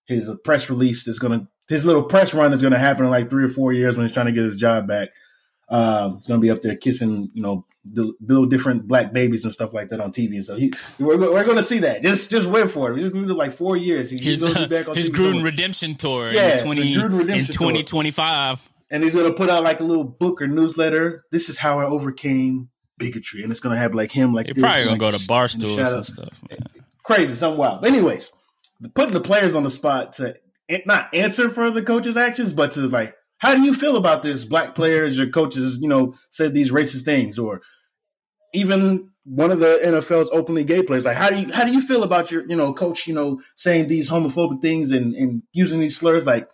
his 0.06 0.30
uh, 0.30 0.36
press 0.44 0.70
release 0.70 1.08
is 1.08 1.20
going 1.20 1.40
to, 1.40 1.48
his 1.68 1.86
little 1.86 2.04
press 2.04 2.34
run 2.34 2.54
is 2.54 2.62
going 2.62 2.74
to 2.74 2.80
happen 2.80 3.06
in 3.06 3.12
like 3.12 3.30
three 3.30 3.46
or 3.46 3.50
four 3.50 3.72
years 3.72 3.96
when 3.96 4.06
he's 4.06 4.14
trying 4.14 4.26
to 4.26 4.32
get 4.32 4.44
his 4.44 4.58
job 4.58 4.88
back. 4.88 5.10
Uh, 5.70 6.16
he's 6.16 6.28
going 6.28 6.42
to 6.42 6.46
be 6.46 6.52
up 6.52 6.62
there 6.62 6.76
kissing, 6.76 7.32
you 7.34 7.42
know, 7.42 7.66
little 7.94 8.46
different 8.46 8.90
black 8.90 9.14
babies 9.14 9.46
and 9.46 9.54
stuff 9.54 9.74
like 9.74 9.88
that 9.88 10.02
on 10.02 10.12
TV. 10.12 10.36
And 10.36 10.46
so 10.46 10.58
he, 10.58 10.74
we're, 11.00 11.18
we're 11.18 11.46
going 11.46 11.56
to 11.56 11.64
see 11.64 11.80
that. 11.80 12.02
Just, 12.02 12.30
just 12.30 12.46
wait 12.46 12.70
for 12.70 12.90
it. 12.90 12.94
We're 12.94 13.00
just 13.00 13.14
going 13.14 13.26
to 13.26 13.34
like 13.34 13.54
four 13.54 13.78
years. 13.78 14.12
He, 14.12 14.18
his, 14.18 14.26
he's 14.26 14.42
going 14.42 14.54
to 14.56 14.60
be 14.60 14.66
uh, 14.66 14.80
back 14.80 14.90
on 14.90 14.98
his 14.98 15.10
TV 15.10 15.14
Gruden 15.14 15.26
somewhere. 15.30 15.46
redemption 15.46 15.96
tour 15.96 16.32
yeah, 16.32 16.58
in, 16.58 16.66
20, 16.66 16.94
in 16.94 17.46
2025 17.46 18.70
and 18.91 19.04
he's 19.04 19.15
going 19.15 19.25
to 19.25 19.34
put 19.34 19.49
out 19.49 19.63
like 19.63 19.80
a 19.80 19.84
little 19.84 20.04
book 20.04 20.41
or 20.41 20.47
newsletter. 20.47 21.23
This 21.32 21.49
is 21.49 21.58
how 21.58 21.80
I 21.80 21.86
overcame 21.86 22.69
bigotry, 22.97 23.41
and 23.41 23.51
it's 23.51 23.62
going 23.62 23.73
to 23.73 23.80
have 23.80 23.95
like 23.95 24.12
him 24.12 24.34
like 24.34 24.47
this, 24.47 24.60
probably 24.60 24.84
gonna 24.84 24.91
like, 24.91 24.99
go 24.99 25.12
to 25.12 25.17
and 25.17 25.27
Barstool 25.27 25.75
shout 25.77 25.95
and 25.95 26.06
stuff. 26.06 26.34
man. 26.49 26.60
crazy, 27.04 27.34
something 27.34 27.58
wild. 27.58 27.86
Anyways, 27.86 28.30
putting 28.93 29.13
the 29.13 29.21
players 29.21 29.56
on 29.56 29.63
the 29.63 29.71
spot 29.71 30.13
to 30.13 30.36
eh, 30.69 30.82
not 30.86 31.13
answer 31.15 31.49
for 31.49 31.71
the 31.71 31.82
coach's 31.82 32.17
actions, 32.17 32.54
but 32.54 32.73
to 32.73 32.82
like, 32.88 33.15
how 33.38 33.56
do 33.56 33.62
you 33.62 33.73
feel 33.73 33.95
about 33.95 34.21
this? 34.21 34.45
Black 34.45 34.75
players, 34.75 35.17
your 35.17 35.30
coaches, 35.30 35.80
you 35.82 35.88
know, 35.88 36.13
said 36.32 36.54
these 36.54 36.69
racist 36.69 37.06
things, 37.06 37.39
or 37.39 37.62
even 38.54 39.10
one 39.23 39.51
of 39.51 39.60
the 39.60 39.80
NFL's 39.84 40.30
openly 40.32 40.63
gay 40.63 40.84
players. 40.84 41.06
Like, 41.06 41.17
how 41.17 41.30
do 41.30 41.39
you 41.39 41.51
how 41.51 41.63
do 41.63 41.71
you 41.71 41.82
feel 41.82 42.04
about 42.04 42.30
your 42.30 42.47
you 42.47 42.56
know 42.56 42.73
coach, 42.73 43.08
you 43.08 43.13
know, 43.13 43.41
saying 43.56 43.88
these 43.88 44.10
homophobic 44.10 44.62
things 44.62 44.91
and 44.91 45.15
and 45.15 45.43
using 45.54 45.80
these 45.80 45.97
slurs? 45.97 46.25
Like, 46.25 46.47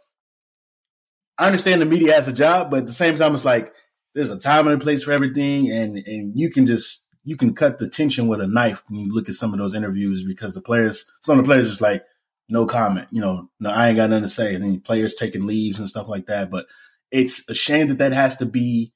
I 1.38 1.46
understand 1.46 1.82
the 1.82 1.86
media 1.86 2.14
has 2.14 2.28
a 2.28 2.34
job, 2.34 2.72
but 2.72 2.80
at 2.80 2.88
the 2.88 2.94
same 2.94 3.18
time, 3.18 3.36
it's 3.36 3.46
like 3.46 3.74
there's 4.16 4.32
a 4.32 4.40
time 4.40 4.68
and 4.68 4.82
a 4.82 4.84
place 4.84 5.04
for 5.04 5.12
everything, 5.12 5.72
and 5.72 5.98
and 5.98 6.38
you 6.38 6.50
can 6.50 6.66
just 6.66 7.06
you 7.24 7.38
can 7.38 7.54
cut 7.54 7.78
the 7.78 7.90
tension 7.90 8.28
with 8.28 8.42
a 8.42 8.48
knife 8.48 8.84
when 8.88 9.02
you 9.02 9.14
look 9.14 9.30
at 9.30 9.36
some 9.36 9.54
of 9.54 9.60
those 9.60 9.76
interviews 9.76 10.24
because 10.24 10.54
the 10.54 10.62
players, 10.62 11.06
some 11.22 11.38
of 11.38 11.46
the 11.46 11.48
players, 11.50 11.68
just 11.70 11.82
like 11.82 12.04
no 12.50 12.66
comment, 12.66 13.08
you 13.12 13.22
know, 13.22 13.50
no, 13.60 13.70
I 13.70 13.90
ain't 13.90 13.98
got 13.98 14.10
nothing 14.10 14.24
to 14.24 14.30
say, 14.30 14.56
and 14.56 14.64
then 14.64 14.80
players 14.80 15.14
taking 15.14 15.46
leaves 15.46 15.80
and 15.80 15.90
stuff 15.90 16.08
like 16.08 16.28
that. 16.28 16.50
But 16.50 16.66
it's 17.12 17.48
a 17.50 17.54
shame 17.54 17.88
that 17.90 17.98
that 18.00 18.14
has 18.14 18.38
to 18.38 18.46
be 18.46 18.94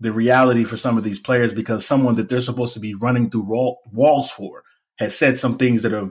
the 0.00 0.12
reality 0.12 0.64
for 0.64 0.76
some 0.76 0.98
of 0.98 1.04
these 1.04 1.18
players 1.18 1.54
because 1.54 1.86
someone 1.86 2.16
that 2.16 2.28
they're 2.28 2.40
supposed 2.40 2.74
to 2.74 2.80
be 2.80 2.94
running 2.94 3.30
through 3.30 3.42
wall, 3.42 3.80
walls 3.92 4.30
for 4.30 4.62
has 4.98 5.16
said 5.16 5.38
some 5.38 5.56
things 5.56 5.82
that 5.82 5.92
are 5.92 6.10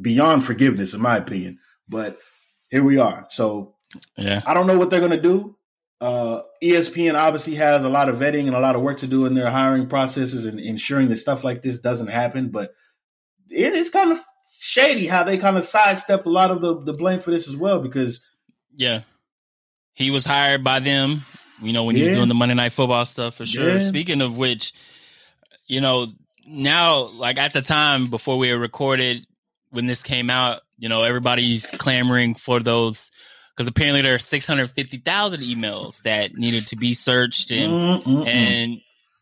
beyond 0.00 0.44
forgiveness, 0.44 0.94
in 0.94 1.00
my 1.00 1.16
opinion. 1.16 1.58
But 1.88 2.16
here 2.70 2.84
we 2.84 2.98
are. 2.98 3.26
So 3.30 3.73
Yeah, 4.16 4.42
I 4.46 4.54
don't 4.54 4.66
know 4.66 4.78
what 4.78 4.90
they're 4.90 5.00
going 5.00 5.12
to 5.12 5.20
do. 5.20 5.56
Uh, 6.00 6.42
ESPN 6.62 7.14
obviously 7.14 7.54
has 7.54 7.84
a 7.84 7.88
lot 7.88 8.08
of 8.08 8.16
vetting 8.16 8.46
and 8.46 8.54
a 8.54 8.60
lot 8.60 8.76
of 8.76 8.82
work 8.82 8.98
to 8.98 9.06
do 9.06 9.24
in 9.26 9.34
their 9.34 9.50
hiring 9.50 9.86
processes 9.86 10.44
and 10.44 10.60
ensuring 10.60 11.08
that 11.08 11.16
stuff 11.16 11.44
like 11.44 11.62
this 11.62 11.78
doesn't 11.78 12.08
happen. 12.08 12.50
But 12.50 12.74
it 13.48 13.72
is 13.72 13.90
kind 13.90 14.12
of 14.12 14.20
shady 14.60 15.06
how 15.06 15.24
they 15.24 15.38
kind 15.38 15.56
of 15.56 15.64
sidestepped 15.64 16.26
a 16.26 16.30
lot 16.30 16.50
of 16.50 16.60
the, 16.60 16.80
the 16.82 16.92
blame 16.92 17.20
for 17.20 17.30
this 17.30 17.48
as 17.48 17.56
well 17.56 17.80
because 17.80 18.20
yeah. 18.74 19.02
He 19.94 20.10
was 20.10 20.24
hired 20.24 20.64
by 20.64 20.80
them. 20.80 21.22
You 21.62 21.72
know 21.72 21.84
when 21.84 21.96
he 21.96 22.02
was 22.02 22.16
doing 22.16 22.28
the 22.28 22.34
Monday 22.34 22.54
Night 22.54 22.72
Football 22.72 23.06
stuff 23.06 23.36
for 23.36 23.46
sure. 23.46 23.78
Yeah. 23.78 23.88
Speaking 23.88 24.20
of 24.20 24.36
which, 24.36 24.74
you 25.66 25.80
know 25.80 26.08
now 26.46 27.04
like 27.12 27.38
at 27.38 27.52
the 27.52 27.62
time 27.62 28.10
before 28.10 28.36
we 28.36 28.50
recorded 28.50 29.24
when 29.70 29.86
this 29.86 30.02
came 30.02 30.28
out, 30.30 30.62
you 30.78 30.88
know 30.88 31.04
everybody's 31.04 31.70
clamoring 31.70 32.34
for 32.34 32.60
those 32.60 33.10
because 33.56 33.68
apparently 33.68 34.02
there 34.02 34.14
are 34.14 34.18
six 34.18 34.46
hundred 34.46 34.70
fifty 34.70 34.98
thousand 34.98 35.40
emails 35.40 36.02
that 36.02 36.34
needed 36.34 36.66
to 36.68 36.76
be 36.76 36.94
searched 36.94 37.50
and 37.50 38.02
Mm-mm-mm. 38.02 38.26
and 38.26 38.80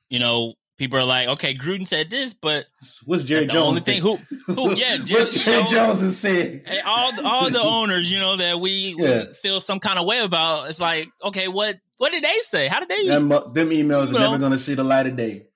you 0.09 0.19
know 0.19 0.55
people 0.79 0.99
are 0.99 1.05
like, 1.05 1.29
okay, 1.29 1.55
Gruden 1.55 1.87
said 1.87 2.11
this, 2.11 2.33
but 2.35 2.67
what's 3.05 3.23
Jerry 3.25 3.47
the 3.47 3.53
Jones? 3.53 3.69
only 3.69 3.81
thing 3.83 4.03
who 4.03 4.17
who 4.47 4.75
yeah, 4.75 4.97
Jerry, 4.97 5.25
what's 5.25 5.37
you 5.37 5.53
know, 5.53 5.65
Jones 5.67 6.19
saying? 6.19 6.63
all 6.85 7.13
all 7.25 7.51
the 7.51 7.61
owners, 7.63 8.11
you 8.11 8.19
know, 8.19 8.37
that 8.37 8.59
we, 8.59 8.95
we 8.97 9.27
feel 9.35 9.61
some 9.61 9.79
kind 9.79 9.99
of 9.99 10.07
way 10.07 10.21
about. 10.21 10.69
It's 10.69 10.81
like, 10.81 11.09
okay, 11.23 11.47
what 11.49 11.79
what 11.99 12.11
did 12.11 12.25
they 12.25 12.39
say? 12.43 12.67
How 12.67 12.81
did 12.81 12.89
they? 12.89 13.07
Them, 13.07 13.31
uh, 13.31 13.41
them 13.49 13.71
emails 13.71 14.09
are 14.09 14.13
know. 14.15 14.19
never 14.19 14.39
going 14.39 14.53
to 14.53 14.59
see 14.59 14.75
the 14.75 14.83
light 14.83 15.07
of 15.07 15.17
day. 15.17 15.47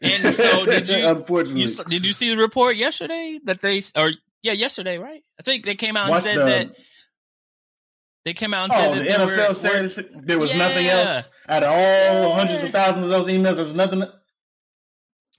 And 0.00 0.34
so 0.34 0.66
did 0.66 0.88
you? 0.88 1.06
Unfortunately, 1.06 1.62
you 1.62 1.84
did 1.84 2.04
you 2.06 2.12
see 2.12 2.34
the 2.34 2.40
report 2.40 2.76
yesterday 2.76 3.38
that 3.44 3.62
they 3.62 3.80
or 3.96 4.10
yeah 4.42 4.52
yesterday 4.52 4.98
right? 4.98 5.22
I 5.38 5.42
think 5.44 5.64
they 5.66 5.76
came 5.76 5.96
out 5.96 6.04
and 6.04 6.10
Watch 6.10 6.22
said 6.24 6.38
the- 6.38 6.44
that 6.44 6.70
they 8.24 8.34
came 8.34 8.54
out 8.54 8.64
and 8.64 8.72
said 8.72 8.88
Oh, 8.88 8.94
said 8.94 9.00
the 9.04 9.08
that 9.10 9.18
there 9.18 9.26
NFL 9.26 9.48
were, 9.82 9.88
said 9.88 10.10
were- 10.14 10.20
there 10.22 10.38
was 10.38 10.54
nothing 10.56 10.86
else 10.86 11.28
out 11.48 11.62
of 11.62 11.68
all 11.70 11.76
Yeah. 11.78 12.34
hundreds 12.36 12.64
of 12.64 12.70
thousands 12.70 13.04
of 13.04 13.10
those 13.10 13.26
emails. 13.26 13.56
There 13.56 13.64
was 13.64 13.74
nothing. 13.74 14.04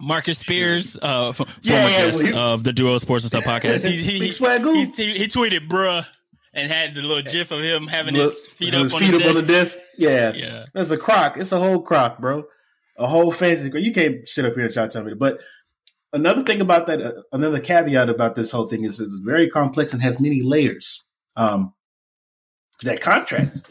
Marcus 0.02 0.40
Spears, 0.40 0.98
uh, 1.02 1.32
former 1.32 1.52
Yeah, 1.62 1.88
yeah, 1.88 2.06
guest 2.06 2.18
well, 2.18 2.28
he- 2.28 2.34
of 2.34 2.64
the 2.64 2.74
Duo 2.74 2.98
Sports 2.98 3.24
and 3.24 3.30
Stuff 3.32 3.44
podcast. 3.64 3.84
He 3.88 3.96
he, 3.98 4.02
he, 4.20 4.28
he, 4.30 5.14
he 5.20 5.28
tweeted 5.28 5.68
"bruh" 5.70 6.06
and 6.54 6.72
had 6.72 6.96
the 6.96 7.02
little 7.02 7.24
gif 7.24 7.52
of 7.52 7.62
him 7.62 7.88
having 7.88 8.14
Look, 8.14 8.24
his 8.32 8.46
feet 8.48 8.74
his 8.74 8.88
up 8.88 8.94
on 8.94 9.00
feet 9.00 9.18
the 9.18 9.24
up 9.24 9.30
on 9.30 9.36
the 9.36 9.48
desk. 9.48 9.78
Yeah, 9.98 10.34
Yeah, 10.34 10.66
It's 10.76 10.92
a 10.92 10.98
crock. 10.98 11.38
It's 11.38 11.52
a 11.54 11.60
whole 11.60 11.82
crock, 11.82 12.20
bro. 12.20 12.44
A 12.98 13.08
whole 13.08 13.32
fancy. 13.32 13.72
You 13.82 13.92
can't 13.94 14.28
sit 14.28 14.46
up 14.46 14.54
here 14.56 14.66
and 14.66 14.74
try 14.74 14.86
to 14.88 14.92
tell 14.92 15.04
me. 15.04 15.14
But 15.14 15.40
another 16.14 16.44
thing 16.44 16.62
about 16.62 16.88
that, 16.88 17.02
uh, 17.02 17.12
another 17.34 17.60
caveat 17.60 18.10
about 18.10 18.36
this 18.36 18.52
whole 18.52 18.68
thing 18.68 18.84
is 18.86 19.00
it's 19.02 19.18
very 19.18 19.50
complex 19.50 19.92
and 19.94 20.02
has 20.02 20.20
many 20.22 20.42
layers. 20.42 21.04
Um, 21.38 21.74
that 22.84 23.02
contract, 23.02 23.70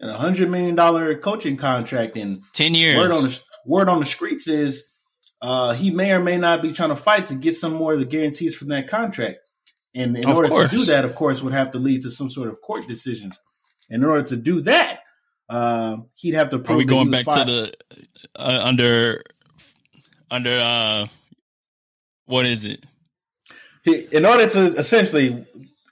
and 0.00 0.10
a 0.10 0.14
hundred 0.16 0.50
million 0.50 0.74
dollar 0.74 1.16
coaching 1.16 1.56
contract, 1.56 2.16
in 2.16 2.42
ten 2.52 2.74
years. 2.74 2.98
word 2.98 3.10
on 3.10 3.22
the 3.22 3.40
word 3.66 3.88
on 3.88 4.00
the 4.00 4.06
streets 4.06 4.48
is 4.48 4.84
uh, 5.42 5.72
he 5.72 5.90
may 5.90 6.12
or 6.12 6.20
may 6.20 6.36
not 6.36 6.62
be 6.62 6.72
trying 6.72 6.90
to 6.90 6.96
fight 6.96 7.28
to 7.28 7.34
get 7.34 7.56
some 7.56 7.72
more 7.72 7.92
of 7.92 7.98
the 7.98 8.06
guarantees 8.06 8.54
from 8.54 8.68
that 8.68 8.88
contract. 8.88 9.38
And 9.94 10.16
in 10.16 10.28
Of 10.28 10.36
order 10.36 10.48
course. 10.48 10.70
to 10.70 10.76
do 10.76 10.84
that, 10.86 11.04
of 11.04 11.14
course, 11.14 11.42
would 11.42 11.52
have 11.52 11.72
to 11.72 11.78
lead 11.78 12.02
to 12.02 12.10
some 12.10 12.30
sort 12.30 12.48
of 12.48 12.60
court 12.60 12.86
decisions. 12.86 13.36
And 13.88 14.04
in 14.04 14.08
order 14.08 14.22
to 14.24 14.36
do 14.36 14.60
that, 14.62 15.00
uh, 15.48 15.96
he'd 16.14 16.34
have 16.34 16.50
to 16.50 16.58
prove 16.58 16.76
Are 16.76 16.78
we 16.78 16.84
going 16.84 17.10
back 17.10 17.26
was 17.26 17.44
to 17.44 17.44
the 17.44 17.74
uh, 18.36 18.60
under 18.62 19.22
under 20.30 20.60
uh, 20.60 21.06
what 22.26 22.46
is 22.46 22.64
it? 22.64 22.84
He, 23.82 24.06
in 24.12 24.24
order 24.24 24.48
to 24.48 24.76
essentially 24.76 25.44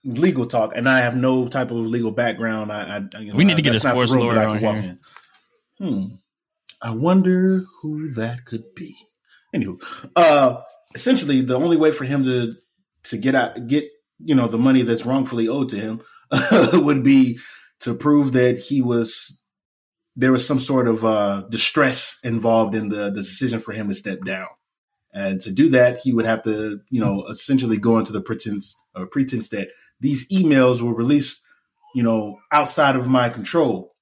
legal 0.08 0.46
talk, 0.46 0.72
and 0.74 0.88
I 0.88 1.00
have 1.00 1.16
no 1.16 1.48
type 1.48 1.70
of 1.70 1.76
legal 1.78 2.10
background. 2.10 2.72
I, 2.72 2.96
I 2.96 3.18
you 3.20 3.32
know, 3.32 3.36
we 3.36 3.44
need 3.44 3.56
to 3.56 3.62
get 3.62 3.70
a 3.70 3.72
that's 3.74 3.84
not 3.84 3.94
the 3.94 4.06
sports 4.06 4.24
lawyer 4.24 4.38
I 4.38 4.44
on 4.46 4.58
here. 4.58 4.98
Hmm. 5.78 6.04
I 6.80 6.90
wonder 6.92 7.64
who 7.80 8.12
that 8.12 8.44
could 8.44 8.74
be. 8.74 8.96
Anywho, 9.54 9.82
uh, 10.16 10.60
essentially, 10.94 11.40
the 11.40 11.56
only 11.56 11.76
way 11.76 11.90
for 11.90 12.04
him 12.04 12.24
to 12.24 12.54
to 13.04 13.16
get 13.18 13.34
out, 13.34 13.66
get 13.66 13.88
you 14.18 14.34
know 14.34 14.48
the 14.48 14.58
money 14.58 14.82
that's 14.82 15.06
wrongfully 15.06 15.48
owed 15.48 15.68
to 15.70 15.76
him 15.76 16.00
would 16.72 17.02
be 17.02 17.38
to 17.80 17.94
prove 17.94 18.32
that 18.32 18.58
he 18.58 18.82
was 18.82 19.38
there 20.16 20.32
was 20.32 20.44
some 20.44 20.58
sort 20.58 20.88
of 20.88 21.04
uh, 21.04 21.42
distress 21.48 22.18
involved 22.24 22.74
in 22.74 22.88
the, 22.88 23.04
the 23.04 23.22
decision 23.22 23.60
for 23.60 23.72
him 23.72 23.88
to 23.88 23.94
step 23.94 24.18
down. 24.26 24.48
And 25.14 25.40
to 25.42 25.52
do 25.52 25.70
that, 25.70 25.98
he 25.98 26.12
would 26.12 26.26
have 26.26 26.42
to, 26.42 26.80
you 26.90 27.00
know, 27.00 27.24
essentially 27.30 27.76
go 27.76 27.98
into 27.98 28.12
the 28.12 28.20
pretense 28.20 28.74
or 28.96 29.06
pretense 29.06 29.48
that 29.50 29.68
these 30.00 30.28
emails 30.28 30.80
were 30.80 30.94
released, 30.94 31.42
you 31.94 32.02
know, 32.02 32.38
outside 32.52 32.96
of 32.96 33.08
my 33.08 33.28
control. 33.28 33.94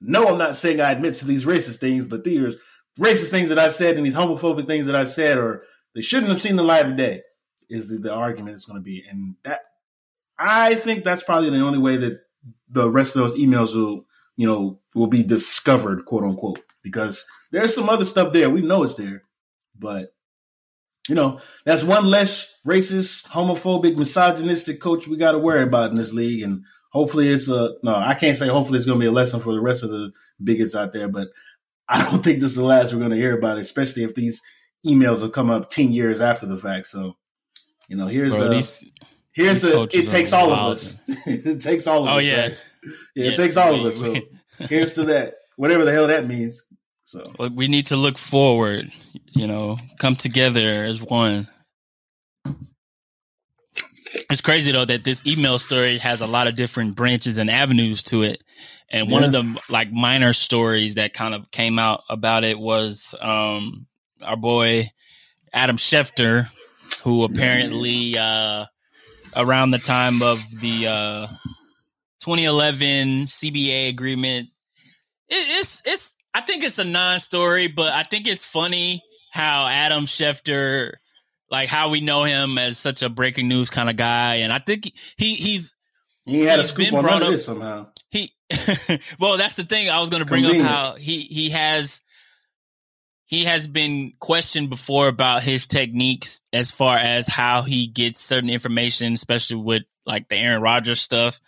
No, 0.00 0.28
I'm 0.28 0.38
not 0.38 0.56
saying 0.56 0.80
I 0.80 0.92
admit 0.92 1.14
to 1.16 1.26
these 1.26 1.44
racist 1.44 1.78
things, 1.78 2.06
but 2.06 2.24
these 2.24 2.56
racist 2.98 3.30
things 3.30 3.48
that 3.48 3.58
I've 3.58 3.74
said 3.74 3.96
and 3.96 4.04
these 4.04 4.16
homophobic 4.16 4.66
things 4.66 4.86
that 4.86 4.96
I've 4.96 5.12
said, 5.12 5.38
or 5.38 5.64
they 5.94 6.02
shouldn't 6.02 6.30
have 6.30 6.42
seen 6.42 6.56
the 6.56 6.62
light 6.62 6.86
of 6.86 6.96
day, 6.96 7.22
is 7.68 7.88
the, 7.88 7.98
the 7.98 8.12
argument 8.12 8.54
it's 8.56 8.66
going 8.66 8.78
to 8.78 8.82
be. 8.82 9.04
And 9.08 9.36
that, 9.44 9.60
I 10.38 10.74
think 10.74 11.04
that's 11.04 11.22
probably 11.22 11.50
the 11.50 11.64
only 11.64 11.78
way 11.78 11.96
that 11.98 12.20
the 12.68 12.90
rest 12.90 13.14
of 13.14 13.22
those 13.22 13.38
emails 13.38 13.74
will, 13.74 14.06
you 14.36 14.46
know, 14.46 14.80
will 14.94 15.06
be 15.06 15.22
discovered, 15.22 16.04
quote 16.04 16.24
unquote, 16.24 16.60
because 16.82 17.24
there's 17.50 17.74
some 17.74 17.88
other 17.88 18.04
stuff 18.04 18.32
there. 18.32 18.50
We 18.50 18.62
know 18.62 18.82
it's 18.82 18.94
there, 18.94 19.22
but 19.78 20.14
you 21.08 21.14
know, 21.14 21.40
that's 21.64 21.82
one 21.82 22.06
less 22.06 22.54
racist, 22.66 23.26
homophobic, 23.26 23.96
misogynistic 23.96 24.80
coach 24.80 25.08
we 25.08 25.16
got 25.16 25.32
to 25.32 25.38
worry 25.38 25.62
about 25.62 25.90
in 25.90 25.96
this 25.96 26.12
league. 26.12 26.42
And 26.42 26.64
hopefully 26.90 27.28
it's 27.28 27.48
a, 27.48 27.74
no, 27.82 27.94
I 27.94 28.14
can't 28.14 28.36
say 28.36 28.48
hopefully 28.48 28.76
it's 28.78 28.86
going 28.86 28.98
to 28.98 29.02
be 29.02 29.08
a 29.08 29.12
lesson 29.12 29.40
for 29.40 29.52
the 29.52 29.60
rest 29.60 29.82
of 29.82 29.90
the 29.90 30.12
bigots 30.42 30.74
out 30.74 30.92
there, 30.92 31.08
but 31.08 31.28
I 31.88 32.02
don't 32.08 32.22
think 32.22 32.40
this 32.40 32.50
is 32.50 32.56
the 32.56 32.64
last 32.64 32.92
we're 32.92 33.00
going 33.00 33.10
to 33.10 33.16
hear 33.16 33.36
about 33.36 33.58
it, 33.58 33.62
especially 33.62 34.04
if 34.04 34.14
these 34.14 34.40
emails 34.86 35.20
will 35.22 35.30
come 35.30 35.50
up 35.50 35.70
10 35.70 35.92
years 35.92 36.20
after 36.20 36.46
the 36.46 36.56
fact. 36.56 36.86
So, 36.86 37.16
you 37.88 37.96
know, 37.96 38.06
here's 38.06 38.32
Bro, 38.32 38.44
the, 38.44 38.48
these, 38.50 38.84
here's 39.32 39.60
these 39.60 39.72
the, 39.72 39.82
it 39.92 40.08
takes 40.08 40.32
all 40.32 40.50
wild. 40.50 40.72
of 40.72 40.78
us. 40.78 41.00
it 41.26 41.60
takes 41.60 41.86
all 41.86 42.04
of 42.04 42.08
oh 42.14 42.18
us. 42.18 42.24
yeah, 42.24 42.40
right? 42.42 42.56
Yeah, 42.84 43.24
Yes, 43.24 43.34
it 43.34 43.36
takes 43.42 43.56
all 43.56 43.72
we- 43.74 43.80
of 43.80 43.86
us. 43.86 43.98
So 43.98 44.16
here's 44.68 44.94
to 44.94 45.04
that, 45.06 45.34
whatever 45.56 45.84
the 45.84 45.92
hell 45.92 46.06
that 46.06 46.26
means. 46.26 46.64
So, 47.12 47.30
we 47.50 47.68
need 47.68 47.88
to 47.88 47.96
look 47.96 48.16
forward. 48.16 48.90
You 49.32 49.46
know, 49.46 49.76
come 49.98 50.16
together 50.16 50.82
as 50.82 51.02
one. 51.02 51.46
It's 54.30 54.40
crazy 54.40 54.72
though 54.72 54.86
that 54.86 55.04
this 55.04 55.26
email 55.26 55.58
story 55.58 55.98
has 55.98 56.22
a 56.22 56.26
lot 56.26 56.46
of 56.46 56.56
different 56.56 56.96
branches 56.96 57.36
and 57.36 57.50
avenues 57.50 58.02
to 58.04 58.22
it. 58.22 58.42
And 58.88 59.10
one 59.10 59.24
of 59.24 59.32
the 59.32 59.60
like 59.68 59.92
minor 59.92 60.32
stories 60.32 60.94
that 60.94 61.12
kind 61.12 61.34
of 61.34 61.50
came 61.50 61.78
out 61.78 62.02
about 62.08 62.44
it 62.44 62.58
was 62.58 63.14
um 63.20 63.86
our 64.22 64.36
boy 64.36 64.88
Adam 65.52 65.76
Schefter, 65.76 66.48
who 67.02 67.24
apparently 67.24 68.16
uh 68.16 68.64
around 69.36 69.72
the 69.72 69.78
time 69.78 70.22
of 70.22 70.40
the 70.60 70.86
uh 70.86 71.26
2011 72.20 73.26
CBA 73.26 73.90
agreement 73.90 74.48
it, 75.28 75.60
it's 75.60 75.82
it's 75.84 76.14
I 76.34 76.40
think 76.40 76.64
it's 76.64 76.78
a 76.78 76.84
non-story, 76.84 77.68
but 77.68 77.92
I 77.92 78.04
think 78.04 78.26
it's 78.26 78.44
funny 78.44 79.02
how 79.30 79.66
Adam 79.68 80.06
Schefter, 80.06 80.94
like 81.50 81.68
how 81.68 81.90
we 81.90 82.00
know 82.00 82.24
him 82.24 82.58
as 82.58 82.78
such 82.78 83.02
a 83.02 83.08
breaking 83.08 83.48
news 83.48 83.70
kind 83.70 83.90
of 83.90 83.96
guy, 83.96 84.36
and 84.36 84.52
I 84.52 84.58
think 84.58 84.92
he 85.16 85.34
he's 85.34 85.76
he 86.24 86.42
had 86.42 86.60
a 86.60 86.64
scoop 86.64 86.92
on 86.92 87.02
brought 87.02 87.22
up- 87.22 87.40
somehow. 87.40 87.88
he. 88.10 88.32
well, 89.18 89.38
that's 89.38 89.56
the 89.56 89.64
thing 89.64 89.88
I 89.88 90.00
was 90.00 90.10
going 90.10 90.22
to 90.22 90.28
bring 90.28 90.44
up 90.44 90.56
how 90.56 90.94
he 90.94 91.22
he 91.22 91.50
has 91.50 92.02
he 93.32 93.46
has 93.46 93.66
been 93.66 94.12
questioned 94.20 94.68
before 94.68 95.08
about 95.08 95.42
his 95.42 95.66
techniques 95.66 96.42
as 96.52 96.70
far 96.70 96.98
as 96.98 97.26
how 97.26 97.62
he 97.62 97.86
gets 97.86 98.20
certain 98.20 98.50
information, 98.50 99.14
especially 99.14 99.56
with 99.56 99.84
like 100.04 100.28
the 100.28 100.36
Aaron 100.36 100.60
Rodgers 100.60 101.00
stuff. 101.00 101.40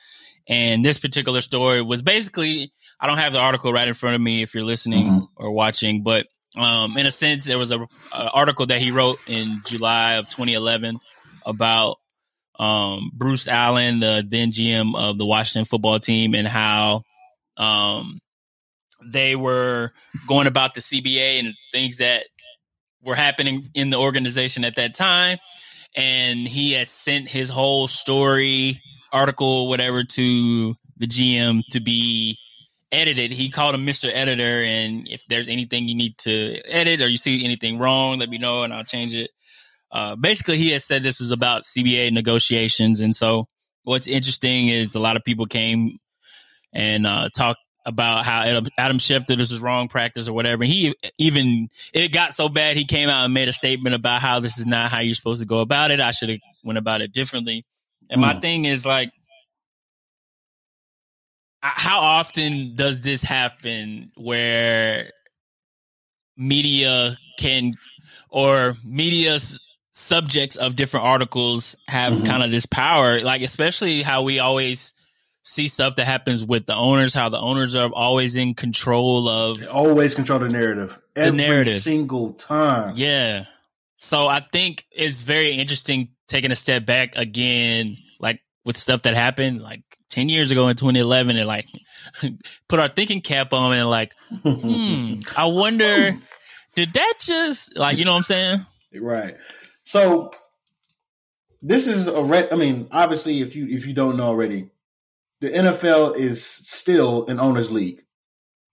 And 0.49 0.83
this 0.83 0.99
particular 0.99 1.43
story 1.43 1.83
was 1.83 2.01
basically 2.01 2.73
I 3.01 3.07
don't 3.07 3.19
have 3.19 3.33
the 3.33 3.39
article 3.41 3.73
right 3.73 3.87
in 3.89 3.95
front 3.95 4.15
of 4.17 4.21
me 4.23 4.43
if 4.43 4.55
you're 4.55 4.65
listening 4.65 5.07
Mhm. 5.07 5.29
or 5.37 5.51
watching, 5.51 6.03
but 6.03 6.27
um, 6.57 6.97
in 6.97 7.05
a 7.07 7.11
sense, 7.11 7.45
there 7.45 7.59
was 7.59 7.73
a, 7.73 7.81
a 8.13 8.31
article 8.33 8.67
that 8.67 8.81
he 8.81 8.93
wrote 8.93 9.19
in 9.27 9.61
July 9.67 10.15
of 10.15 10.29
2011 10.29 11.01
about 11.45 11.97
um, 12.61 13.11
Bruce 13.13 13.49
Allen, 13.49 13.99
the 13.99 14.25
then 14.27 14.53
GM 14.53 14.95
of 14.97 15.19
the 15.19 15.27
Washington 15.27 15.65
football 15.65 15.99
team, 15.99 16.33
and 16.35 16.47
how 16.47 17.03
um, 17.57 18.21
they 19.05 19.35
were 19.35 19.91
going 20.29 20.47
about 20.47 20.75
the 20.75 20.81
CBA 20.81 21.41
and 21.41 21.55
things 21.73 21.99
that 21.99 22.25
were 23.03 23.17
happening 23.17 23.69
in 23.75 23.91
the 23.91 23.99
organization 23.99 24.65
at 24.65 24.77
that 24.77 24.95
time. 24.95 25.39
And 25.97 26.47
he 26.47 26.73
had 26.73 26.89
sent 26.89 27.29
his 27.29 27.49
whole 27.49 27.89
story, 27.89 28.81
article, 29.13 29.69
whatever, 29.69 30.05
to 30.05 30.75
the 30.97 31.07
GM 31.09 31.63
to 31.71 31.81
be 31.81 32.39
edited. 32.95 33.33
He 33.33 33.51
called 33.51 33.75
him 33.75 33.87
Mr. 33.87 34.11
Editor. 34.13 34.63
And 34.65 35.09
if 35.09 35.25
there's 35.27 35.49
anything 35.49 35.89
you 35.89 35.95
need 35.95 36.17
to 36.19 36.61
edit 36.67 37.01
or 37.01 37.09
you 37.09 37.17
see 37.19 37.45
anything 37.45 37.79
wrong, 37.79 38.19
let 38.19 38.29
me 38.29 38.39
know 38.39 38.63
and 38.63 38.73
I'll 38.73 38.85
change 38.85 39.15
it. 39.15 39.31
Uh, 39.91 40.17
basically, 40.17 40.57
he 40.57 40.71
had 40.71 40.83
said 40.83 41.03
this 41.03 41.21
was 41.21 41.31
about 41.31 41.63
CBA 41.63 42.13
negotiations. 42.13 43.01
And 43.01 43.15
so 43.15 43.47
what's 43.85 44.07
interesting 44.07 44.69
is 44.69 44.95
a 44.95 45.01
lot 45.01 45.17
of 45.17 45.25
people 45.25 45.47
came 45.47 45.99
and 46.73 47.07
uh, 47.07 47.29
talked 47.35 47.61
about 47.87 48.25
how 48.25 48.41
Adam, 48.43 48.99
Schefter 48.99 49.37
this 49.37 49.53
is 49.53 49.61
wrong 49.61 49.89
practice 49.89 50.27
or 50.27 50.33
whatever. 50.33 50.63
And 50.65 50.73
he 50.73 50.95
even 51.19 51.69
it 51.93 52.13
got 52.13 52.33
so 52.33 52.49
bad 52.49 52.77
he 52.77 52.87
came 52.87 53.09
out 53.11 53.25
and 53.27 53.35
made 53.35 53.49
a 53.49 53.53
statement 53.53 53.95
about 53.95 54.23
how 54.23 54.41
this 54.41 54.59
is 54.59 54.65
not 54.67 54.91
how 54.91 55.01
you're 55.01 55.15
supposed 55.15 55.43
to 55.43 55.47
go 55.47 55.61
about 55.61 55.91
it. 55.91 56.01
I 56.01 56.11
should 56.13 56.31
have 56.31 56.39
went 56.65 56.79
about 56.79 57.03
it 57.03 57.13
differently. 57.13 57.65
And 58.09 58.21
my 58.21 58.35
Hmm. 58.35 58.41
thing 58.41 58.65
is 58.65 58.85
like, 58.87 59.13
how 61.67 61.99
often 62.01 62.75
does 62.77 63.01
this 63.01 63.23
happen 63.23 64.13
where 64.17 65.11
media 66.37 67.17
can 67.39 67.75
or 68.29 68.77
media 68.85 69.39
subjects 69.93 70.57
of 70.57 70.77
different 70.77 71.07
articles 71.07 71.77
have 71.89 72.13
Mhm. 72.13 72.27
kind 72.27 72.43
of 72.43 72.51
this 72.51 72.67
power 72.67 73.21
like 73.21 73.43
especially 73.43 74.03
how 74.03 74.23
we 74.23 74.41
always 74.41 74.93
see 75.45 75.69
stuff 75.69 75.95
that 75.97 76.05
happens 76.07 76.45
with 76.45 76.67
the 76.67 76.75
owners 76.75 77.15
how 77.15 77.29
the 77.29 77.39
owners 77.39 77.75
are 77.77 77.89
always 77.91 78.35
in 78.35 78.55
control 78.55 79.29
of 79.29 79.61
They 79.61 79.67
always 79.67 80.15
control 80.15 80.41
the 80.41 80.49
narrative. 80.49 80.99
Every 81.17 81.37
narrative. 81.37 81.83
single 81.83 82.33
time. 82.33 82.95
yeah 82.97 83.45
so 83.97 84.27
i 84.27 84.41
think 84.53 84.85
it's 84.91 85.21
very 85.23 85.53
interesting 85.53 86.09
taking 86.29 86.51
a 86.51 86.57
step 86.57 86.85
back 86.85 87.15
again 87.17 87.97
like 88.19 88.41
with 88.65 88.77
stuff 88.77 89.03
that 89.03 89.15
happened 89.15 89.63
like 89.63 89.83
10 90.15 90.29
years 90.29 90.51
ago 90.51 90.69
in 90.69 90.77
2011 90.77 91.37
and 91.37 91.47
like 91.47 91.67
put 92.69 92.79
our 92.79 92.89
thinking 92.89 93.21
cap 93.21 93.53
on 93.53 93.73
and 93.73 93.89
like 93.91 94.13
hmm 94.31 95.15
i 95.37 95.45
wonder 95.45 96.13
did 96.75 96.93
that 96.95 97.15
just 97.21 97.77
like 97.77 97.99
you 97.99 98.05
know 98.05 98.13
what 98.13 98.19
i'm 98.19 98.23
saying 98.23 98.67
Right. 99.01 99.37
So 99.85 100.31
this 101.63 101.87
is 101.87 102.07
a 102.07 102.23
red. 102.23 102.49
I 102.53 102.57
mean, 102.57 102.89
obviously, 102.91 103.41
if 103.41 103.57
you 103.57 103.67
if 103.69 103.87
you 103.87 103.95
don't 103.95 104.17
know 104.17 104.25
already, 104.25 104.71
the 105.41 105.51
NFL 105.51 106.17
is 106.17 106.45
still 106.45 107.27
an 107.27 107.41
owners' 107.41 107.73
league. 107.73 108.03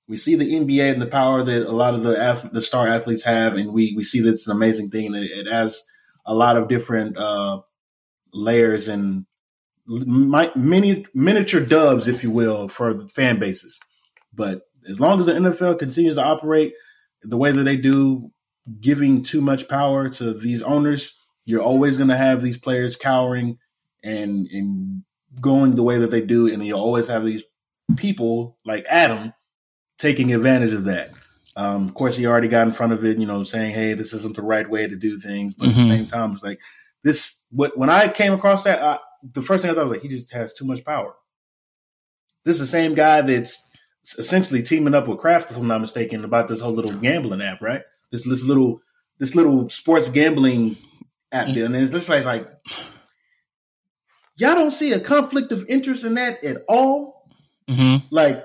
We 0.07 0.17
see 0.17 0.35
the 0.35 0.53
NBA 0.53 0.91
and 0.91 1.01
the 1.01 1.07
power 1.07 1.43
that 1.43 1.67
a 1.67 1.71
lot 1.71 1.93
of 1.93 2.03
the 2.03 2.49
the 2.51 2.61
star 2.61 2.87
athletes 2.87 3.23
have, 3.23 3.55
and 3.55 3.73
we 3.73 3.93
we 3.95 4.03
see 4.03 4.21
that 4.21 4.31
it's 4.31 4.47
an 4.47 4.55
amazing 4.55 4.89
thing. 4.89 5.07
And 5.07 5.15
it, 5.15 5.31
it 5.31 5.51
has 5.51 5.83
a 6.25 6.35
lot 6.35 6.57
of 6.57 6.67
different 6.67 7.17
uh, 7.17 7.61
layers 8.33 8.87
and 8.87 9.25
mi- 9.87 10.51
mini 10.55 11.05
miniature 11.13 11.61
dubs, 11.65 12.07
if 12.07 12.23
you 12.23 12.31
will, 12.31 12.67
for 12.67 12.93
the 12.93 13.07
fan 13.09 13.39
bases. 13.39 13.79
But 14.33 14.61
as 14.89 14.99
long 14.99 15.19
as 15.19 15.25
the 15.27 15.33
NFL 15.33 15.79
continues 15.79 16.15
to 16.15 16.23
operate 16.23 16.73
the 17.23 17.37
way 17.37 17.51
that 17.51 17.63
they 17.63 17.77
do, 17.77 18.31
giving 18.79 19.21
too 19.23 19.41
much 19.41 19.67
power 19.67 20.07
to 20.09 20.33
these 20.33 20.61
owners, 20.61 21.13
you're 21.45 21.61
always 21.61 21.97
going 21.97 22.09
to 22.09 22.17
have 22.17 22.41
these 22.41 22.57
players 22.57 22.95
cowering 22.95 23.57
and 24.03 24.47
and 24.47 25.03
going 25.39 25.75
the 25.75 25.83
way 25.83 25.97
that 25.99 26.11
they 26.11 26.21
do, 26.21 26.47
and 26.51 26.65
you'll 26.65 26.79
always 26.79 27.07
have 27.07 27.23
these 27.23 27.43
people 27.97 28.57
like 28.65 28.85
Adam 28.89 29.33
taking 29.97 30.33
advantage 30.33 30.73
of 30.73 30.85
that. 30.85 31.11
Um, 31.55 31.87
of 31.87 31.93
course, 31.93 32.15
he 32.15 32.25
already 32.25 32.47
got 32.47 32.65
in 32.67 32.73
front 32.73 32.93
of 32.93 33.03
it, 33.05 33.17
you 33.17 33.25
know, 33.25 33.43
saying, 33.43 33.73
"Hey, 33.73 33.93
this 33.93 34.13
isn't 34.13 34.35
the 34.35 34.41
right 34.41 34.69
way 34.69 34.87
to 34.87 34.95
do 34.95 35.19
things." 35.19 35.53
But 35.53 35.69
at 35.69 35.73
Mhm. 35.75 35.77
the 35.89 35.97
same 35.97 36.05
time, 36.05 36.31
it's 36.33 36.43
like 36.43 36.59
this. 37.03 37.37
What 37.49 37.77
when 37.77 37.89
I 37.89 38.07
came 38.07 38.33
across 38.33 38.63
that, 38.63 38.81
I, 38.81 38.99
the 39.23 39.41
first 39.41 39.61
thing 39.61 39.71
I 39.71 39.73
thought 39.73 39.87
was 39.87 39.97
like, 39.97 40.01
he 40.01 40.07
just 40.09 40.31
has 40.33 40.53
too 40.53 40.65
much 40.65 40.85
power. 40.85 41.13
This 42.43 42.55
is 42.55 42.61
the 42.61 42.67
same 42.67 42.95
guy 42.95 43.21
that's 43.21 43.61
essentially 44.17 44.63
teaming 44.63 44.95
up 44.95 45.07
with 45.07 45.19
Kraft, 45.19 45.51
if 45.51 45.57
I'm 45.57 45.67
not 45.67 45.81
mistaken, 45.81 46.23
about 46.25 46.47
this 46.47 46.59
whole 46.59 46.73
little 46.73 46.93
gambling 46.93 47.41
app, 47.41 47.61
right? 47.61 47.81
This 48.11 48.25
this 48.27 48.43
little 48.43 48.81
this 49.19 49.35
little 49.35 49.69
sports 49.69 50.09
gambling 50.09 50.77
app 51.31 51.53
there, 51.53 51.65
and 51.65 51.75
it's 51.75 51.91
just 51.91 52.09
like 52.09 52.25
like 52.25 52.47
y'all 54.35 54.55
don't 54.55 54.71
see 54.71 54.91
a 54.91 54.99
conflict 54.99 55.51
of 55.51 55.65
interest 55.69 56.03
in 56.03 56.15
that 56.15 56.43
at 56.43 56.63
all. 56.67 57.29
Mm-hmm. 57.69 58.07
Like, 58.09 58.43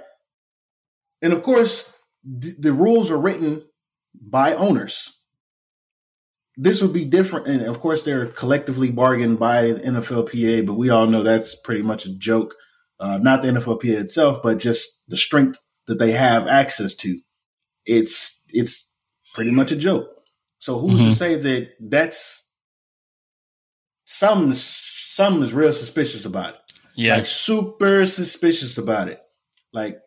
and 1.22 1.32
of 1.32 1.42
course, 1.42 1.92
th- 2.40 2.56
the 2.58 2.72
rules 2.72 3.10
are 3.10 3.18
written 3.18 3.64
by 4.14 4.54
owners. 4.54 5.12
This 6.56 6.80
would 6.80 6.92
be 6.94 7.04
different, 7.04 7.46
and 7.48 7.62
of 7.66 7.80
course, 7.80 8.02
they're 8.02 8.26
collectively 8.26 8.90
bargained 8.90 9.38
by 9.38 9.72
the 9.72 9.80
NFLPA, 9.80 10.66
but 10.66 10.74
we 10.74 10.88
all 10.88 11.06
know 11.06 11.22
that's 11.22 11.54
pretty 11.54 11.82
much 11.82 12.06
a 12.06 12.14
joke. 12.14 12.54
Uh, 12.98 13.18
not 13.18 13.42
the 13.42 13.48
NFLPA 13.48 13.98
itself, 14.00 14.42
but 14.42 14.56
just 14.58 15.02
the 15.06 15.18
strength 15.18 15.58
that 15.86 15.98
they 15.98 16.12
have 16.12 16.46
access 16.46 16.94
to. 16.96 17.18
It's 17.84 18.42
it's 18.48 18.88
pretty 19.34 19.50
much 19.50 19.70
a 19.70 19.76
joke. 19.76 20.08
So 20.58 20.78
who's 20.78 20.98
Mhm. 21.00 21.10
to 21.10 21.14
say 21.14 21.34
that 21.36 21.68
that's 21.78 22.44
some 24.04 24.54
some 24.54 25.42
is 25.42 25.52
real 25.52 25.72
suspicious 25.72 26.24
about 26.24 26.54
it? 26.54 26.60
Yeah. 26.94 27.16
Like 27.16 27.26
super 27.26 28.06
suspicious 28.06 28.78
about 28.78 29.08
it. 29.08 29.20
Like 29.72 30.00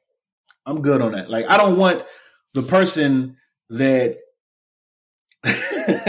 I'm 0.66 0.82
good 0.82 1.02
on 1.02 1.12
that. 1.14 1.30
Like 1.30 1.46
I 1.48 1.58
don't 1.58 1.78
want 1.78 2.04
the 2.54 2.64
person 2.64 3.38
that 3.70 4.18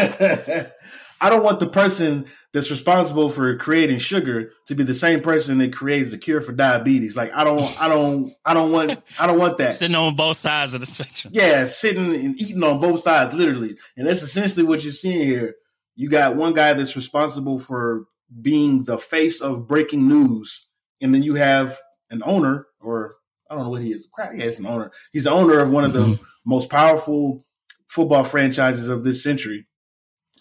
I 1.22 1.28
don't 1.28 1.42
want 1.44 1.60
the 1.60 1.66
person 1.68 2.26
that's 2.52 2.70
responsible 2.70 3.28
for 3.28 3.56
creating 3.58 3.98
sugar 3.98 4.52
to 4.68 4.74
be 4.74 4.84
the 4.84 4.94
same 4.94 5.20
person 5.20 5.58
that 5.58 5.72
creates 5.72 6.10
the 6.10 6.18
cure 6.18 6.40
for 6.40 6.52
diabetes. 6.52 7.14
Like 7.16 7.30
I 7.34 7.44
don't 7.44 7.80
I 7.82 7.88
don't 7.88 8.32
I 8.44 8.54
don't 8.54 8.72
want 8.72 9.02
I 9.18 9.26
don't 9.26 9.38
want 9.38 9.58
that. 9.58 9.74
Sitting 9.74 9.94
on 9.94 10.16
both 10.16 10.38
sides 10.38 10.72
of 10.74 10.80
the 10.80 10.86
spectrum. 10.86 11.32
Yeah, 11.36 11.66
sitting 11.66 12.14
and 12.14 12.40
eating 12.40 12.62
on 12.62 12.80
both 12.80 13.02
sides, 13.02 13.34
literally. 13.34 13.76
And 13.96 14.06
that's 14.06 14.22
essentially 14.22 14.64
what 14.64 14.82
you're 14.82 14.92
seeing 14.94 15.26
here. 15.26 15.54
You 15.94 16.08
got 16.08 16.36
one 16.36 16.54
guy 16.54 16.72
that's 16.72 16.96
responsible 16.96 17.58
for 17.58 18.06
being 18.40 18.84
the 18.84 18.98
face 18.98 19.40
of 19.42 19.68
breaking 19.68 20.08
news, 20.08 20.68
and 21.02 21.14
then 21.14 21.22
you 21.22 21.34
have 21.34 21.78
an 22.10 22.22
owner, 22.24 22.66
or 22.80 23.16
I 23.50 23.54
don't 23.54 23.64
know 23.64 23.70
what 23.70 23.82
he 23.82 23.92
is. 23.92 24.08
Crap, 24.12 24.32
yeah, 24.34 24.44
it's 24.44 24.58
an 24.58 24.66
owner. 24.66 24.90
He's 25.12 25.24
the 25.24 25.30
owner 25.30 25.58
of 25.60 25.70
one 25.70 25.84
of 25.84 25.92
the 25.92 26.00
Mhm. 26.04 26.20
most 26.46 26.70
powerful 26.70 27.44
football 27.88 28.24
franchises 28.24 28.88
of 28.88 29.04
this 29.04 29.22
century. 29.22 29.66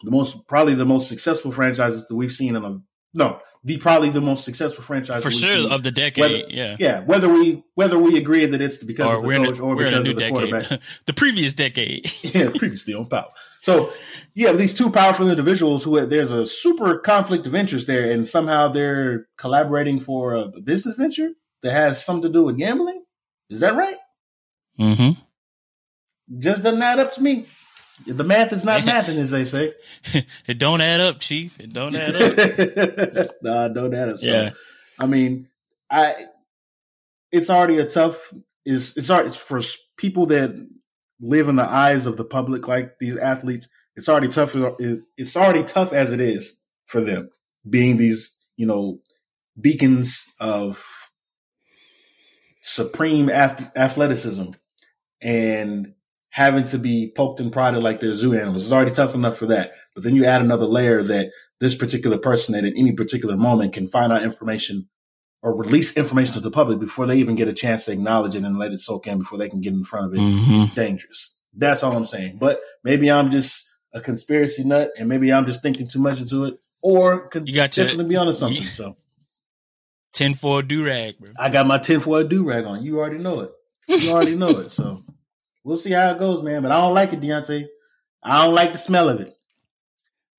The 0.04 0.12
most, 0.12 0.48
probably 0.48 0.76
the 0.76 0.86
most 0.86 1.10
successful 1.10 1.52
franchises 1.52 2.06
that 2.08 2.16
we've 2.16 2.32
seen 2.32 2.56
in 2.56 2.64
a 2.64 2.80
no, 3.14 3.42
the 3.64 3.78
probably 3.78 4.10
the 4.12 4.22
most 4.22 4.46
successful 4.46 4.84
franchise 4.84 5.24
For 5.24 5.32
sure 5.32 5.58
seen. 5.64 5.72
of 5.72 5.84
the 5.84 5.92
decade. 5.92 6.22
Whether- 6.22 6.54
yeah. 6.54 6.76
yeah, 6.80 7.00
whether 7.02 7.28
we 7.28 7.64
whether 7.76 7.98
we 8.00 8.18
agree 8.18 8.46
that 8.46 8.62
it's 8.62 8.82
because 8.84 9.08
Or 9.08 9.18
of 9.18 9.24
the 9.24 9.46
coach 9.52 9.60
a, 9.60 9.62
or 9.62 9.76
we're 9.76 9.88
in 9.88 9.94
a 9.96 9.98
because 9.98 10.10
of 10.10 10.16
the 10.16 10.22
decade. 10.22 10.34
quarterback. 10.52 10.82
the 11.06 11.14
previous 11.14 11.54
decade. 11.54 12.12
yeah, 12.22 12.50
previously 12.56 12.94
on 12.94 13.08
power. 13.08 13.28
So 13.64 13.92
you 14.36 14.48
have 14.48 14.58
these 14.58 14.74
two 14.74 14.90
powerful 14.90 15.30
individuals 15.30 15.84
who 15.84 16.06
there's 16.06 16.32
a 16.32 16.48
super 16.48 17.00
conflict 17.00 17.46
of 17.46 17.56
interest 17.56 17.88
there, 17.88 18.10
and 18.10 18.26
somehow 18.26 18.70
they're 18.70 19.28
collaborating 19.38 20.00
for 20.00 20.36
a 20.36 20.48
business 20.64 20.96
venture 20.96 21.32
that 21.64 21.72
has 21.72 22.06
something 22.06 22.24
to 22.24 22.30
do 22.30 22.44
with 22.46 22.58
gambling. 22.58 23.04
Is 23.50 23.60
that 23.60 23.76
right? 23.76 23.98
Mm-hmm. 24.80 25.20
Just 26.40 26.64
doesn't 26.64 26.82
add 26.82 27.00
up 27.00 27.14
to 27.16 27.22
me. 27.22 27.48
The 28.06 28.24
math 28.24 28.54
is 28.54 28.64
not 28.64 28.82
mathing, 28.84 29.18
as 29.18 29.32
they 29.32 29.46
say. 29.46 29.74
it 30.48 30.58
don't 30.58 30.82
add 30.82 31.02
up, 31.02 31.20
Chief. 31.20 31.60
It 31.60 31.74
don't 31.74 31.96
add 31.96 32.16
up. 32.16 33.32
nah, 33.42 33.68
don't 33.68 33.94
add 33.94 34.10
up. 34.10 34.20
So, 34.20 34.26
yeah. 34.26 34.52
I 34.98 35.06
mean, 35.06 35.48
I 35.92 36.28
it's 37.32 37.50
already 37.50 37.78
a 37.80 37.86
tough 37.86 38.34
is 38.66 38.96
it's 38.98 39.10
already 39.10 39.32
for 39.32 39.62
people 39.98 40.26
that 40.28 40.56
live 41.20 41.50
in 41.50 41.56
the 41.56 41.70
eyes 41.70 42.06
of 42.06 42.18
the 42.18 42.26
public 42.26 42.68
like 42.68 43.00
these 43.00 43.18
athletes. 43.18 43.68
It's 43.96 44.10
already 44.10 44.30
tough. 44.30 44.56
It's 44.56 45.36
already 45.36 45.64
tough 45.64 45.94
as 45.94 46.12
it 46.12 46.22
is 46.22 46.58
for 46.86 47.02
them 47.02 47.30
being 47.70 47.98
these 47.98 48.36
you 48.58 48.66
know 48.66 49.00
beacons 49.60 50.26
of 50.40 50.86
supreme 52.62 53.30
ath- 53.30 53.72
athleticism 53.76 54.52
and 55.22 55.94
having 56.30 56.66
to 56.66 56.78
be 56.78 57.12
poked 57.16 57.40
and 57.40 57.52
prodded 57.52 57.82
like 57.84 58.00
they're 58.00 58.14
zoo 58.16 58.34
animals. 58.34 58.64
It's 58.64 58.72
already 58.72 58.92
tough 58.92 59.16
enough 59.16 59.38
for 59.38 59.48
that. 59.48 59.72
But 59.96 60.04
then 60.04 60.16
you 60.16 60.26
add 60.26 60.42
another 60.42 60.66
layer 60.66 61.02
that 61.04 61.32
this 61.60 61.76
particular 61.76 62.18
person 62.18 62.56
at 62.56 62.64
any 62.64 62.92
particular 62.94 63.36
moment 63.36 63.74
can 63.74 63.88
find 63.88 64.14
out 64.14 64.24
information 64.24 64.88
or 65.42 65.56
release 65.56 65.96
information 65.98 66.34
to 66.34 66.40
the 66.40 66.52
public 66.52 66.80
before 66.80 67.06
they 67.08 67.16
even 67.18 67.36
get 67.36 67.48
a 67.48 67.54
chance 67.54 67.86
to 67.86 67.92
acknowledge 67.92 68.36
it 68.36 68.44
and 68.44 68.58
let 68.60 68.72
it 68.72 68.78
soak 68.80 69.08
in 69.08 69.18
before 69.20 69.38
they 69.40 69.50
can 69.50 69.62
get 69.62 69.74
in 69.74 69.84
front 69.84 70.06
of 70.08 70.14
it. 70.14 70.20
Mhm. 70.20 70.64
It's 70.66 70.76
dangerous. 70.76 71.38
That's 71.56 71.82
all 71.84 71.96
I'm 71.96 72.06
saying. 72.06 72.38
But 72.40 72.62
maybe 72.84 73.10
I'm 73.10 73.32
just 73.32 73.68
a 73.94 74.00
conspiracy 74.02 74.64
nut 74.64 74.92
and 74.98 75.10
maybe 75.10 75.34
I'm 75.34 75.46
just 75.46 75.62
thinking 75.62 75.88
too 75.88 76.00
much 76.00 76.20
into 76.20 76.46
it 76.46 76.56
or 76.82 77.28
could 77.30 77.48
You 77.48 77.56
got 77.56 77.76
your- 77.76 77.88
definitely 77.88 78.10
be 78.10 78.16
onto 78.18 78.34
something. 78.34 78.62
you- 78.62 78.68
So 78.68 78.96
a 80.20 80.62
do 80.64 80.86
rag, 80.86 81.18
bro. 81.20 81.32
I 81.40 81.50
got 81.50 81.66
my 81.68 81.78
tinfoil 81.78 82.24
do 82.26 82.44
rag 82.44 82.66
on. 82.66 82.84
You 82.84 83.00
already 83.00 83.18
know 83.18 83.40
it. 83.42 83.52
You 83.88 84.12
already 84.12 84.36
know 84.36 84.50
it. 84.60 84.72
So 84.72 85.04
we'll 85.64 85.78
see 85.78 85.92
how 85.92 86.12
it 86.12 86.20
goes, 86.20 86.44
man. 86.44 86.62
But 86.62 86.72
I 86.72 86.82
don't 86.82 86.94
like 86.94 87.14
it, 87.14 87.22
Deonte. 87.22 87.68
I 88.24 88.46
don't 88.46 88.56
like 88.56 88.74
the 88.74 88.80
smell 88.80 89.10
of 89.10 89.22
it. 89.22 89.36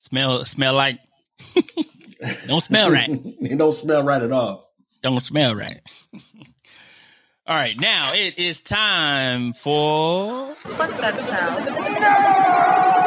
Smell 0.00 0.44
smell 0.44 0.74
like 0.74 0.98
don't 2.46 2.60
smell 2.60 2.90
right. 2.90 3.08
it 3.10 3.58
don't 3.58 3.74
smell 3.74 4.02
right 4.02 4.22
at 4.22 4.32
all. 4.32 4.72
Don't 5.02 5.24
smell 5.24 5.54
right. 5.54 5.80
All 7.46 7.56
right, 7.56 7.76
now 7.80 8.12
it 8.14 8.38
is 8.38 8.60
time 8.60 9.54
for 9.54 10.54
Fuck 10.54 10.96
that 10.98 11.24
sound. 11.24 12.99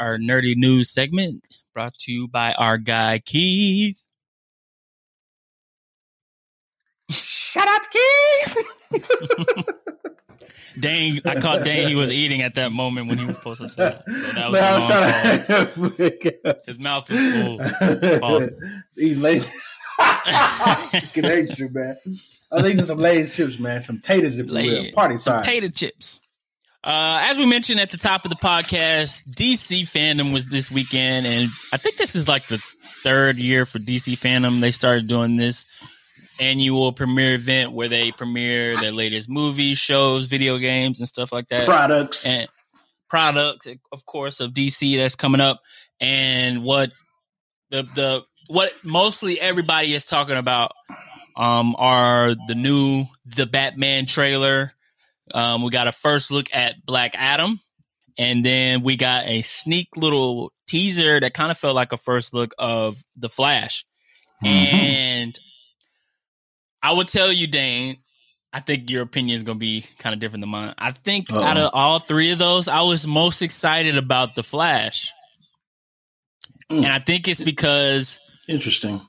Our 0.00 0.16
nerdy 0.18 0.56
news 0.56 0.90
segment 0.90 1.46
brought 1.74 1.94
to 1.98 2.10
you 2.12 2.26
by 2.26 2.54
our 2.54 2.78
guy 2.78 3.18
Keith. 3.18 3.96
Shout 7.10 7.68
out 7.68 7.82
to 7.82 7.98
Keith. 8.92 9.66
Dang, 10.80 11.20
I 11.26 11.40
caught 11.40 11.64
Dang 11.64 11.88
he 11.88 11.94
was 11.96 12.10
eating 12.10 12.42
at 12.42 12.54
that 12.54 12.72
moment 12.72 13.08
when 13.08 13.18
he 13.18 13.26
was 13.26 13.34
supposed 13.36 13.60
to 13.60 13.68
say 13.68 13.82
that. 13.82 14.04
So 14.06 14.32
that 14.32 14.50
was 14.50 14.60
I'm 14.60 14.80
long 14.80 14.90
trying- 15.98 16.40
oh 16.46 16.54
His 16.66 16.78
mouth 16.78 17.10
was 17.10 17.20
full. 17.32 17.58
Oh. 18.22 18.48
Eating 18.96 19.20
lazy. 19.20 19.50
Can 19.98 21.24
hate 21.24 21.58
you, 21.58 21.68
man. 21.70 21.96
I 22.52 22.56
was 22.56 22.66
eating 22.66 22.84
some 22.84 22.98
Lay's 22.98 23.34
chips, 23.34 23.58
man. 23.58 23.82
Some 23.82 24.00
taters, 24.00 24.38
if 24.38 24.46
you 24.46 24.52
will. 24.54 24.92
Party 24.92 25.18
some 25.18 25.34
time. 25.34 25.42
potato 25.42 25.68
chips. 25.68 26.19
Uh, 26.82 27.20
as 27.24 27.36
we 27.36 27.44
mentioned 27.44 27.78
at 27.78 27.90
the 27.90 27.98
top 27.98 28.24
of 28.24 28.30
the 28.30 28.36
podcast, 28.36 29.28
DC 29.34 29.82
fandom 29.82 30.32
was 30.32 30.46
this 30.46 30.70
weekend, 30.70 31.26
and 31.26 31.50
I 31.72 31.76
think 31.76 31.96
this 31.96 32.16
is 32.16 32.26
like 32.26 32.46
the 32.46 32.56
third 32.58 33.36
year 33.36 33.66
for 33.66 33.78
DC 33.78 34.18
fandom. 34.18 34.60
They 34.60 34.70
started 34.70 35.06
doing 35.06 35.36
this 35.36 35.66
annual 36.40 36.92
premiere 36.92 37.34
event 37.34 37.72
where 37.72 37.88
they 37.88 38.12
premiere 38.12 38.78
their 38.80 38.92
latest 38.92 39.28
movies, 39.28 39.76
shows, 39.76 40.24
video 40.24 40.56
games, 40.56 41.00
and 41.00 41.08
stuff 41.08 41.32
like 41.32 41.48
that. 41.48 41.66
Products. 41.66 42.26
and 42.26 42.48
products, 43.10 43.66
of 43.92 44.06
course, 44.06 44.40
of 44.40 44.52
DC 44.52 44.96
that's 44.96 45.16
coming 45.16 45.42
up, 45.42 45.58
and 46.00 46.62
what 46.62 46.92
the 47.70 47.82
the 47.94 48.22
what 48.48 48.72
mostly 48.82 49.38
everybody 49.38 49.92
is 49.92 50.06
talking 50.06 50.36
about 50.36 50.72
um 51.36 51.76
are 51.78 52.34
the 52.48 52.54
new 52.54 53.04
the 53.26 53.44
Batman 53.44 54.06
trailer. 54.06 54.72
Um, 55.34 55.62
we 55.62 55.70
got 55.70 55.88
a 55.88 55.92
first 55.92 56.30
look 56.30 56.48
at 56.52 56.84
Black 56.84 57.12
Adam, 57.16 57.60
and 58.18 58.44
then 58.44 58.82
we 58.82 58.96
got 58.96 59.26
a 59.26 59.42
sneak 59.42 59.88
little 59.96 60.52
teaser 60.66 61.20
that 61.20 61.34
kind 61.34 61.50
of 61.50 61.58
felt 61.58 61.74
like 61.74 61.92
a 61.92 61.96
first 61.96 62.32
look 62.34 62.54
of 62.58 63.02
the 63.16 63.28
Flash. 63.28 63.84
Mhm. 64.44 64.48
And 64.48 65.40
I 66.82 66.92
will 66.92 67.04
tell 67.04 67.32
you, 67.32 67.46
Dane, 67.46 67.98
I 68.52 68.60
think 68.60 68.90
your 68.90 69.02
opinion 69.02 69.36
is 69.36 69.42
going 69.44 69.58
to 69.58 69.60
be 69.60 69.84
kind 69.98 70.12
of 70.14 70.20
different 70.20 70.42
than 70.42 70.50
mine. 70.50 70.74
I 70.78 70.90
think 70.92 71.30
Uh-oh. 71.30 71.42
out 71.42 71.56
of 71.56 71.70
all 71.72 71.98
three 71.98 72.30
of 72.30 72.38
those, 72.38 72.68
I 72.68 72.80
was 72.80 73.06
most 73.06 73.42
excited 73.42 73.96
about 73.96 74.34
the 74.34 74.42
Flash. 74.42 75.12
Mm. 76.70 76.78
And 76.78 76.86
I 76.86 76.98
think 77.00 77.28
it's 77.28 77.40
because 77.40 78.18
Interesting. 78.48 79.00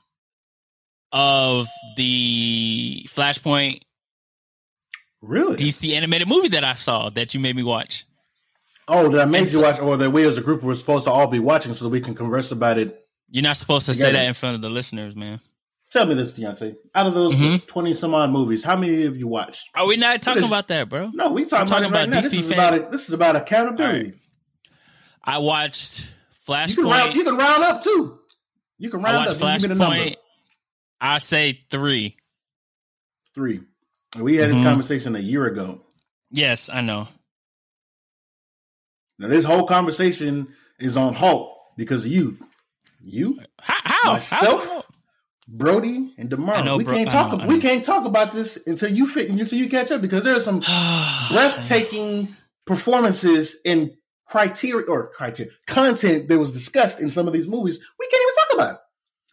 of 1.12 1.66
the 1.96 3.06
Flashpoint 3.08 3.80
Really? 5.22 5.56
DC 5.56 5.92
animated 5.94 6.28
movie 6.28 6.48
that 6.48 6.64
I 6.64 6.74
saw 6.74 7.08
that 7.10 7.32
you 7.34 7.40
made 7.40 7.56
me 7.56 7.62
watch. 7.62 8.04
oh, 8.88 9.08
that 9.10 9.20
I 9.22 9.24
made 9.24 9.38
And 9.38 9.46
you 9.46 9.52
so- 9.54 9.62
watch, 9.62 9.78
or 9.80 9.96
that 9.96 10.10
we 10.10 10.24
as 10.26 10.36
a 10.36 10.40
group 10.42 10.62
were 10.62 10.74
supposed 10.74 11.04
to 11.04 11.10
all 11.12 11.28
be 11.28 11.38
watching 11.38 11.72
so 11.74 11.84
that 11.84 11.90
we 11.90 12.00
can 12.00 12.14
converse 12.14 12.50
about 12.50 12.78
it. 12.78 12.98
You're 13.30 13.42
not 13.44 13.56
supposed 13.56 13.86
to 13.86 13.94
say 13.94 14.12
that 14.12 14.26
in 14.26 14.34
front 14.34 14.56
of 14.56 14.60
the 14.62 14.68
listeners, 14.70 15.14
man. 15.16 15.40
tell 15.90 16.06
me 16.06 16.14
this, 16.14 16.32
Deonte. 16.32 16.74
Out 16.94 17.06
of 17.06 17.12
those 17.14 17.34
Mhm. 17.34 17.66
twenty 17.66 17.92
some 17.94 18.14
odd 18.14 18.30
movies, 18.30 18.64
how 18.64 18.76
many 18.76 19.02
have 19.04 19.16
you 19.16 19.28
watched? 19.28 19.68
Are 19.74 19.86
we 19.86 19.96
not 19.96 20.20
talking 20.22 20.42
is- 20.42 20.48
about 20.48 20.68
that, 20.68 20.88
bro? 20.88 21.10
No, 21.14 21.30
we 21.30 21.44
talking, 21.44 21.66
talking 21.68 21.88
about, 21.88 22.08
it 22.08 22.14
right. 22.14 22.24
DC 22.24 22.30
This 22.38 22.46
is 22.46 22.50
about 22.50 22.74
it. 22.74 22.90
This 22.90 23.02
is 23.08 23.10
about 23.14 23.36
accountability. 23.36 24.14
I 25.22 25.38
watched 25.38 26.10
You 26.48 26.74
can 26.76 26.84
round. 26.86 27.10
Flashpoint. 27.12 27.14
You 27.14 27.24
can 27.24 27.36
round 27.36 27.62
up 27.62 27.82
too. 27.82 28.18
You 28.78 28.90
can 28.90 29.00
I 29.00 29.04
round 29.04 29.16
watched 29.28 29.42
up. 29.42 29.62
You 29.62 29.68
give 29.68 29.78
number. 29.78 29.84
Flashpoint. 29.96 30.16
I 31.00 31.18
say 31.18 31.60
three. 31.70 32.16
Three. 33.34 33.60
We 34.18 34.36
had 34.36 34.50
this 34.50 34.58
Mhm. 34.58 34.64
conversation 34.64 35.16
a 35.16 35.20
year 35.20 35.46
ago. 35.46 35.80
Yes, 36.30 36.68
I 36.72 36.80
know. 36.82 37.08
Now 39.18 39.28
this 39.28 39.44
whole 39.44 39.66
conversation 39.66 40.48
is 40.78 40.96
on 40.96 41.14
halt 41.14 41.56
because 41.76 42.04
of 42.04 42.10
you. 42.10 42.38
You, 43.04 43.40
How? 43.58 43.80
how? 43.84 44.12
Myself? 44.14 44.64
How? 44.64 44.84
Brody, 45.48 46.14
and 46.18 46.30
Demar. 46.30 46.64
know, 46.64 46.76
we 46.76 46.84
bro- 46.84 46.94
can't 46.94 47.10
talk. 47.10 47.36
know, 47.38 47.46
we 47.46 47.60
can't 47.60 47.84
talk 47.84 48.06
about 48.06 48.32
this 48.32 48.58
until 48.66 48.90
you 48.92 49.06
fit. 49.08 49.28
Until 49.28 49.58
you 49.58 49.68
catch 49.68 49.90
up 49.90 50.00
because 50.00 50.22
there's 50.24 50.44
some 50.44 50.60
breathtaking 51.30 52.34
performances 52.64 53.56
and 53.66 53.90
criteria 54.26 54.86
or 54.86 55.08
criteria 55.08 55.52
content 55.66 56.28
that 56.28 56.38
was 56.38 56.52
discussed 56.52 57.00
in 57.00 57.10
some 57.10 57.26
of 57.26 57.32
these 57.32 57.48
movies. 57.48 57.78
We 57.98 58.06
can't 58.08 58.22
even 58.22 58.34
talk 58.34 58.54
about. 58.54 58.74
It. 58.76 58.80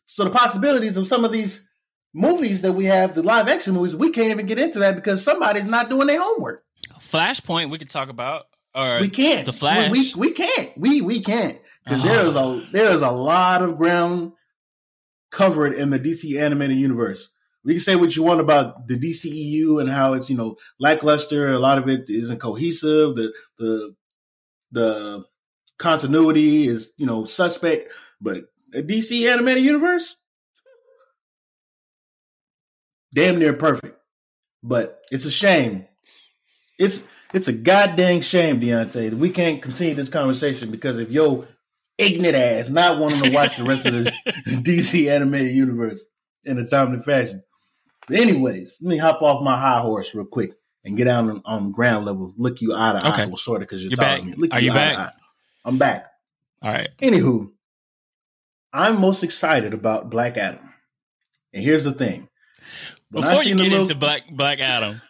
So 0.08 0.24
the 0.26 0.32
possibilities 0.32 0.98
of 0.98 1.08
some 1.08 1.24
of 1.24 1.32
these 1.32 1.69
movies 2.14 2.62
that 2.62 2.74
we 2.74 2.86
have, 2.86 3.16
the 3.16 3.24
live 3.24 3.48
action 3.48 3.74
movies, 3.74 3.96
we 3.96 4.10
can't 4.12 4.30
even 4.32 4.46
get 4.46 4.60
into 4.60 4.80
that 4.80 4.96
because 4.96 5.24
somebody's 5.24 5.66
not 5.66 5.90
doing 5.90 6.08
their 6.08 6.22
homework. 6.22 6.64
Flashpoint. 7.00 7.70
We 7.70 7.78
could 7.78 7.90
talk 7.90 8.10
about. 8.10 8.46
Or 8.76 9.00
We 9.02 9.10
can't. 9.10 9.46
The 9.46 9.54
Flash. 9.54 9.92
We, 9.92 10.14
we, 10.14 10.30
we 10.30 10.32
can't. 10.32 10.78
We 10.78 11.02
we 11.02 11.22
can't 11.22 11.60
because 11.84 12.04
Uh-huh. 12.04 12.14
there 12.14 12.26
is 12.28 12.36
a 12.36 12.68
there 12.72 12.92
is 12.92 13.02
a 13.02 13.10
lot 13.12 13.62
of 13.64 13.78
ground 13.78 14.34
covered 15.32 15.74
in 15.74 15.90
the 15.90 16.00
DC 16.00 16.40
animated 16.40 16.78
universe. 16.78 17.30
We 17.64 17.74
can 17.74 17.82
say 17.82 17.96
what 17.96 18.16
you 18.16 18.24
want 18.24 18.40
about 18.40 18.88
the 18.88 18.96
DCEU 18.98 19.82
and 19.82 19.90
how 19.90 20.14
it's 20.14 20.30
you 20.30 20.38
know 20.38 20.56
lackluster. 20.80 21.52
A 21.52 21.60
lot 21.60 21.78
of 21.80 21.90
it 21.90 22.10
isn't 22.10 22.40
cohesive. 22.40 23.16
The 23.16 23.34
the 23.58 23.96
the 24.72 25.24
continuity 25.78 26.68
is 26.68 26.92
you 26.98 27.06
know 27.08 27.26
suspect. 27.26 27.92
But 28.22 28.46
the 28.72 28.84
DC 28.84 29.28
animated 29.32 29.64
universe, 29.64 30.16
damn 33.14 33.40
near 33.40 33.54
perfect. 33.54 33.98
But 34.64 35.02
it's 35.12 35.26
a 35.26 35.32
shame. 35.32 35.86
It's 36.78 37.04
it's 37.34 37.48
a 37.48 37.54
goddamn 37.54 38.22
shame, 38.22 38.60
Deonte, 38.60 39.10
that 39.12 39.18
we 39.18 39.30
can't 39.30 39.62
continue 39.62 39.94
this 39.96 40.10
conversation 40.10 40.72
because 40.72 40.98
of 40.98 41.12
your 41.12 41.48
ignorant 41.98 42.36
ass 42.36 42.70
not 42.70 42.98
wanting 43.00 43.22
to 43.24 43.32
watch 43.32 43.58
the 43.58 43.64
rest 43.64 43.86
of 43.86 43.94
the 43.94 44.12
DC 44.48 45.10
animated 45.12 45.56
universe 45.56 46.00
in 46.46 46.58
a 46.58 46.66
timely 46.66 47.02
fashion. 47.04 47.44
But 48.08 48.20
anyways, 48.22 48.78
let 48.82 48.90
me 48.90 48.98
hop 48.98 49.22
off 49.22 49.44
my 49.44 49.60
high 49.60 49.82
horse 49.82 50.16
real 50.16 50.26
quick 50.26 50.52
and 50.84 50.98
get 50.98 51.06
down 51.06 51.30
on, 51.30 51.42
on 51.46 51.72
ground 51.72 52.06
level. 52.06 52.34
Look 52.38 52.62
you 52.62 52.74
eye 52.74 52.94
to 53.00 53.06
eye, 53.06 53.14
Okay. 53.14 53.26
well, 53.28 53.38
sort 53.38 53.62
of, 53.62 53.68
because 53.68 53.82
you're, 53.84 53.92
You're 53.92 53.98
talking 53.98 54.26
back? 54.28 54.34
to 54.36 54.38
me. 54.40 54.42
Look 54.48 54.54
Are 54.54 54.62
you 54.62 54.72
eye 54.72 54.74
to 54.74 54.80
back? 54.80 54.98
eye. 54.98 55.12
I'm 55.66 55.78
back. 55.78 56.08
All 56.62 56.72
right. 56.72 56.90
Anywho, 57.00 57.52
I'm 58.74 59.00
most 59.02 59.24
excited 59.24 59.74
about 59.74 60.10
Black 60.10 60.38
Adam. 60.38 60.74
And 61.54 61.64
here's 61.64 61.84
the 61.84 61.92
thing. 61.92 62.29
When 63.12 63.24
Before 63.24 63.44
you 63.44 63.56
get 63.56 63.64
little- 63.64 63.82
into 63.82 63.96
Black 63.96 64.30
Black 64.30 64.60
Adam, 64.60 65.02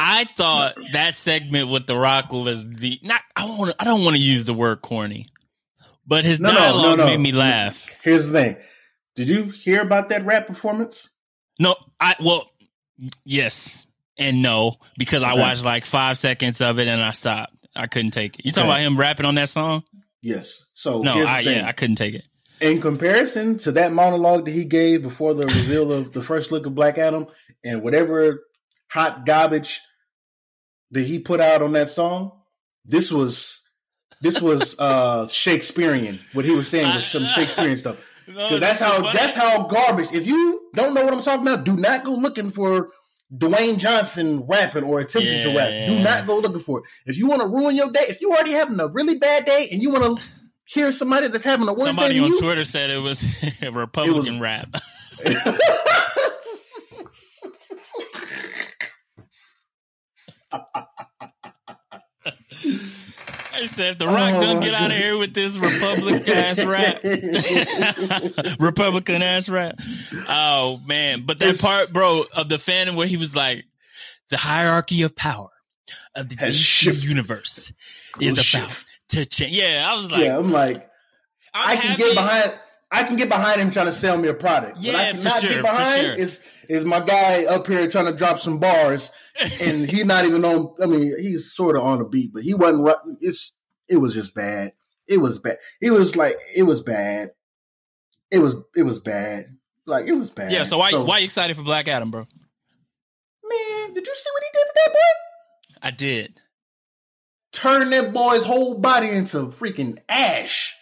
I 0.00 0.24
thought 0.36 0.74
that 0.92 1.14
segment 1.14 1.68
with 1.68 1.86
The 1.86 1.96
Rock 1.96 2.32
was 2.32 2.68
the 2.68 2.98
not. 3.02 3.22
I 3.36 3.44
want. 3.46 3.74
I 3.78 3.84
don't 3.84 4.04
want 4.04 4.16
to 4.16 4.22
use 4.22 4.44
the 4.44 4.54
word 4.54 4.82
corny, 4.82 5.28
but 6.06 6.24
his 6.24 6.40
No, 6.40 6.52
dialogue 6.52 6.98
no, 6.98 7.04
no. 7.04 7.06
made 7.10 7.20
me 7.20 7.32
laugh. 7.32 7.86
Here's 8.02 8.26
the 8.26 8.32
thing. 8.32 8.56
Did 9.14 9.28
you 9.28 9.44
hear 9.44 9.80
about 9.82 10.08
that 10.08 10.24
rap 10.26 10.46
performance? 10.48 11.08
No, 11.60 11.76
I 12.00 12.16
well, 12.20 12.50
yes 13.24 13.86
and 14.18 14.42
no 14.42 14.76
because 14.98 15.22
I 15.22 15.34
watched 15.34 15.64
like 15.64 15.84
five 15.84 16.18
seconds 16.18 16.60
of 16.60 16.78
it 16.78 16.88
and 16.88 17.00
I 17.00 17.12
stopped. 17.12 17.54
I 17.76 17.86
couldn't 17.86 18.12
take 18.12 18.38
it. 18.38 18.44
You 18.44 18.52
talking 18.52 18.70
Okay. 18.70 18.80
about 18.82 18.86
him 18.86 18.96
rapping 18.98 19.26
on 19.26 19.34
that 19.36 19.48
song? 19.48 19.82
Yes. 20.22 20.64
So 20.74 21.02
No, 21.02 21.24
I 21.24 21.40
yeah, 21.40 21.66
I 21.68 21.72
couldn't 21.72 21.96
take 21.96 22.14
it. 22.14 22.24
In 22.60 22.80
comparison 22.80 23.58
to 23.58 23.72
that 23.72 23.92
monologue 23.92 24.44
that 24.44 24.52
he 24.52 24.64
gave 24.64 25.02
before 25.02 25.34
the 25.34 25.46
reveal 25.46 25.92
of 25.92 26.12
the 26.12 26.22
first 26.22 26.52
look 26.52 26.66
of 26.66 26.74
Black 26.74 26.98
Adam 26.98 27.26
and 27.64 27.82
whatever 27.82 28.44
hot 28.88 29.26
garbage 29.26 29.80
that 30.92 31.04
he 31.06 31.18
put 31.18 31.40
out 31.40 31.62
on 31.62 31.72
that 31.72 31.88
song, 31.90 32.32
this 32.84 33.10
was 33.10 33.62
this 34.20 34.40
was 34.40 34.78
uh 34.78 35.26
Shakespearean. 35.28 36.20
What 36.32 36.44
he 36.44 36.52
was 36.52 36.68
saying 36.68 36.94
was 36.94 37.06
some 37.06 37.24
Shakespearean 37.26 37.76
stuff. 37.76 37.96
No, 38.26 38.58
that's 38.58 38.80
how 38.80 39.12
that's 39.12 39.34
how 39.36 39.64
garbage. 39.64 40.08
If 40.14 40.26
you 40.26 40.70
don't 40.72 40.94
know 40.94 41.04
what 41.04 41.12
I'm 41.12 41.20
talking 41.20 41.46
about, 41.46 41.64
do 41.66 41.76
not 41.76 42.04
go 42.04 42.12
looking 42.14 42.48
for 42.48 42.90
Dwayne 43.36 43.76
Johnson 43.76 44.46
rapping 44.46 44.82
or 44.82 45.00
attempting 45.00 45.42
to 45.42 45.54
rap. 45.54 45.88
Do 45.88 45.98
not 46.02 46.26
go 46.26 46.38
looking 46.38 46.60
for 46.60 46.78
it. 46.78 46.84
If 47.04 47.18
you 47.18 47.26
want 47.26 47.42
to 47.42 47.48
ruin 47.48 47.76
your 47.76 47.92
day, 47.92 48.06
if 48.08 48.22
you 48.22 48.30
already 48.30 48.52
having 48.52 48.80
a 48.80 48.88
really 48.88 49.18
bad 49.18 49.44
day 49.44 49.68
and 49.70 49.82
you 49.82 49.90
want 49.90 50.18
to 50.18 50.24
hear 50.64 50.92
somebody 50.92 51.28
that's 51.28 51.44
having 51.44 51.68
a 51.68 51.72
worse 51.72 51.84
Somebody 51.84 52.14
day 52.14 52.20
than 52.20 52.24
on 52.24 52.30
you, 52.32 52.40
Twitter 52.40 52.64
said 52.64 52.90
it 52.90 52.98
was 52.98 53.22
a 53.62 53.70
Republican 53.70 54.40
rap. 54.40 54.68
I 63.56 63.66
said, 63.68 63.92
if 63.92 63.98
The 63.98 64.06
Rock 64.06 64.34
Oh, 64.34 64.40
don't 64.40 64.60
get 64.60 64.74
out 64.74 64.90
of 64.90 64.96
here 64.96 65.16
with 65.16 65.32
this 65.32 65.56
Republican 65.56 66.28
ass 66.28 66.62
rap, 66.64 67.00
Republican 68.58 69.22
ass 69.22 69.48
rap. 69.48 69.78
Oh 70.28 70.80
man! 70.86 71.24
But 71.24 71.38
that 71.38 71.50
It's- 71.50 71.60
part, 71.60 71.92
bro, 71.92 72.24
of 72.34 72.48
the 72.48 72.58
fan 72.58 72.94
where 72.96 73.06
he 73.06 73.16
was 73.16 73.36
like, 73.36 73.64
the 74.30 74.36
hierarchy 74.36 75.02
of 75.02 75.14
power 75.14 75.50
of 76.16 76.28
the 76.28 76.36
Has 76.36 76.50
DC 76.56 76.64
shifted. 76.64 77.04
universe 77.04 77.72
is 78.20 78.26
Will 78.26 78.32
about 78.34 78.44
shift. 78.44 78.86
To 79.10 79.26
change. 79.26 79.56
Yeah, 79.56 79.84
I 79.86 79.94
was 79.94 80.10
like, 80.10 80.22
yeah, 80.22 80.38
I'm 80.38 80.52
like, 80.52 80.88
I'm 81.52 81.70
i 81.70 81.76
can 81.76 81.90
happy- 81.90 82.02
get 82.02 82.14
behind. 82.14 82.54
I 82.90 83.02
can 83.02 83.16
get 83.16 83.28
behind 83.28 83.60
him 83.60 83.70
trying 83.72 83.86
to 83.86 83.92
sell 83.92 84.16
me 84.16 84.28
a 84.28 84.34
product. 84.34 84.76
what 84.78 84.94
I 84.94 85.12
cannot 85.12 85.40
sure, 85.40 85.50
get 85.50 85.62
behind 85.62 86.02
sure. 86.02 86.14
is 86.14 86.42
is 86.68 86.84
my 86.84 87.00
guy 87.00 87.44
up 87.44 87.66
here 87.66 87.88
trying 87.90 88.06
to 88.06 88.12
drop 88.12 88.38
some 88.38 88.58
bars, 88.58 89.10
and 89.60 89.88
he's 89.88 90.04
not 90.04 90.24
even 90.24 90.44
on. 90.44 90.74
I 90.80 90.86
mean, 90.86 91.12
he's 91.20 91.52
sort 91.52 91.76
of 91.76 91.82
on 91.82 92.00
a 92.00 92.08
beat, 92.08 92.32
but 92.32 92.44
he 92.44 92.54
wasn't. 92.54 92.88
It's 93.20 93.52
it 93.88 93.96
was 93.96 94.14
just 94.14 94.34
bad. 94.34 94.72
It 95.08 95.18
was 95.18 95.38
bad. 95.38 95.58
It 95.80 95.90
was 95.90 96.14
like 96.16 96.36
it 96.54 96.62
was 96.62 96.82
bad. 96.82 97.32
It 98.30 98.38
was 98.38 98.54
it 98.76 98.84
was 98.84 99.00
bad. 99.00 99.56
Like 99.86 100.06
it 100.06 100.14
was 100.14 100.30
bad. 100.30 100.52
Yeah, 100.52 100.62
so 100.64 100.78
why 100.78 100.92
why 100.92 101.18
you 101.18 101.24
excited 101.24 101.56
for 101.56 101.62
Black 101.62 101.88
Adam, 101.88 102.10
bro? 102.10 102.26
man? 103.48 103.94
Did 103.94 104.06
you 104.06 104.14
see 104.14 104.30
what 104.32 104.42
he 104.42 104.50
did 104.52 104.64
to 104.64 104.72
that 104.76 104.92
boy? 104.92 105.78
I 105.82 105.90
did. 105.90 106.40
Turned 107.54 107.92
that 107.92 108.12
boy's 108.12 108.44
whole 108.44 108.76
body 108.78 109.08
into 109.08 109.46
freaking 109.46 109.98
ash. 110.08 110.74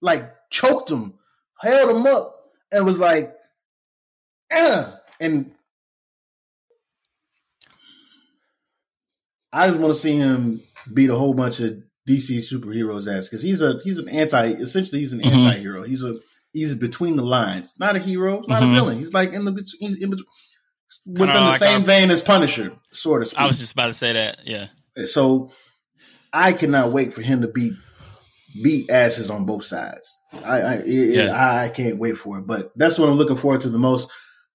Like 0.00 0.32
choked 0.50 0.90
him, 0.90 1.14
held 1.60 1.90
him 1.96 2.06
up, 2.06 2.36
and 2.72 2.84
was 2.84 2.98
like, 2.98 3.34
uh, 4.52 4.92
and 5.20 5.52
I 9.52 9.68
just 9.68 9.78
want 9.80 9.94
to 9.94 10.00
see 10.00 10.16
him 10.16 10.60
beat 10.92 11.10
a 11.10 11.16
whole 11.16 11.34
bunch 11.34 11.60
of 11.60 11.78
DC 12.08 12.38
superheroes 12.38 13.06
ass 13.12 13.24
because 13.28 13.42
he's 13.42 13.62
a 13.62 13.80
he's 13.82 13.98
an 13.98 14.08
anti 14.08 14.48
essentially 14.52 15.00
he's 15.00 15.12
an 15.12 15.20
Mhm. 15.20 15.32
anti-hero. 15.32 15.82
He's 15.82 16.04
a 16.04 16.14
he's 16.52 16.74
between 16.74 17.16
the 17.16 17.22
lines. 17.24 17.74
Not 17.80 17.96
a 17.96 17.98
hero, 17.98 18.42
not 18.46 18.62
Mhm. 18.62 18.70
a 18.70 18.74
villain. 18.74 18.98
He's 18.98 19.12
like 19.14 19.32
in 19.32 19.44
the 19.44 19.52
he's 19.80 19.96
in 19.96 20.10
between 20.10 20.26
within 21.06 21.28
the 21.34 21.40
like 21.40 21.58
same 21.58 21.80
our- 21.80 21.86
vein 21.86 22.10
as 22.10 22.20
Punisher, 22.20 22.72
sort 22.92 23.22
of. 23.22 23.32
I 23.36 23.46
was 23.46 23.58
just 23.58 23.72
about 23.72 23.86
to 23.88 23.92
say 23.92 24.12
that. 24.12 24.40
Yeah. 24.46 24.68
So 25.06 25.52
I 26.32 26.52
cannot 26.52 26.92
wait 26.92 27.12
for 27.14 27.22
him 27.22 27.40
to 27.42 27.48
beat 27.48 27.72
beat 28.62 28.90
asses 28.90 29.30
on 29.30 29.44
both 29.44 29.64
sides. 29.64 30.16
I 30.32 30.60
I, 30.60 30.72
it, 30.74 30.86
it- 30.88 31.14
Yeah. 31.26 31.32
I 31.32 31.64
I 31.64 31.68
can't 31.68 31.98
wait 31.98 32.16
for 32.16 32.38
it. 32.38 32.46
But 32.46 32.72
that's 32.76 32.98
what 32.98 33.08
I'm 33.08 33.16
looking 33.16 33.36
forward 33.36 33.62
to 33.62 33.68
the 33.70 33.78
most 33.78 34.08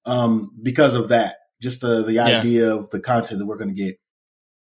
um, 0.06 0.52
because 0.62 0.96
of 0.96 1.10
that. 1.10 1.38
Just 1.62 1.82
the 1.82 2.04
the 2.04 2.14
Yeah. 2.14 2.40
idea 2.40 2.74
of 2.74 2.90
the 2.90 3.00
content 3.00 3.40
that 3.40 3.46
we're 3.46 3.58
going 3.58 3.76
to 3.76 3.82
get. 3.84 4.00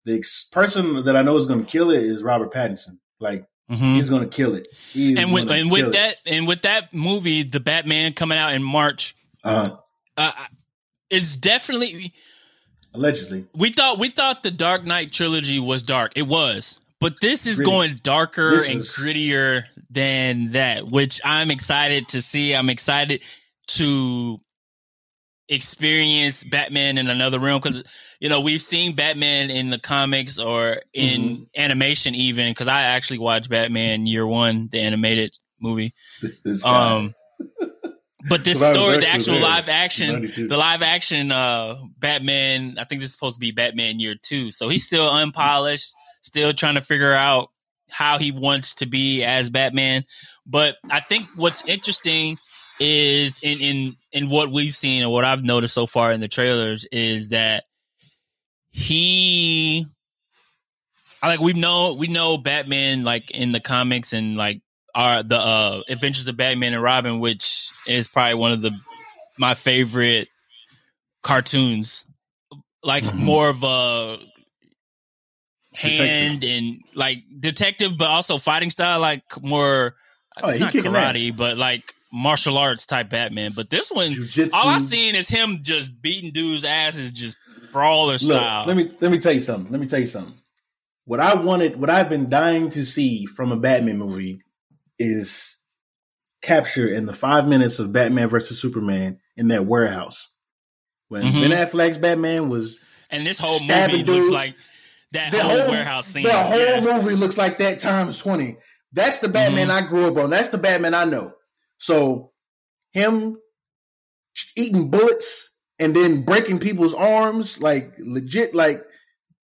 The 0.06 0.18
ex- 0.18 0.46
person 0.52 1.04
that 1.06 1.16
I 1.18 1.22
know 1.22 1.36
is 1.38 1.46
going 1.46 1.60
to 1.64 1.70
kill 1.70 1.92
it 1.92 2.02
is 2.02 2.24
Robert 2.24 2.52
Pattinson. 2.54 2.98
Like 3.20 3.46
Mhm. 3.70 3.96
he's 3.96 4.10
going 4.10 4.22
to 4.24 4.30
kill 4.30 4.56
it. 4.56 4.68
And 4.96 5.32
with 5.34 5.50
and 5.52 5.70
with 5.72 5.88
it. 5.88 5.92
that 5.94 6.16
and 6.26 6.48
with 6.48 6.62
that 6.64 6.94
movie, 6.94 7.44
the 7.44 7.60
Batman 7.60 8.14
coming 8.14 8.38
out 8.38 8.54
in 8.54 8.64
March, 8.64 9.16
uh, 9.44 9.72
uh, 10.16 10.32
it's 11.10 11.36
definitely 11.36 12.14
allegedly, 12.94 13.46
we 13.54 13.70
thought 13.72 14.00
we 14.00 14.10
thought 14.10 14.42
the 14.44 14.52
Dark 14.52 14.86
Knight 14.86 15.12
trilogy 15.12 15.60
was 15.60 15.82
dark. 15.84 16.14
It 16.16 16.24
was. 16.28 16.80
But 17.00 17.22
this 17.22 17.46
is 17.46 17.58
Gritty. 17.58 17.72
going 17.72 18.00
darker 18.04 18.52
This 18.58 18.70
and 18.70 18.80
is- 18.82 18.90
grittier 18.92 19.64
than 19.90 20.52
that, 20.52 20.88
which 20.88 21.22
I'm 21.24 21.52
excited 21.52 22.08
to 22.10 22.22
see. 22.22 22.56
I'm 22.56 22.70
excited 22.70 23.22
to 23.68 24.38
experience 25.50 26.44
Batman 26.44 26.98
in 26.98 27.08
another 27.10 27.40
realm 27.40 27.62
because 27.62 27.82
you 28.20 28.28
know 28.28 28.42
we've 28.42 28.62
seen 28.62 28.96
Batman 28.96 29.50
in 29.50 29.70
the 29.70 29.80
comics 29.80 30.38
or 30.38 30.82
in 30.94 31.22
Mm-hmm. 31.22 31.44
animation 31.62 32.16
even 32.16 32.52
because 32.52 32.68
I 32.68 32.82
actually 32.82 33.20
watched 33.20 33.50
Batman 33.50 34.08
Year 34.08 34.28
One, 34.28 34.68
the 34.72 34.80
animated 34.82 35.36
movie. 35.62 35.94
this. 36.44 36.66
Um, 36.66 37.14
But 38.28 38.44
this 38.44 38.58
story, 38.72 38.98
the 39.00 39.08
actual 39.08 39.36
there 39.36 39.44
live 39.44 39.70
action, 39.70 40.32
the 40.50 40.58
live 40.58 40.82
action 40.82 41.32
uh 41.32 41.76
Batman, 41.98 42.78
I 42.78 42.84
think 42.84 43.00
this 43.02 43.10
is 43.10 43.14
supposed 43.14 43.36
to 43.36 43.40
be 43.40 43.52
Batman 43.52 44.00
year 44.02 44.16
two. 44.22 44.52
So 44.52 44.68
he's 44.68 44.86
still 44.86 45.10
unpolished, 45.10 45.94
still 46.28 46.54
trying 46.54 46.76
to 46.76 46.82
figure 46.82 47.14
out 47.14 47.50
how 47.90 48.20
he 48.20 48.32
wants 48.32 48.76
to 48.76 48.86
be 48.86 49.24
as 49.24 49.50
Batman. 49.50 50.06
But 50.46 50.76
I 50.90 51.00
think 51.00 51.28
what's 51.36 51.64
interesting 51.66 52.38
is 52.80 53.40
in 53.42 53.60
in 53.60 53.96
in 54.12 54.30
what 54.30 54.52
we've 54.52 54.76
seen 54.76 55.02
and 55.02 55.12
what 55.12 55.26
I've 55.26 55.44
noticed 55.44 55.74
so 55.74 55.88
far 55.88 56.12
in 56.12 56.22
the 56.22 56.28
trailers 56.28 56.86
is 56.92 57.30
that 57.30 57.64
he 58.72 59.88
I 61.22 61.28
like 61.28 61.40
we 61.40 61.54
know 61.54 61.94
we 61.96 62.08
know 62.08 62.38
Batman 62.38 63.04
like 63.04 63.32
in 63.32 63.52
the 63.52 63.60
comics 63.60 64.14
and 64.14 64.38
like 64.38 64.62
our 64.94 65.24
the 65.24 65.40
uh 65.40 65.82
Adventures 65.90 66.28
of 66.28 66.38
Batman 66.38 66.74
and 66.74 66.84
Robin, 66.84 67.20
which 67.20 67.72
is 67.88 68.08
probably 68.08 68.36
one 68.36 68.52
of 68.52 68.62
the 68.62 68.72
my 69.40 69.54
favorite 69.54 70.28
cartoons. 71.24 72.04
Like 72.84 73.04
Mhm. 73.04 73.16
more 73.16 73.50
of 73.50 73.64
a 73.64 74.20
hand 75.78 76.44
and 76.44 76.82
like 76.96 77.20
detective, 77.40 77.98
but 77.98 78.08
also 78.08 78.38
fighting 78.38 78.70
style, 78.72 79.00
like 79.00 79.24
more 79.42 79.96
Oh, 80.42 80.50
it's 80.50 80.60
not 80.60 80.74
karate, 80.74 81.36
but 81.36 81.58
like 81.58 81.96
martial 82.14 82.58
arts 82.58 82.86
type 82.86 83.10
Batman. 83.10 83.54
But 83.56 83.70
this 83.72 83.90
one, 83.92 84.12
Jiu-jitsu. 84.14 84.56
all 84.56 84.68
I 84.70 84.78
seen 84.78 85.16
is 85.16 85.28
him 85.28 85.60
just 85.64 86.00
beating 86.02 86.32
dudes' 86.32 86.64
asses, 86.64 87.10
just 87.12 87.38
brawler 87.72 88.14
Look, 88.14 88.22
style. 88.22 88.66
let 88.68 88.78
me 88.78 88.92
let 89.02 89.12
me 89.12 89.18
tell 89.20 89.34
you 89.34 89.40
something. 89.40 89.72
Let 89.72 89.82
me 89.82 89.88
tell 89.88 90.00
you 90.00 90.06
something. 90.08 90.36
What 91.06 91.20
I 91.20 91.34
wanted, 91.36 91.80
what 91.80 91.90
I've 91.90 92.10
been 92.10 92.30
dying 92.30 92.70
to 92.72 92.84
see 92.86 93.26
from 93.26 93.52
a 93.52 93.58
Batman 93.58 93.98
movie 93.98 94.42
is 95.00 95.58
capture 96.42 96.88
in 96.88 97.06
the 97.06 97.14
five 97.14 97.48
minutes 97.48 97.80
of 97.80 97.92
Batman 97.92 98.30
versus 98.30 98.62
Superman 98.62 99.20
in 99.36 99.48
that 99.50 99.66
warehouse. 99.66 100.30
When 101.10 101.24
Mhm. 101.24 101.50
Ben 101.50 101.52
Affleck's 101.68 101.98
Batman 101.98 102.50
was 102.50 102.78
and 103.10 103.26
this 103.26 103.40
whole 103.40 103.60
movie 103.62 104.04
looks 104.04 104.26
dudes. 104.26 104.30
like 104.30 104.56
that 105.12 105.32
the 105.32 105.42
whole, 105.44 105.60
whole 105.62 105.70
warehouse 105.70 106.08
scene. 106.08 106.24
The 106.24 106.32
whole 106.34 106.60
Yeah. 106.60 106.80
movie 106.82 107.16
looks 107.16 107.38
like 107.38 107.58
that 107.60 107.80
times 107.80 108.18
twenty. 108.18 108.58
That's 108.94 109.20
the 109.20 109.30
Batman 109.30 109.68
Mm-hmm. 109.68 109.86
I 109.86 109.90
grew 109.90 110.08
up 110.08 110.18
on. 110.18 110.30
That's 110.30 110.50
the 110.50 110.58
Batman 110.58 110.94
I 110.94 111.04
know. 111.06 111.32
So 111.78 112.32
him 112.94 113.38
eating 114.56 114.90
bullets 114.90 115.50
and 115.80 115.96
then 115.96 116.24
breaking 116.24 116.60
people's 116.60 116.94
arms, 116.94 117.60
like 117.60 117.94
legit, 118.00 118.54
like 118.56 118.84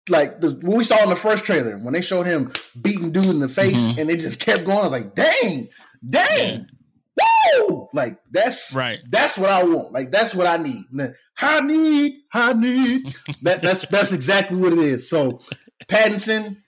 like 0.08 0.40
the 0.40 0.52
what 0.62 0.78
we 0.78 0.84
saw 0.84 1.02
in 1.02 1.10
the 1.10 1.16
first 1.16 1.44
trailer 1.44 1.76
when 1.78 1.92
they 1.92 2.00
showed 2.00 2.24
him 2.26 2.50
beating 2.80 3.12
dude 3.12 3.26
in 3.26 3.40
the 3.40 3.48
face 3.48 3.76
Mhm. 3.76 3.98
and 3.98 4.08
they 4.08 4.16
just 4.16 4.40
kept 4.40 4.64
going. 4.64 4.78
I 4.78 4.82
was 4.82 4.90
like, 4.90 5.14
dang, 5.14 5.68
dang, 6.08 6.66
woo! 7.58 7.88
Like 7.92 8.18
that's 8.30 8.72
Right. 8.74 8.98
that's 9.08 9.36
what 9.38 9.50
I 9.50 9.64
want. 9.64 9.92
Like 9.92 10.10
that's 10.12 10.34
what 10.34 10.46
I 10.46 10.56
need. 10.56 10.84
I 11.38 11.60
need, 11.60 12.14
I 12.32 12.52
need. 12.52 13.14
that 13.42 13.62
that's 13.62 13.86
that's 13.88 14.12
exactly 14.12 14.56
what 14.58 14.72
it 14.72 14.78
is. 14.78 15.08
So 15.08 15.40
Pattinson, 15.88 16.58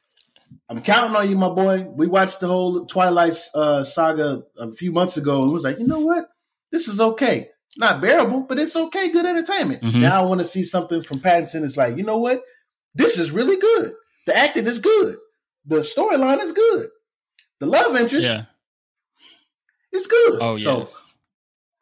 I'm 0.68 0.82
counting 0.82 1.16
on 1.16 1.28
you, 1.28 1.36
my 1.36 1.48
boy. 1.48 1.82
We 1.90 2.07
watched 2.07 2.40
the 2.40 2.48
whole 2.48 2.86
Twilight 2.86 3.34
uh, 3.55 3.84
saga 3.84 4.42
a 4.59 4.72
few 4.72 4.92
months 4.92 5.16
ago 5.16 5.42
and 5.42 5.53
was 5.53 5.64
like, 5.64 5.78
you 5.78 5.86
know 5.86 6.01
what? 6.01 6.26
This 6.72 6.88
is 6.88 7.01
okay. 7.01 7.48
Not 7.76 8.01
bearable, 8.01 8.42
but 8.42 8.59
it's 8.59 8.74
okay. 8.76 9.11
Good 9.11 9.26
entertainment. 9.26 9.82
Mhm. 9.82 10.01
Now 10.01 10.22
I 10.22 10.26
want 10.26 10.40
to 10.40 10.46
see 10.46 10.64
something 10.64 11.03
from 11.03 11.20
Pattinson. 11.20 11.64
It's 11.64 11.76
like, 11.76 11.96
you 11.96 12.03
know 12.03 12.18
what? 12.18 12.42
This 12.94 13.18
is 13.18 13.30
really 13.30 13.57
good. 13.57 13.92
The 14.26 14.36
acting 14.36 14.66
is 14.66 14.78
good. 14.78 15.16
The 15.66 15.76
storyline 15.80 16.40
is 16.40 16.53
good. 16.53 16.88
The 17.61 17.66
love 17.66 17.94
interest 17.96 18.26
Yeah. 18.26 18.44
Is 19.93 20.07
good. 20.07 20.38
Oh, 20.41 20.57
yeah. 20.57 20.64
So 20.64 20.91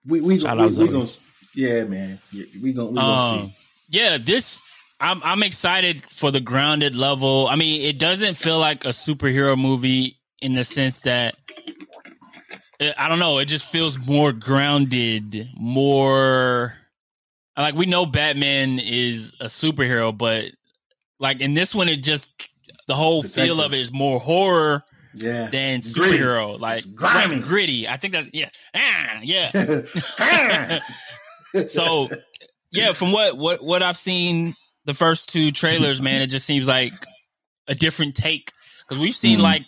we 0.07 0.21
we, 0.21 0.39
Shout 0.41 0.59
we, 0.59 0.65
we, 0.65 0.71
Zoe. 0.71 0.89
gonna 0.89 1.09
yeah, 1.55 1.85
man. 1.85 2.19
Yeah, 2.33 2.45
we 2.63 2.73
gonna 2.73 2.89
we 2.91 2.95
gonna 2.97 3.41
Um, 3.43 3.49
see. 3.49 3.55
yeah, 3.99 4.19
this 4.19 4.63
I'm 5.01 5.21
I'm 5.23 5.43
excited 5.43 6.03
for 6.11 6.31
the 6.31 6.41
grounded 6.41 6.95
level. 6.97 7.47
I 7.49 7.57
mean, 7.57 7.83
it 7.83 7.99
doesn't 7.99 8.35
feel 8.35 8.59
like 8.59 8.85
a 8.85 8.89
superhero 8.89 9.59
movie 9.61 10.17
in 10.41 10.55
the 10.55 10.65
sense 10.65 11.01
that 11.03 11.37
eh, 12.81 12.93
I 12.99 13.09
don't 13.09 13.19
know. 13.19 13.39
It 13.39 13.47
just 13.47 13.67
feels 13.67 13.99
more 14.07 14.33
grounded, 14.33 15.49
more 15.57 16.75
like 17.57 17.75
we 17.75 17.87
know 17.87 18.07
Batman 18.07 18.79
is 18.79 19.35
a 19.41 19.47
superhero, 19.47 20.17
but 20.17 20.47
like 21.19 21.41
in 21.41 21.55
this 21.55 21.75
one, 21.75 21.89
it 21.89 22.03
just 22.03 22.49
the 22.87 22.95
whole 22.95 23.23
feel 23.23 23.61
of 23.61 23.75
it 23.75 23.81
is 23.81 23.93
more 23.93 24.19
horror 24.21 24.83
Yeah. 25.15 25.49
than 25.51 25.81
Gritty. 25.81 26.19
superhero. 26.19 26.59
Like 26.61 26.95
Grimy. 26.95 27.41
gritty. 27.41 27.89
I 27.89 27.97
think 27.97 28.13
that's 28.15 28.29
yeah, 28.33 28.49
ah, 28.75 29.21
yeah. 29.23 30.79
so 31.69 32.09
yeah, 32.71 32.93
from 32.93 33.13
what 33.13 33.37
what 33.37 33.63
what 33.65 33.83
I've 33.83 33.97
seen 33.99 34.55
the 34.85 34.95
first 34.95 35.29
two 35.29 35.51
trailers, 35.51 36.01
man, 36.03 36.23
it 36.23 36.29
just 36.29 36.47
seems 36.47 36.67
like 36.67 36.93
a 37.67 37.75
different 37.75 38.15
take 38.15 38.53
because 38.89 39.01
we've 39.01 39.15
seen 39.15 39.39
Mhm. 39.39 39.43
like 39.43 39.63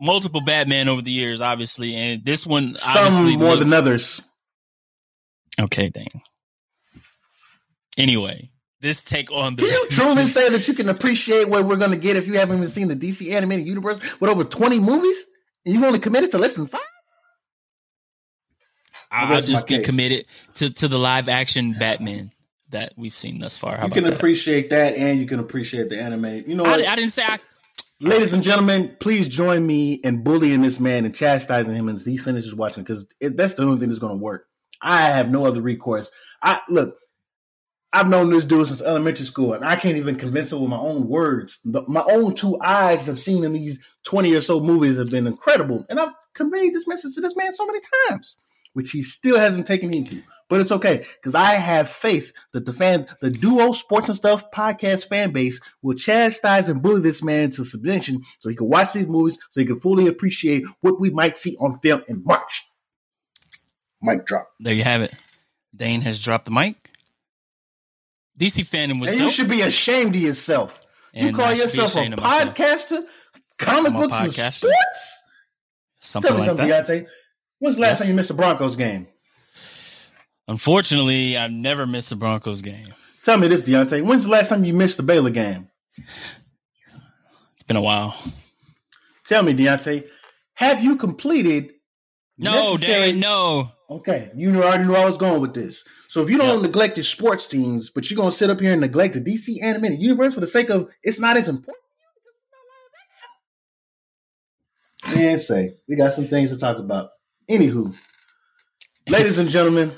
multiple 0.00 0.40
Batman 0.40 0.88
over 0.88 1.02
the 1.02 1.12
years, 1.12 1.40
obviously, 1.40 1.94
and 1.94 2.24
this 2.24 2.44
one 2.46 2.74
some 2.76 3.14
more 3.38 3.54
looks- 3.54 3.64
than 3.70 3.72
others. 3.78 4.20
Okay, 5.60 5.88
dang. 5.90 6.22
Anyway, 7.98 8.48
this 8.82 9.00
take 9.00 9.32
on 9.32 9.56
the 9.56 9.62
Can 9.62 9.70
you 9.70 9.86
truly 9.90 10.26
say 10.26 10.50
that 10.50 10.68
you 10.68 10.74
can 10.74 10.90
appreciate 10.90 11.48
what 11.48 11.64
we're 11.64 11.76
gonna 11.76 11.96
get 11.96 12.16
if 12.16 12.26
you 12.26 12.34
haven't 12.34 12.58
even 12.58 12.68
seen 12.68 12.88
the 12.88 12.96
DC 12.96 13.32
animated 13.32 13.66
universe 13.66 13.98
with 14.20 14.28
over 14.28 14.44
20 14.44 14.78
movies? 14.80 15.16
And 15.64 15.74
you've 15.74 15.84
only 15.84 16.00
committed 16.00 16.32
to 16.32 16.38
less 16.38 16.54
than 16.54 16.66
five? 16.66 16.80
I- 19.10 19.32
I'll 19.34 19.40
just 19.40 19.66
get 19.66 19.78
case. 19.78 19.86
committed 19.86 20.26
to 20.56 20.70
to 20.70 20.88
the 20.88 20.98
live 20.98 21.28
action 21.28 21.74
Batman 21.78 22.32
that 22.70 22.94
we've 22.96 23.14
seen 23.14 23.38
thus 23.38 23.56
far. 23.56 23.76
How 23.76 23.86
you 23.86 23.92
can 23.92 24.12
appreciate 24.12 24.70
that 24.70 24.96
and 24.96 25.20
you 25.20 25.26
can 25.26 25.38
appreciate 25.38 25.88
the 25.88 26.00
anime. 26.00 26.44
You 26.46 26.56
know 26.56 26.64
I, 26.64 26.70
what? 26.70 26.86
I 26.86 26.96
didn't 26.96 27.12
say 27.12 27.22
I. 27.22 27.38
Ladies 28.00 28.32
and 28.32 28.42
gentlemen, 28.42 28.96
please 28.98 29.28
join 29.28 29.64
me 29.64 29.92
in 29.92 30.24
bullying 30.24 30.62
this 30.62 30.80
man 30.80 31.04
and 31.04 31.14
chastising 31.14 31.72
him 31.72 31.88
as 31.88 32.04
he 32.04 32.16
finishes 32.16 32.52
watching 32.52 32.82
because 32.82 33.06
that's 33.20 33.54
the 33.54 33.62
only 33.62 33.78
thing 33.78 33.90
that's 33.90 34.00
going 34.00 34.18
to 34.18 34.22
work. 34.22 34.48
I 34.80 35.02
have 35.02 35.30
no 35.30 35.46
other 35.46 35.62
recourse. 35.62 36.10
I 36.42 36.60
look. 36.68 36.96
I've 37.92 38.08
known 38.08 38.30
this 38.30 38.44
dude 38.44 38.66
since 38.66 38.80
elementary 38.80 39.26
school, 39.26 39.52
and 39.52 39.64
I 39.64 39.76
can't 39.76 39.98
even 39.98 40.16
convince 40.16 40.50
him 40.50 40.60
with 40.60 40.70
my 40.70 40.78
own 40.78 41.08
words. 41.08 41.58
The, 41.64 41.82
my 41.88 42.02
own 42.10 42.34
two 42.34 42.58
eyes 42.60 43.06
have 43.06 43.20
seen 43.20 43.44
in 43.44 43.52
these 43.52 43.80
twenty 44.04 44.34
or 44.34 44.40
so 44.40 44.60
movies 44.60 44.96
have 44.96 45.10
been 45.10 45.26
incredible, 45.26 45.84
and 45.88 46.00
I've 46.00 46.14
conveyed 46.34 46.74
this 46.74 46.88
message 46.88 47.14
to 47.14 47.20
this 47.20 47.36
man 47.36 47.52
so 47.52 47.66
many 47.66 47.80
times, 48.08 48.36
which 48.72 48.92
he 48.92 49.02
still 49.02 49.38
hasn't 49.38 49.66
taken 49.66 49.92
heed 49.92 50.06
to. 50.08 50.22
But 50.48 50.60
it's 50.60 50.72
okay 50.72 51.06
because 51.14 51.34
I 51.34 51.52
have 51.54 51.90
faith 51.90 52.32
that 52.52 52.64
the 52.66 52.72
fan, 52.72 53.06
the 53.20 53.30
Duo 53.30 53.72
Sports 53.72 54.08
and 54.08 54.16
Stuff 54.16 54.50
podcast 54.50 55.08
fan 55.08 55.30
base 55.32 55.60
will 55.82 55.96
chastise 55.96 56.68
and 56.68 56.82
bully 56.82 57.00
this 57.00 57.22
man 57.22 57.50
to 57.52 57.64
submission 57.64 58.22
so 58.38 58.48
he 58.48 58.56
can 58.56 58.68
watch 58.68 58.92
these 58.94 59.06
movies, 59.06 59.38
so 59.50 59.60
he 59.60 59.66
can 59.66 59.80
fully 59.80 60.06
appreciate 60.06 60.64
what 60.80 61.00
we 61.00 61.10
might 61.10 61.38
see 61.38 61.56
on 61.58 61.78
film 61.80 62.02
in 62.08 62.22
March. 62.24 62.64
Mic 64.02 64.26
drop. 64.26 64.48
There 64.58 64.74
you 64.74 64.84
have 64.84 65.02
it. 65.02 65.12
Dane 65.74 66.00
has 66.02 66.18
dropped 66.18 66.46
the 66.46 66.50
mic. 66.50 66.81
DC 68.42 68.66
fandom 68.68 69.00
was 69.00 69.10
And 69.10 69.20
you 69.20 69.30
should 69.30 69.48
be 69.48 69.60
ashamed 69.62 70.16
of 70.16 70.22
yourself. 70.22 70.80
You 71.14 71.32
call 71.32 71.44
I 71.46 71.56
should 71.56 71.72
be 71.72 71.78
yourself 71.78 71.94
a 71.96 72.08
podcaster, 72.10 73.04
comic 73.58 73.92
books, 73.92 74.14
and 74.14 74.32
podcaster. 74.32 74.54
sports? 74.54 75.18
Something 76.00 76.28
Tell 76.28 76.34
me 76.36 76.40
like 76.40 76.48
something, 76.48 76.68
that. 76.68 76.86
Deonte. 76.88 77.06
When's 77.60 77.76
the 77.76 77.82
last 77.82 77.90
Yes. 77.90 77.98
time 78.00 78.08
you 78.08 78.14
missed 78.16 78.30
a 78.30 78.34
Broncos 78.34 78.76
game? 78.76 79.06
Unfortunately, 80.48 81.36
I've 81.36 81.52
never 81.52 81.86
missed 81.86 82.10
a 82.12 82.16
Broncos 82.16 82.60
game. 82.62 82.86
Tell 83.24 83.38
me 83.38 83.46
this, 83.48 83.62
Deonte. 83.62 84.02
When's 84.04 84.24
the 84.24 84.30
last 84.30 84.48
time 84.48 84.64
you 84.64 84.74
missed 84.74 84.96
the 84.96 85.02
Baylor 85.04 85.30
game? 85.30 85.68
It's 87.54 87.62
been 87.66 87.76
a 87.76 87.80
while. 87.80 88.16
Tell 89.26 89.42
me, 89.42 89.54
Deonte. 89.54 90.08
Have 90.54 90.82
you 90.82 90.96
completed? 90.96 91.70
No, 92.38 92.72
necessary- 92.74 93.12
no. 93.12 93.70
Okay, 93.88 94.30
you 94.34 94.62
already 94.62 94.84
knew 94.84 94.94
I 94.96 95.04
was 95.04 95.16
going 95.18 95.40
with 95.40 95.54
this. 95.54 95.84
So 96.12 96.20
if 96.20 96.28
you 96.28 96.36
don't 96.36 96.60
neglect 96.60 96.98
your 96.98 97.04
sports 97.04 97.46
teams, 97.46 97.88
but 97.88 98.10
you're 98.10 98.18
gonna 98.18 98.32
sit 98.32 98.50
up 98.50 98.60
here 98.60 98.72
and 98.72 98.82
neglect 98.82 99.14
the 99.14 99.20
DC 99.22 99.62
animated 99.62 99.98
universe 99.98 100.34
for 100.34 100.40
the 100.40 100.46
sake 100.46 100.68
of 100.68 100.90
it's 101.02 101.18
not 101.18 101.38
as 101.38 101.48
important. 101.48 101.82
Man, 105.08 105.38
say 105.38 105.76
we 105.88 105.96
got 105.96 106.12
some 106.12 106.28
things 106.28 106.50
to 106.50 106.58
talk 106.58 106.76
about. 106.76 107.12
Anywho, 107.48 107.98
ladies 109.08 109.38
and 109.38 109.48
gentlemen. 109.48 109.94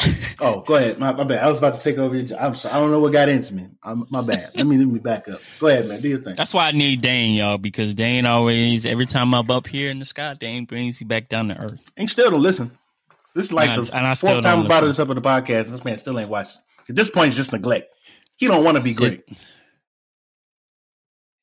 Oh, 0.40 0.60
go 0.60 0.76
ahead. 0.76 1.00
My, 1.00 1.10
my 1.10 1.24
bad. 1.24 1.42
I 1.42 1.48
was 1.48 1.58
about 1.58 1.74
to 1.74 1.80
take 1.80 1.98
over. 1.98 2.14
Your, 2.14 2.38
I'm 2.38 2.54
sorry. 2.54 2.72
I 2.72 2.78
don't 2.78 2.92
know 2.92 3.00
what 3.00 3.12
got 3.12 3.28
into 3.28 3.52
me. 3.54 3.66
I'm, 3.82 4.06
my 4.08 4.22
bad. 4.22 4.52
Let 4.54 4.68
me 4.68 4.78
let 4.78 4.86
me 4.86 5.00
back 5.00 5.26
up. 5.26 5.40
Go 5.58 5.66
ahead, 5.66 5.88
man. 5.88 6.00
Do 6.00 6.06
your 6.06 6.20
thing. 6.20 6.36
That's 6.36 6.54
why 6.54 6.68
I 6.68 6.70
need 6.70 7.00
Dane, 7.00 7.34
y'all, 7.34 7.58
because 7.58 7.92
Dane 7.92 8.24
always, 8.24 8.86
every 8.86 9.06
time 9.06 9.34
I'm 9.34 9.50
up 9.50 9.66
here 9.66 9.90
in 9.90 9.98
the 9.98 10.04
sky, 10.04 10.34
Dane 10.34 10.64
brings 10.64 11.00
you 11.00 11.08
back 11.08 11.28
down 11.28 11.48
to 11.48 11.58
earth. 11.58 11.80
And 11.96 12.08
still 12.08 12.30
don't 12.30 12.40
listen. 12.40 12.77
This 13.38 13.46
is 13.46 13.52
like 13.52 13.70
And 13.70 13.80
I- 13.80 13.84
the 13.84 13.96
and 13.96 14.06
I 14.08 14.14
still 14.14 14.30
fourth 14.32 14.42
time 14.44 14.58
don't 14.58 14.68
brought 14.68 14.82
this 14.82 14.98
up 14.98 15.08
in 15.10 15.14
the 15.14 15.22
podcast. 15.22 15.66
And 15.66 15.74
this 15.74 15.84
man 15.84 15.96
still 15.96 16.18
ain't 16.18 16.28
watching. 16.28 16.60
At 16.88 16.96
this 16.96 17.08
point, 17.08 17.28
it's 17.28 17.36
just 17.36 17.52
neglect. 17.52 17.86
He 18.36 18.48
don't 18.48 18.64
want 18.64 18.76
to 18.76 18.82
be 18.82 18.94
great. 18.94 19.22
He 19.28 19.36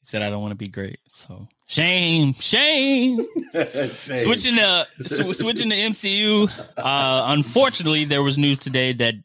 said, 0.04 0.22
"I 0.22 0.30
don't 0.30 0.42
want 0.42 0.52
to 0.52 0.56
be 0.56 0.68
great." 0.68 1.00
So 1.14 1.48
shame, 1.68 2.34
shame. 2.40 3.26
Shame. 3.54 4.20
switching 4.20 4.56
to 4.56 4.86
sw- 5.06 5.38
switching 5.38 5.70
to 5.70 5.76
MCU. 5.78 6.50
Uh, 6.78 7.24
unfortunately, 7.28 8.04
there 8.04 8.22
was 8.22 8.38
news 8.38 8.60
today 8.60 8.92
that 8.92 9.16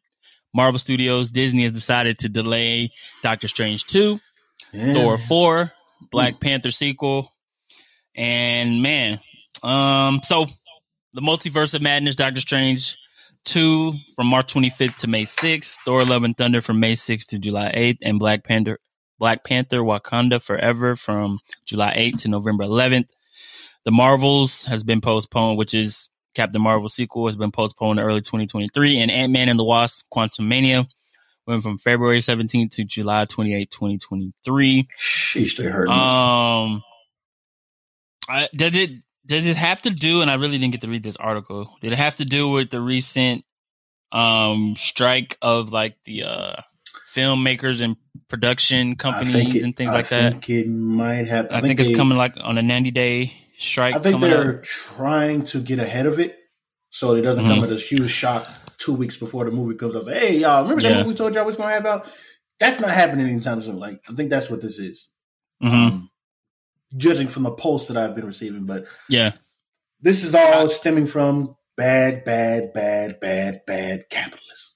Marvel 0.54 0.78
Studios 0.78 1.32
Disney 1.32 1.64
has 1.64 1.72
decided 1.72 2.20
to 2.20 2.28
delay 2.28 2.92
Doctor 3.24 3.48
Strange 3.48 3.84
two, 3.84 4.20
Yeah. 4.72 4.92
Thor 4.92 5.18
four, 5.18 5.72
Black 6.12 6.38
Panther 6.38 6.70
sequel, 6.70 7.32
and 8.14 8.80
man, 8.80 9.18
um, 9.64 10.20
so 10.22 10.46
the 11.12 11.20
Multiverse 11.20 11.74
of 11.74 11.82
Madness, 11.82 12.16
Doctor 12.16 12.40
Strange 12.40 12.96
two 13.44 13.94
from 14.14 14.26
March 14.26 14.52
25th 14.52 14.96
to 14.98 15.06
May 15.06 15.24
6th, 15.24 15.76
Thor 15.84 16.04
Love 16.04 16.24
and 16.24 16.36
Thunder 16.36 16.60
from 16.60 16.80
May 16.80 16.94
6th 16.94 17.26
to 17.28 17.38
July 17.38 17.72
8th, 17.74 17.98
and 18.02 18.18
Black 18.18 18.44
Panther 18.44 18.78
Black 19.18 19.44
Panther 19.44 19.80
Wakanda 19.80 20.40
Forever 20.40 20.96
from 20.96 21.38
July 21.66 21.94
8th 21.94 22.20
to 22.20 22.28
November 22.28 22.64
11th. 22.64 23.10
The 23.84 23.90
Marvels 23.90 24.64
has 24.64 24.84
been 24.84 25.00
postponed, 25.00 25.58
which 25.58 25.74
is 25.74 26.10
Captain 26.34 26.62
Marvel 26.62 26.88
sequel 26.88 27.26
has 27.26 27.36
been 27.36 27.50
postponed 27.50 27.98
to 27.98 28.04
early 28.04 28.20
2023, 28.20 28.98
and 28.98 29.10
Ant 29.10 29.32
Man 29.32 29.48
and 29.48 29.58
the 29.58 29.64
Wasp: 29.64 30.06
Quantumania 30.12 30.86
went 31.46 31.62
from 31.62 31.78
February 31.78 32.20
17th 32.20 32.70
to 32.72 32.84
July 32.84 33.24
28th, 33.26 33.70
2023. 33.70 34.88
Sheesh, 34.98 35.56
they 35.56 35.64
hurt. 35.64 35.88
Um, 35.88 36.82
I, 38.28 38.48
does 38.54 38.76
it 38.76 38.90
does 39.26 39.46
it 39.46 39.56
have 39.56 39.82
to 39.82 39.90
do? 39.90 40.22
And 40.22 40.30
I 40.30 40.34
really 40.34 40.58
didn't 40.58 40.72
get 40.72 40.80
to 40.82 40.88
read 40.88 41.02
this 41.02 41.16
article. 41.16 41.76
Did 41.80 41.92
it 41.92 41.96
have 41.96 42.16
to 42.16 42.24
do 42.24 42.48
with 42.50 42.70
the 42.70 42.80
recent 42.80 43.44
um 44.12 44.74
strike 44.76 45.38
of 45.40 45.70
like 45.72 45.96
the 46.04 46.24
uh 46.24 46.56
filmmakers 47.14 47.80
and 47.80 47.96
production 48.28 48.96
companies 48.96 49.62
and 49.62 49.74
things 49.76 49.90
I 49.90 49.94
like 49.94 50.08
that? 50.08 50.24
I 50.26 50.30
think 50.30 50.50
it 50.50 50.68
might 50.68 51.28
have. 51.28 51.48
I, 51.50 51.60
think, 51.60 51.80
it's 51.80 51.88
they- 51.88 51.94
coming 51.94 52.18
like 52.18 52.34
on 52.42 52.58
a 52.58 52.62
90 52.62 52.90
day 52.90 53.32
strike. 53.58 53.94
I 53.94 53.98
think 53.98 54.20
they're 54.20 54.58
up. 54.58 54.62
trying 54.64 55.42
to 55.44 55.60
get 55.60 55.78
ahead 55.78 56.06
of 56.06 56.18
it, 56.18 56.36
so 56.90 57.14
it 57.14 57.22
doesn't 57.22 57.44
Mhm. 57.44 57.54
come 57.56 57.64
as 57.64 57.70
a 57.70 57.76
huge 57.84 58.10
shock 58.10 58.48
two 58.78 58.94
weeks 58.94 59.16
before 59.16 59.44
the 59.44 59.50
movie 59.50 59.76
comes 59.76 59.94
out. 59.94 60.06
Hey, 60.08 60.38
y'all, 60.38 60.62
remember 60.62 60.82
that 60.82 60.88
Yeah. 60.90 60.96
movie 60.98 61.08
we 61.10 61.14
told 61.14 61.34
y'all 61.34 61.44
was 61.44 61.56
going 61.56 61.68
to 61.68 61.74
have 61.74 61.86
out? 61.86 62.06
That's 62.58 62.80
not 62.80 62.90
happening 62.90 63.26
anytime 63.26 63.60
soon. 63.62 63.78
Like, 63.78 64.00
I 64.08 64.14
think 64.14 64.30
that's 64.30 64.48
what 64.50 64.60
this 64.62 64.78
is. 64.78 65.08
Mhm. 65.62 65.72
Um, 65.72 66.09
judging 66.96 67.28
from 67.28 67.42
the 67.44 67.52
posts 67.52 67.88
that 67.88 67.96
I've 67.96 68.14
been 68.14 68.26
receiving, 68.26 68.64
but 68.66 68.86
Yeah, 69.08 69.32
this 70.00 70.24
is 70.24 70.34
all 70.34 70.68
stemming 70.68 71.06
from 71.06 71.56
bad, 71.76 72.24
bad, 72.24 72.72
bad, 72.72 73.20
bad, 73.20 73.60
bad 73.66 74.04
capitalism. 74.10 74.72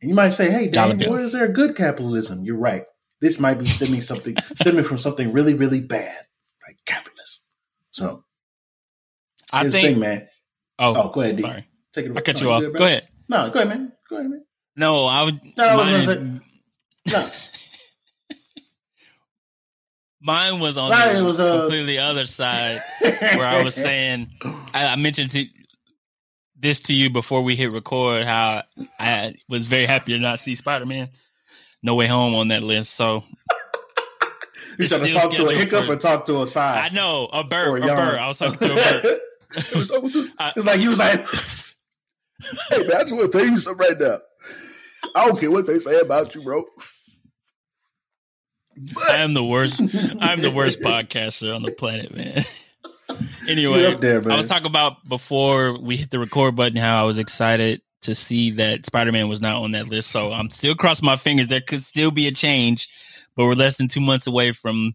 And 0.00 0.08
you 0.10 0.14
might 0.14 0.30
say, 0.30 0.50
"Hey, 0.50 0.68
Dan, 0.68 0.98
where 0.98 1.20
is 1.20 1.32
there 1.32 1.48
good 1.48 1.76
capitalism?" 1.76 2.44
You're 2.44 2.56
right. 2.56 2.84
This 3.20 3.38
might 3.40 3.58
be 3.58 3.66
stemming 3.66 4.00
something 4.02 4.36
stemming 4.54 4.84
from 4.84 4.98
something 4.98 5.32
really, 5.32 5.54
really 5.54 5.80
bad, 5.80 6.26
like 6.66 6.76
capitalism. 6.86 7.42
So 7.90 8.24
I 9.52 9.62
think. 9.62 9.72
thing, 9.72 9.98
man. 9.98 10.28
oh, 10.78 10.94
Oh, 10.94 11.08
go 11.10 11.20
ahead, 11.22 11.36
D. 11.36 11.42
sorry, 11.42 11.66
Take 11.92 12.04
it. 12.06 12.08
I 12.08 12.12
away. 12.12 12.20
cut 12.22 12.36
No, 12.36 12.40
you 12.42 12.50
off. 12.68 12.72
Go 12.76 12.84
ahead. 12.86 13.08
No, 13.28 13.50
go 13.50 13.58
ahead, 13.60 13.68
man. 13.68 13.92
Go 14.08 14.16
ahead, 14.16 14.30
man. 14.30 14.44
No, 14.76 15.06
I 15.06 15.24
would. 15.24 15.40
No, 15.56 15.64
I 15.66 15.76
was 15.98 16.06
gonna 16.14 16.20
is- 17.06 17.12
No, 17.12 17.30
mine 20.28 20.60
was 20.60 20.76
on 20.76 20.90
Right, 20.90 21.14
the 21.14 21.24
was, 21.24 21.40
uh, 21.40 21.60
completely 21.62 21.96
other 21.98 22.26
side. 22.26 22.82
where 23.00 23.46
I 23.46 23.62
was 23.64 23.74
saying, 23.86 24.28
I, 24.74 24.88
I 24.88 24.96
mentioned 24.96 25.30
to, 25.30 25.46
this 26.54 26.80
to 26.82 26.92
you 26.94 27.08
before 27.08 27.42
we 27.42 27.56
hit 27.56 27.72
record. 27.72 28.24
How 28.26 28.62
I 29.00 29.34
was 29.48 29.64
very 29.64 29.86
happy 29.86 30.12
to 30.12 30.18
not 30.18 30.38
see 30.38 30.54
Spider 30.54 30.84
Man, 30.86 31.08
No 31.82 31.94
Way 31.94 32.06
Home 32.08 32.34
on 32.34 32.48
that 32.48 32.62
list. 32.62 32.94
So 32.94 33.24
you 34.78 34.86
trying 34.86 35.00
to 35.02 35.12
talk 35.12 35.32
to 35.32 35.46
a 35.48 35.54
hiccup 35.54 35.86
for- 35.86 35.92
or 35.94 35.96
talk 35.96 36.26
to 36.26 36.42
a 36.42 36.46
side? 36.46 36.92
I 36.92 36.94
know 36.94 37.28
a 37.32 37.38
or 37.40 37.44
bird, 37.44 37.82
a 37.82 37.86
yawn? 37.86 37.96
bird. 37.96 38.18
I 38.18 38.28
was 38.28 38.38
talking 38.38 38.58
to 38.58 38.72
a 38.72 38.76
bird. 39.02 39.20
It 39.56 39.74
was 39.76 39.88
talking 39.88 40.12
to- 40.12 40.28
it's 40.56 40.66
like 40.66 40.78
he 40.78 40.88
was 40.88 40.98
like, 40.98 41.26
"Hey 42.68 42.86
man, 42.86 42.96
I 42.98 43.02
just 43.02 43.14
want 43.16 43.32
to 43.32 43.38
tell 43.38 43.46
you 43.46 43.56
something 43.56 43.88
right 43.88 43.98
now. 43.98 44.18
I 45.14 45.26
don't 45.26 45.40
care 45.40 45.50
what 45.50 45.66
they 45.66 45.78
say 45.78 45.98
about 46.00 46.34
you, 46.34 46.42
bro." 46.44 46.64
I 49.08 49.16
am 49.16 49.34
the 49.34 49.44
worst. 49.44 49.80
I'm 50.20 50.40
the 50.40 50.50
worst 50.50 50.80
podcaster 50.80 51.54
on 51.54 51.62
the 51.62 51.72
planet, 51.72 52.14
man. 52.14 52.42
anyway, 53.48 53.94
there, 53.94 54.20
man. 54.20 54.32
I 54.32 54.36
was 54.36 54.48
talking 54.48 54.66
about 54.66 55.08
before 55.08 55.78
we 55.78 55.96
hit 55.96 56.10
the 56.10 56.18
record 56.18 56.56
button 56.56 56.76
how 56.76 57.02
I 57.02 57.06
was 57.06 57.18
excited 57.18 57.82
to 58.02 58.14
see 58.14 58.52
that 58.52 58.86
Spider 58.86 59.12
Man 59.12 59.28
was 59.28 59.40
not 59.40 59.62
on 59.62 59.72
that 59.72 59.88
list. 59.88 60.10
So 60.10 60.32
I'm 60.32 60.50
still 60.50 60.74
crossing 60.74 61.06
my 61.06 61.16
fingers. 61.16 61.48
There 61.48 61.60
could 61.60 61.82
still 61.82 62.10
be 62.10 62.28
a 62.28 62.32
change, 62.32 62.88
but 63.36 63.44
we're 63.44 63.54
less 63.54 63.76
than 63.76 63.88
two 63.88 64.00
months 64.00 64.26
away 64.26 64.52
from 64.52 64.94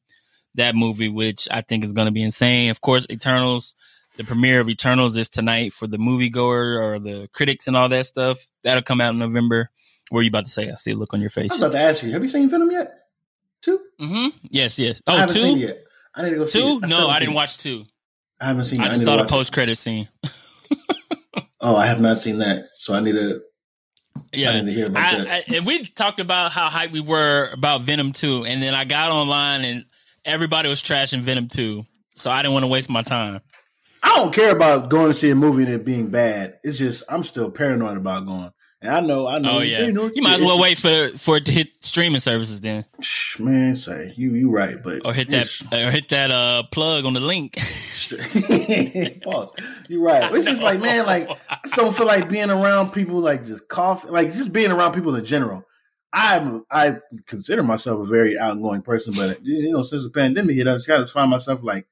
that 0.56 0.76
movie, 0.76 1.10
which 1.10 1.48
I 1.52 1.62
think 1.62 1.84
is 1.84 1.94
going 1.94 2.06
to 2.06 2.12
be 2.12 2.24
insane. 2.24 2.70
Of 2.70 2.82
course, 2.82 3.06
Eternals. 3.10 3.74
The 4.16 4.24
premiere 4.24 4.60
of 4.60 4.70
Eternals 4.70 5.18
is 5.18 5.28
tonight 5.28 5.74
for 5.74 5.88
the 5.88 5.98
moviegoer 5.98 6.80
or 6.80 7.00
the 7.00 7.28
critics 7.34 7.66
and 7.66 7.76
all 7.76 7.90
that 7.90 8.06
stuff. 8.06 8.48
That'll 8.64 8.84
come 8.84 9.02
out 9.02 9.14
in 9.14 9.20
November. 9.20 9.72
What 10.10 10.20
are 10.20 10.22
you 10.22 10.30
about 10.30 10.46
to 10.46 10.52
say? 10.52 10.70
I 10.70 10.76
see 10.76 10.92
a 10.92 10.96
look 10.96 11.16
on 11.16 11.22
your 11.22 11.32
face. 11.32 11.50
I 11.50 11.56
was 11.56 11.62
about 11.62 11.72
to 11.72 11.80
ask 11.80 12.04
you, 12.04 12.12
have 12.12 12.22
you 12.22 12.28
seen 12.28 12.48
Venom 12.48 12.70
yet? 12.70 13.03
Two? 13.64 13.80
Mm-hmm. 14.02 14.38
Yes, 14.50 14.78
yes. 14.78 15.02
I 15.08 15.14
Oh, 15.14 15.18
haven't 15.18 15.36
seen 15.36 15.58
it 15.58 15.62
yet. 15.68 15.78
I 16.16 16.24
need 16.24 16.30
to 16.32 16.36
go 16.38 16.46
see 16.46 16.60
two. 16.60 16.82
it. 16.84 16.90
No, 16.90 17.08
I 17.08 17.20
didn't 17.20 17.34
watch 17.36 17.58
two. 17.58 17.86
I 18.42 18.46
haven't 18.48 18.66
seen 18.66 18.82
it. 18.82 18.84
I 18.84 18.88
just 18.90 19.00
need 19.00 19.06
saw 19.06 19.18
the 19.18 19.26
post 19.26 19.54
credit 19.54 19.78
scene. 19.78 20.08
Oh, 21.66 21.78
I 21.78 21.86
have 21.86 22.02
not 22.02 22.18
seen 22.18 22.40
that, 22.40 22.66
so 22.76 22.94
I 22.94 23.00
need 23.00 23.14
to. 23.14 23.42
I 24.18 24.22
Yeah, 24.34 24.60
need 24.60 24.66
to 24.66 24.74
hear 24.74 24.88
about 24.88 25.06
I, 25.06 25.18
that. 25.24 25.28
I, 25.50 25.56
and 25.56 25.66
we 25.66 25.86
talked 25.86 26.20
about 26.20 26.52
how 26.52 26.68
hyped 26.68 26.92
we 26.92 27.00
were 27.00 27.50
about 27.54 27.84
Venom 27.84 28.12
2, 28.12 28.44
and 28.46 28.62
then 28.62 28.74
I 28.74 28.84
got 28.84 29.14
online 29.14 29.64
and 29.64 29.86
everybody 30.26 30.68
was 30.68 30.82
trashing 30.84 31.20
Venom 31.22 31.48
2, 31.48 31.86
so 32.18 32.30
I 32.30 32.42
didn't 32.42 32.54
want 32.54 32.64
to 32.64 32.68
waste 32.68 32.90
my 32.90 33.02
time. 33.02 33.40
I 34.04 34.10
don't 34.18 34.34
care 34.34 34.52
about 34.52 34.90
going 34.90 35.08
to 35.08 35.14
see 35.14 35.30
a 35.30 35.36
movie 35.36 35.64
and 35.64 35.72
it 35.72 35.86
being 35.86 36.10
bad. 36.10 36.60
It's 36.66 36.78
just 36.78 37.06
I'm 37.08 37.24
still 37.24 37.50
paranoid 37.50 37.96
about 37.96 38.26
going. 38.28 38.52
And 38.84 38.92
I 38.94 39.00
know, 39.00 39.28
I 39.28 39.40
know. 39.40 39.60
Oh 39.60 39.62
yeah, 39.62 39.86
you, 39.86 39.94
know, 39.94 40.12
you 40.14 40.22
might 40.22 40.36
as 40.36 40.42
well 40.42 40.60
wait 40.60 40.78
for 40.78 41.08
for 41.18 41.38
it 41.38 41.46
to 41.46 41.54
hit 41.54 41.70
streaming 41.80 42.20
services 42.20 42.60
then, 42.60 42.84
Man, 43.40 43.78
say 43.78 44.12
you 44.18 44.34
you 44.34 44.52
right, 44.52 44.84
but 44.84 45.06
or 45.06 45.14
hit 45.14 45.30
that 45.32 45.50
or 45.72 45.90
hit 45.90 46.10
that 46.10 46.32
uh 46.32 46.64
plug 46.70 47.06
on 47.06 47.14
the 47.14 47.22
link. 47.22 47.54
Pause. 49.24 49.54
You're 49.88 50.02
right. 50.02 50.36
It's 50.36 50.46
just 50.46 50.62
like 50.62 50.82
man, 50.82 51.06
like 51.06 51.30
I 51.50 51.60
just 51.64 51.78
don't 51.78 51.96
feel 51.96 52.06
like 52.08 52.30
being 52.30 52.50
around 52.50 52.92
people 52.92 53.20
like 53.22 53.46
just 53.46 53.70
coughing, 53.70 54.12
like 54.12 54.28
just 54.34 54.52
being 54.52 54.70
around 54.70 54.92
people 54.92 55.16
in 55.16 55.24
general. 55.24 55.64
I'm 56.12 56.66
I 56.70 56.98
consider 57.26 57.64
myself 57.64 58.02
a 58.02 58.10
very 58.10 58.38
outgoing 58.38 58.82
person, 58.82 59.14
but 59.14 59.46
you 59.46 59.72
know, 59.72 59.84
since 59.84 60.04
the 60.04 60.10
pandemic 60.10 60.58
hit, 60.58 60.68
I 60.68 60.74
just 60.74 60.90
gotta 60.90 61.06
find 61.06 61.32
myself 61.32 61.62
like, 61.64 61.88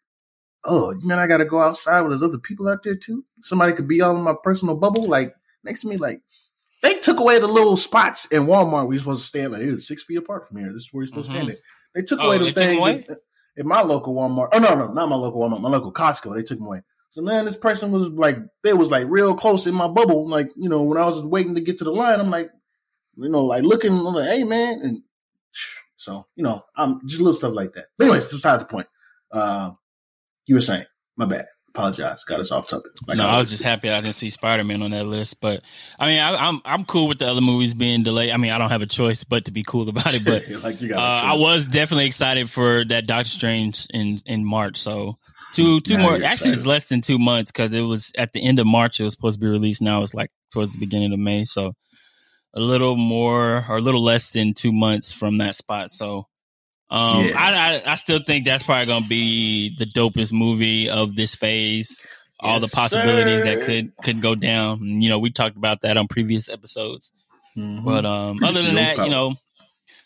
oh 0.65 0.93
man, 1.03 1.19
I 1.19 1.27
gotta 1.27 1.45
go 1.45 1.61
outside 1.61 2.01
with 2.01 2.11
there's 2.11 2.21
other 2.21 2.37
people 2.37 2.67
out 2.67 2.83
there 2.83 2.97
too. 2.97 3.23
Somebody 3.43 3.71
could 3.71 3.87
be 3.87 4.01
all 4.01 4.17
in 4.17 4.23
my 4.23 4.35
personal 4.43 4.75
bubble, 4.75 5.05
like 5.05 5.33
next 5.63 5.83
to 5.83 5.87
me, 5.87 5.95
like. 5.95 6.21
They 6.82 6.95
took 6.95 7.19
away 7.19 7.39
the 7.39 7.47
little 7.47 7.77
spots 7.77 8.25
in 8.27 8.43
Walmart 8.47 8.86
where 8.86 8.93
you're 8.93 8.99
supposed 8.99 9.21
to 9.23 9.27
stand 9.27 9.51
like, 9.51 9.79
six 9.79 10.03
feet 10.03 10.17
apart 10.17 10.47
from 10.47 10.57
here. 10.57 10.71
This 10.73 10.84
is 10.84 10.89
where 10.91 11.03
you're 11.03 11.07
supposed 11.07 11.29
Mhm. 11.29 11.34
to 11.34 11.38
stand 11.39 11.49
it. 11.51 11.61
They 11.93 12.01
took 12.01 12.19
Oh, 12.21 12.27
away 12.27 12.38
the 12.39 12.51
things 12.53 12.79
away? 12.79 13.05
in, 13.07 13.15
in 13.57 13.67
my 13.67 13.82
local 13.82 14.15
Walmart. 14.15 14.49
Oh 14.53 14.59
no, 14.59 14.73
no, 14.75 14.88
not 14.91 15.09
my 15.09 15.15
local 15.15 15.41
Walmart, 15.41 15.61
my 15.61 15.69
local 15.69 15.93
Costco. 15.93 16.34
They 16.36 16.43
took 16.43 16.57
them 16.57 16.67
away. 16.67 16.82
So 17.11 17.21
man, 17.21 17.45
this 17.45 17.57
person 17.57 17.91
was 17.91 18.07
like, 18.09 18.38
they 18.63 18.73
was 18.73 18.89
like 18.89 19.05
real 19.09 19.36
close 19.36 19.67
in 19.67 19.75
my 19.75 19.88
bubble. 19.88 20.27
Like 20.27 20.49
you 20.55 20.69
know, 20.69 20.82
when 20.84 20.97
I 20.97 21.05
was 21.05 21.21
waiting 21.21 21.55
to 21.55 21.61
get 21.61 21.77
to 21.79 21.84
the 21.84 21.91
line, 21.91 22.19
I'm 22.19 22.29
like, 22.29 22.49
you 23.17 23.29
know, 23.29 23.43
like 23.45 23.63
looking, 23.63 23.91
I'm 23.91 24.03
like, 24.03 24.29
hey 24.29 24.43
man, 24.43 24.79
and 24.82 25.03
so 25.97 26.25
you 26.36 26.43
know, 26.43 26.63
I'm 26.75 27.05
just 27.07 27.21
little 27.21 27.38
stuff 27.38 27.53
like 27.53 27.73
that. 27.73 27.88
But 27.97 28.05
anyways, 28.05 28.32
beside 28.32 28.61
the 28.61 28.65
point. 28.65 28.88
Uh, 29.32 29.71
you 30.45 30.55
were 30.55 30.61
saying, 30.61 30.86
my 31.17 31.25
bad. 31.25 31.45
Apologize, 31.74 32.26
got 32.26 32.41
us 32.41 32.51
off 32.51 32.67
topic. 32.67 32.91
Like 33.07 33.17
no, 33.17 33.26
I 33.26 33.32
always 33.32 33.45
was 33.45 33.51
just 33.51 33.63
happy 33.63 33.89
I 33.89 34.01
didn't 34.01 34.15
see 34.15 34.30
Spider 34.30 34.65
Man 34.65 34.82
on 34.82 34.91
that 34.91 35.05
list. 35.05 35.39
But 35.39 35.63
I 35.97 36.05
mean, 36.05 36.19
I, 36.19 36.36
I'm 36.36 36.59
I'm 36.65 36.84
cool 36.84 37.07
with 37.07 37.19
the 37.19 37.28
other 37.30 37.39
movies 37.39 37.74
being 37.74 38.03
delayed. 38.03 38.32
I 38.32 38.38
mean, 38.38 38.51
I 38.51 38.57
don't 38.57 38.72
have 38.72 38.82
a 38.82 38.88
choice 38.88 39.24
but 39.24 39.45
to 39.45 39.51
be 39.51 39.63
cool 39.63 39.88
about 39.88 40.13
it. 40.13 40.26
But 40.26 40.49
like 40.63 40.84
uh. 40.84 40.97
I 40.97 41.36
was 41.36 41.69
definitely 41.69 42.07
excited 42.07 42.49
for 42.49 42.84
that 42.86 43.07
Doctor 43.07 43.30
Strange 43.30 43.88
in 43.93 44.19
in 44.26 44.43
March. 44.43 44.78
So 44.78 45.17
two 45.53 45.80
two 45.80 45.95
Now 45.95 46.03
more. 46.03 46.22
Actually, 46.22 46.51
it's 46.51 46.65
less 46.65 46.89
than 46.89 46.99
two 46.99 47.17
months 47.17 47.51
because 47.51 47.72
it 47.72 47.84
was 47.84 48.11
at 48.17 48.34
the 48.34 48.43
end 48.43 48.59
of 48.59 48.67
March. 48.67 48.99
It 48.99 49.03
was 49.03 49.13
supposed 49.13 49.39
to 49.39 49.45
be 49.45 49.49
released. 49.49 49.82
Now 49.82 50.03
it's 50.03 50.13
like 50.13 50.30
towards 50.51 50.74
the 50.74 50.80
beginning 50.80 51.13
of 51.13 51.19
May. 51.19 51.45
So 51.45 51.72
a 52.53 52.59
little 52.59 52.97
more 52.97 53.65
or 53.69 53.78
a 53.78 53.82
little 53.82 54.03
less 54.03 54.32
than 54.32 54.53
two 54.53 54.74
months 54.74 55.13
from 55.13 55.38
that 55.38 55.55
spot. 55.55 55.89
So. 55.89 56.28
Um, 56.91 57.25
Yes. 57.25 57.35
I, 57.37 57.81
I 57.87 57.91
I 57.93 57.95
still 57.95 58.19
think 58.25 58.45
that's 58.45 58.63
probably 58.63 58.85
gonna 58.85 59.07
be 59.07 59.75
the 59.77 59.85
dopest 59.85 60.33
movie 60.33 60.89
of 60.89 61.15
this 61.15 61.33
phase. 61.35 62.05
All 62.39 62.59
the 62.59 62.65
Yes, 62.65 62.73
possibilities 62.75 63.43
that 63.43 63.61
could 63.61 63.95
could 64.03 64.21
go 64.21 64.35
down. 64.35 64.99
You 65.01 65.09
know, 65.09 65.19
we 65.19 65.29
talked 65.31 65.55
about 65.57 65.81
that 65.81 65.95
on 65.97 66.07
previous 66.07 66.49
episodes. 66.49 67.11
Mhm. 67.57 67.83
But 67.85 68.05
um, 68.05 68.37
Pretty 68.37 68.51
other 68.53 68.65
than 68.65 68.75
that, 68.75 68.95
power. 68.97 69.05
you 69.05 69.11
know, 69.11 69.35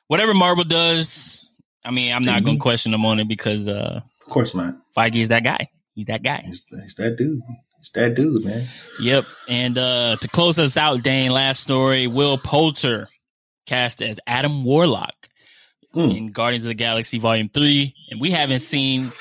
whatever 0.08 0.34
Marvel 0.34 0.64
does, 0.64 1.50
I 1.84 1.92
mean, 1.92 2.14
I'm 2.14 2.24
not 2.24 2.44
going 2.44 2.58
Mhm. 2.58 2.60
to 2.60 2.64
question 2.64 2.92
them 2.92 3.06
on 3.06 3.20
it 3.20 3.28
because 3.28 3.68
uh, 3.68 4.02
of 4.22 4.28
course 4.30 4.54
not. 4.54 4.76
Feige 4.96 5.22
is 5.22 5.30
that 5.30 5.44
guy. 5.44 5.70
He's 5.96 6.06
that 6.08 6.24
guy. 6.24 6.44
He's, 6.46 6.66
he's 6.84 6.96
that 6.96 7.16
dude. 7.18 7.42
He's 7.80 7.90
that 7.94 8.16
dude, 8.16 8.44
man. 8.46 8.68
Yep. 9.00 9.26
And 9.48 9.78
uh, 9.78 10.18
to 10.20 10.28
close 10.28 10.60
us 10.60 10.76
out, 10.78 11.02
Dane, 11.04 11.32
last 11.32 11.62
story: 11.62 12.06
Will 12.08 12.38
Poulter 12.38 13.08
cast 13.66 14.02
as 14.04 14.20
Adam 14.28 14.64
Warlock. 14.64 15.15
Mm. 15.96 16.18
in 16.18 16.32
Guardians 16.32 16.66
of 16.66 16.70
the 16.70 16.74
Galaxy 16.76 17.20
Volume 17.20 17.48
Three, 17.50 17.96
and 18.12 18.20
we 18.20 18.32
haven't 18.32 18.60
seen. 18.60 19.12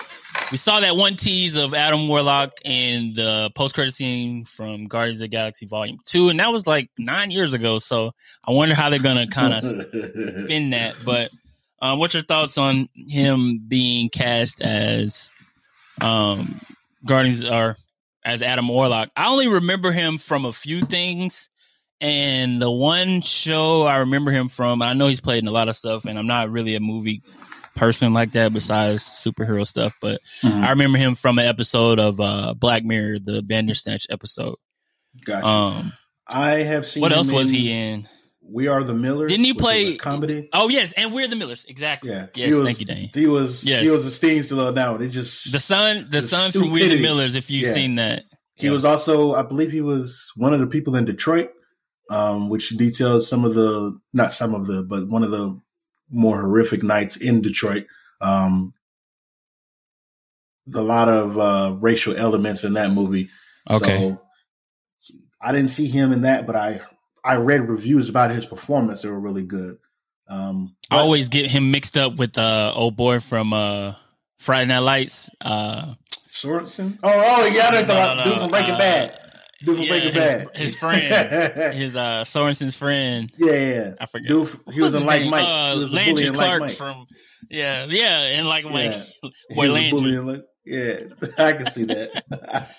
We 0.50 0.58
saw 0.58 0.80
that 0.80 0.96
one 0.96 1.14
tease 1.14 1.54
of 1.54 1.72
Adam 1.72 2.08
Warlock 2.08 2.52
in 2.64 3.14
the 3.14 3.50
post 3.54 3.76
credit 3.76 3.94
scene 3.94 4.44
from 4.44 4.86
Guardians 4.88 5.20
of 5.20 5.24
the 5.24 5.28
Galaxy 5.28 5.66
Volume 5.66 5.98
Two, 6.04 6.28
and 6.30 6.40
that 6.40 6.50
was 6.50 6.66
like 6.66 6.90
nine 6.98 7.30
years 7.30 7.52
ago. 7.52 7.78
So 7.78 8.12
I 8.44 8.50
wonder 8.50 8.74
how 8.74 8.90
they're 8.90 8.98
gonna 8.98 9.28
kind 9.28 9.54
of 9.54 9.64
spin 10.44 10.70
that. 10.70 10.96
But 11.04 11.30
um, 11.80 12.00
what's 12.00 12.14
your 12.14 12.24
thoughts 12.24 12.58
on 12.58 12.88
him 12.96 13.60
being 13.68 14.08
cast 14.08 14.60
as 14.60 15.30
um, 16.00 16.60
Guardians 17.04 17.44
or 17.44 17.76
as 18.24 18.42
Adam 18.42 18.66
Warlock? 18.66 19.10
I 19.16 19.28
only 19.28 19.46
remember 19.46 19.92
him 19.92 20.18
from 20.18 20.44
a 20.44 20.52
few 20.52 20.80
things. 20.80 21.48
And 22.00 22.60
the 22.60 22.70
one 22.70 23.20
show 23.22 23.82
I 23.82 23.98
remember 23.98 24.30
him 24.30 24.48
from, 24.48 24.82
I 24.82 24.92
know 24.94 25.06
he's 25.06 25.20
played 25.20 25.42
in 25.42 25.48
a 25.48 25.52
lot 25.52 25.68
of 25.68 25.76
stuff, 25.76 26.04
and 26.04 26.18
I'm 26.18 26.26
not 26.26 26.50
really 26.50 26.74
a 26.74 26.80
movie 26.80 27.22
person 27.76 28.12
like 28.12 28.32
that 28.32 28.52
besides 28.52 29.02
superhero 29.04 29.66
stuff, 29.66 29.94
but 30.00 30.20
Mhm. 30.42 30.62
I 30.64 30.70
remember 30.70 30.98
him 30.98 31.14
from 31.14 31.38
an 31.38 31.46
episode 31.46 31.98
of 31.98 32.20
uh, 32.20 32.54
Black 32.54 32.84
Mirror, 32.84 33.18
the 33.24 33.42
Bandersnatch 33.42 34.06
episode. 34.10 34.56
Gotcha. 35.24 35.46
Um, 35.46 35.92
I 36.28 36.50
have 36.58 36.86
seen. 36.86 37.00
what 37.00 37.12
else 37.12 37.30
was 37.30 37.50
he 37.50 37.70
in? 37.72 38.08
We 38.46 38.66
Are 38.68 38.84
the 38.84 38.94
Millers. 38.94 39.30
Didn't 39.30 39.44
he 39.46 39.54
play- 39.54 39.96
comedy? 39.96 40.50
Oh 40.52 40.68
yes, 40.68 40.92
and 40.92 41.12
We're 41.14 41.26
the 41.28 41.36
Millers, 41.36 41.64
exactly. 41.64 42.10
Yeah. 42.10 42.26
Yes, 42.34 42.54
was, 42.54 42.64
thank 42.66 42.80
you, 42.80 42.86
Dane. 42.86 43.10
He 43.14 43.26
was. 43.26 43.64
Yes. 43.64 43.82
He 43.84 43.90
was 43.90 44.04
a 44.04 44.10
sting 44.10 44.42
slow 44.42 44.70
down. 44.72 45.02
It 45.02 45.08
just 45.08 45.50
The 45.50 45.58
son, 45.60 46.04
the, 46.10 46.20
The 46.20 46.22
son 46.22 46.52
from 46.52 46.70
We're 46.70 46.88
the. 46.90 47.00
Millers. 47.00 47.34
If 47.34 47.48
you've 47.50 47.68
Yeah. 47.68 47.74
seen 47.74 47.94
that, 47.96 48.24
He 48.54 48.68
was 48.70 48.84
also, 48.84 49.32
I 49.34 49.42
believe, 49.42 49.72
he 49.72 49.80
was 49.80 50.30
one 50.36 50.52
of 50.54 50.60
the 50.60 50.66
people 50.66 50.94
in 50.94 51.04
Detroit, 51.06 51.50
um, 52.14 52.48
which 52.48 52.68
details 52.70 53.28
some 53.28 53.44
of 53.44 53.54
the, 53.54 53.98
not 54.12 54.32
some 54.32 54.54
of 54.54 54.66
the, 54.66 54.82
but 54.82 55.08
one 55.08 55.24
of 55.24 55.30
the 55.32 55.60
more 56.08 56.40
horrific 56.40 56.82
nights 56.82 57.16
in 57.16 57.40
Detroit. 57.40 57.86
Um, 58.20 58.72
a 60.72 60.80
lot 60.80 61.08
of 61.08 61.38
uh, 61.38 61.76
racial 61.80 62.16
elements 62.16 62.62
in 62.62 62.74
that 62.74 62.90
movie. 62.90 63.30
okay. 63.68 63.98
So 63.98 64.20
I 65.40 65.52
didn't 65.52 65.70
see 65.70 65.88
him 65.88 66.12
in 66.12 66.22
that, 66.22 66.46
but 66.46 66.56
I 66.56 66.80
I 67.22 67.36
read 67.36 67.68
reviews 67.68 68.08
about 68.08 68.30
his 68.30 68.46
performance. 68.46 69.02
They 69.02 69.08
were 69.08 69.20
really 69.20 69.44
good. 69.44 69.78
Um, 70.28 70.76
I 70.90 70.98
always 70.98 71.28
get 71.28 71.50
him 71.50 71.70
mixed 71.70 71.98
up 71.98 72.16
with 72.16 72.38
uh 72.38 72.72
old 72.74 72.96
boy 72.96 73.20
from 73.20 73.52
uh 73.52 73.94
Friday 74.38 74.68
Night 74.68 74.78
Lights. 74.78 75.30
Uh, 75.40 75.94
Saracen. 76.30 76.98
Oh, 77.02 77.10
oh, 77.12 77.46
yeah, 77.46 77.68
I 77.68 77.70
know 77.70 77.86
no, 77.86 77.94
no, 77.94 78.14
no, 78.14 78.24
dude 78.24 78.38
from 78.40 78.50
Breaking 78.50 78.74
uh, 78.74 78.78
Bad. 78.78 79.23
Dude 79.64 79.76
from 79.76 79.84
yeah, 79.84 79.88
Breaking 79.90 80.12
his- 80.12 80.14
Bad. 80.22 80.48
his 80.56 80.74
friend. 80.74 81.74
his 81.74 81.96
uh 81.96 82.24
Saracen's 82.24 82.76
friend. 82.76 83.32
yeah, 83.38 83.52
yeah. 83.52 83.94
I 84.00 84.06
forget. 84.06 84.28
Dude, 84.28 84.48
he 84.72 84.80
was 84.80 84.94
in 84.94 85.04
Like? 85.04 85.26
Mike. 85.28 85.44
Uh, 85.46 85.74
He 85.74 85.78
was 85.80 85.90
the 85.90 85.96
Landry 85.96 86.24
Like 86.26 86.34
Clark 86.34 86.60
Mike. 86.60 86.76
from 86.76 87.06
yeah, 87.50 87.86
yeah, 87.88 88.20
and 88.38 88.48
like 88.48 88.64
Mike. 88.64 88.92
Yeah. 89.22 89.30
Boy 89.50 89.70
Landry. 89.72 90.18
Like- 90.18 90.44
Yeah, 90.66 90.94
I 91.38 91.52
can 91.52 91.70
see 91.70 91.84
that. 91.84 92.24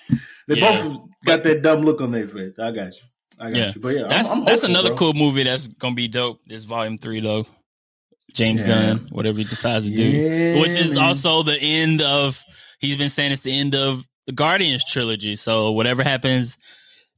they 0.48 0.56
Yeah. 0.56 0.82
both 0.82 1.00
got 1.24 1.42
that 1.44 1.62
dumb 1.62 1.82
look 1.82 2.00
on 2.00 2.10
their 2.10 2.26
face. 2.26 2.54
I 2.58 2.70
got 2.72 2.92
you. 2.94 3.00
I 3.38 3.50
got 3.50 3.56
Yeah. 3.58 3.72
you. 3.74 3.80
But 3.80 3.88
yeah, 3.96 4.02
That's 4.08 4.30
I'm, 4.30 4.38
I'm 4.40 4.44
that's 4.44 4.62
hopeful, 4.62 4.70
another 4.76 4.88
bro. 4.90 4.96
cool 4.98 5.14
movie 5.14 5.44
that's 5.44 5.66
gonna 5.68 5.94
be 5.94 6.08
dope. 6.08 6.40
This 6.46 6.64
volume 6.64 6.98
three 6.98 7.20
though. 7.20 7.46
James 8.34 8.62
Yeah. 8.62 8.68
Gunn, 8.68 9.08
whatever 9.12 9.38
he 9.38 9.44
decides 9.44 9.88
to 9.88 9.94
do. 9.94 10.60
Which 10.60 10.72
is 10.72 10.94
man. 10.94 11.04
also 11.04 11.42
the 11.44 11.56
end 11.56 12.02
of 12.02 12.42
he's 12.80 12.96
been 12.96 13.08
saying 13.08 13.30
it's 13.32 13.42
the 13.42 13.56
end 13.56 13.74
of 13.76 14.04
the 14.26 14.32
Guardians 14.32 14.84
trilogy. 14.84 15.36
So 15.36 15.70
whatever 15.72 16.02
happens 16.02 16.56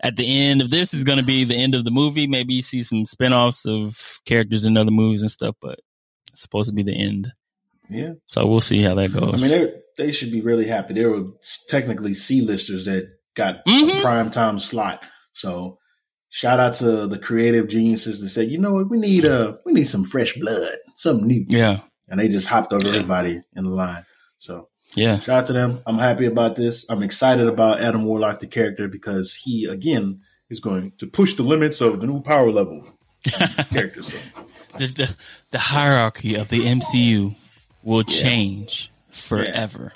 at 0.01 0.17
the 0.17 0.41
end 0.41 0.61
of 0.63 0.71
this 0.71 0.95
is 0.95 1.05
gonna 1.05 1.23
be 1.23 1.45
the 1.45 1.57
end 1.57 1.75
of 1.75 1.85
the 1.85 1.91
movie. 1.91 2.27
Maybe 2.27 2.55
you 2.55 2.63
see 2.63 2.83
some 2.83 3.05
spin-offs 3.05 3.67
of 3.67 4.21
characters 4.25 4.67
in 4.67 4.77
other 4.77 4.91
movies 4.91 5.23
and 5.23 5.31
stuff, 5.33 5.57
but 5.61 5.81
it's 6.33 6.43
supposed 6.43 6.69
to 6.69 6.75
be 6.75 6.83
the 6.83 6.95
end. 6.97 7.33
Yeah. 7.91 8.13
So 8.27 8.47
we'll 8.47 8.61
see 8.61 8.83
how 8.83 8.95
that 8.97 9.13
goes. 9.13 9.43
I 9.43 9.49
mean, 9.49 9.69
they 9.97 10.05
they 10.07 10.13
should 10.13 10.31
be 10.31 10.41
really 10.43 10.67
happy. 10.67 10.95
They 10.95 11.07
were 11.07 11.25
technically 11.69 12.15
C-listers 12.15 12.85
that 12.85 13.09
got 13.35 13.65
Mhm. 13.67 13.99
a 13.99 14.03
prime 14.03 14.31
time 14.31 14.61
slot. 14.61 15.03
So 15.33 15.79
shout 16.29 16.61
out 16.61 16.75
to 16.75 17.07
the 17.07 17.19
creative 17.19 17.69
geniuses 17.69 18.21
that 18.21 18.29
said, 18.29 18.51
you 18.51 18.59
know 18.59 18.75
what, 18.75 18.91
we 18.91 18.99
need 18.99 19.25
uh 19.25 19.57
we 19.65 19.73
need 19.73 19.89
some 19.89 20.05
fresh 20.05 20.35
blood, 20.35 20.71
something 20.97 21.27
new. 21.27 21.47
yeah. 21.49 21.81
And 22.09 22.21
they 22.21 22.29
just 22.29 22.47
hopped 22.47 22.73
over 22.73 22.87
Yeah. 22.87 22.95
everybody 22.97 23.41
in 23.57 23.65
the 23.65 23.71
line. 23.71 24.05
So 24.39 24.69
Yeah. 24.95 25.19
shout 25.21 25.29
out 25.41 25.47
to 25.49 25.53
them. 25.53 25.81
I'm 25.87 25.99
happy 25.99 26.27
about 26.27 26.57
this. 26.57 26.85
I'm 26.89 27.03
excited 27.03 27.47
about 27.47 27.81
Adam 27.81 28.05
Warlock, 28.05 28.41
the 28.41 28.47
character, 28.47 28.89
because 28.89 29.35
he 29.35 29.67
again 29.67 30.23
is 30.51 30.61
going 30.61 30.93
to 30.99 31.07
push 31.07 31.35
the 31.35 31.43
limits 31.43 31.81
of 31.81 32.01
the 32.01 32.07
new 32.07 32.21
power 32.23 32.51
level 32.51 32.87
character. 33.71 34.03
So 34.03 34.17
the, 34.79 34.87
the 34.87 35.17
the 35.51 35.59
hierarchy 35.59 36.35
of 36.37 36.49
the 36.49 36.61
MCU 36.61 37.35
will 37.83 38.03
Yeah. 38.09 38.23
change 38.23 38.91
forever. 39.11 39.93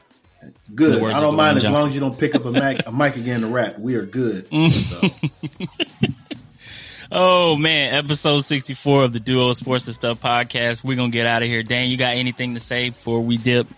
good. 0.74 1.02
I 1.02 1.20
don't 1.20 1.36
mind 1.36 1.56
as 1.58 1.64
long 1.64 1.88
as 1.88 1.94
you 1.94 2.00
don't 2.00 2.18
pick 2.18 2.34
up 2.34 2.44
a 2.44 2.52
mic 2.52 2.86
a 2.86 2.92
mic 2.92 3.16
again 3.16 3.40
to 3.42 3.46
rap. 3.48 3.78
We 3.78 3.94
are 3.96 4.04
good. 4.06 4.48
So. 4.48 5.00
Oh 7.14 7.56
man, 7.56 7.92
episode 7.92 8.40
sixty 8.40 8.72
four 8.72 9.04
of 9.04 9.12
the 9.12 9.20
Duo 9.20 9.52
Sports 9.52 9.86
and 9.86 9.94
Stuff 9.94 10.20
podcast. 10.22 10.82
We're 10.82 10.96
gonna 10.96 11.10
get 11.10 11.26
out 11.26 11.42
of 11.42 11.48
here. 11.48 11.62
Dan, 11.62 11.88
you 11.90 11.98
got 11.98 12.14
anything 12.16 12.54
to 12.54 12.60
say 12.60 12.88
before 12.88 13.20
we 13.20 13.36
dip? 13.36 13.68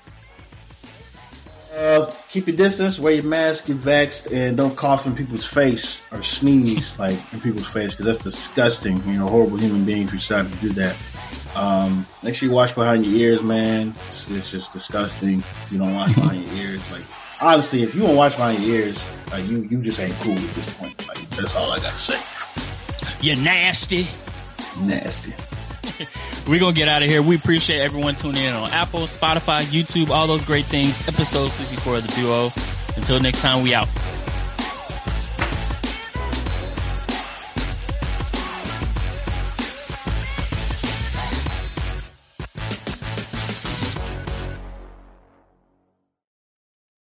Uh, 1.85 2.11
keep 2.31 2.47
your 2.47 2.57
distance, 2.57 2.99
wear 2.99 3.13
your 3.13 3.25
mask, 3.25 3.67
get 3.67 3.77
vaxxed, 3.77 4.33
and 4.33 4.57
don't 4.57 4.75
cough 4.75 5.05
in 5.05 5.15
people's 5.15 5.45
face 5.45 6.01
or 6.13 6.23
sneeze 6.23 6.99
like 6.99 7.19
in 7.35 7.41
people's 7.43 7.71
face 7.71 7.91
because 7.91 8.07
that's 8.07 8.21
disgusting. 8.21 8.97
You 9.07 9.19
know, 9.19 9.29
horrible 9.29 9.59
human 9.59 9.85
beings 9.85 10.11
who 10.11 10.17
decide 10.17 10.51
to 10.51 10.59
do 10.61 10.71
that. 10.71 10.97
Um, 11.55 12.07
make 12.23 12.37
sure 12.37 12.49
you 12.49 12.55
wash 12.55 12.73
behind 12.73 13.05
your 13.05 13.15
ears, 13.15 13.43
man. 13.43 13.95
It's, 14.09 14.31
it's 14.31 14.51
just 14.51 14.73
disgusting. 14.73 15.43
You 15.71 15.77
don't 15.77 15.95
wash 15.95 16.15
behind 16.15 16.49
your 16.49 16.57
ears. 16.57 16.91
Like 16.91 17.03
honestly, 17.43 17.83
if 17.83 17.95
you 17.95 18.01
don't 18.01 18.17
wash 18.17 18.35
behind 18.35 18.63
your 18.63 18.77
ears, 18.77 18.99
like 19.31 19.47
you 19.47 19.69
you 19.71 19.83
just 19.83 20.01
ain't 20.01 20.15
cool 20.21 20.33
at 20.33 20.55
this 20.55 20.75
point. 20.79 21.07
Like 21.07 21.29
that's 21.31 21.55
all 21.55 21.71
I 21.71 21.81
got 21.81 21.93
to 21.93 21.99
say. 21.99 23.19
You're 23.21 23.37
nasty. 23.37 24.07
Nasty. 24.81 25.35
We're 26.49 26.61
gonna 26.61 26.75
get 26.75 26.89
out 26.89 27.03
of 27.03 27.09
here. 27.09 27.23
We 27.23 27.37
appreciate 27.37 27.81
everyone 27.81 28.15
tuning 28.15 28.45
in 28.45 28.55
on 28.55 28.71
Apple, 28.71 29.01
Spotify, 29.01 29.63
YouTube, 29.63 30.11
all 30.11 30.27
those 30.27 30.45
great 30.45 30.67
things. 30.67 31.07
Episode 31.09 31.51
sixty 31.51 31.77
four 31.77 31.97
of 31.97 32.07
the 32.07 32.13
Duo. 32.15 32.51
Until 32.97 33.21
next 33.21 33.41
time, 33.41 33.63
we 33.63 33.75
out. 33.75 33.89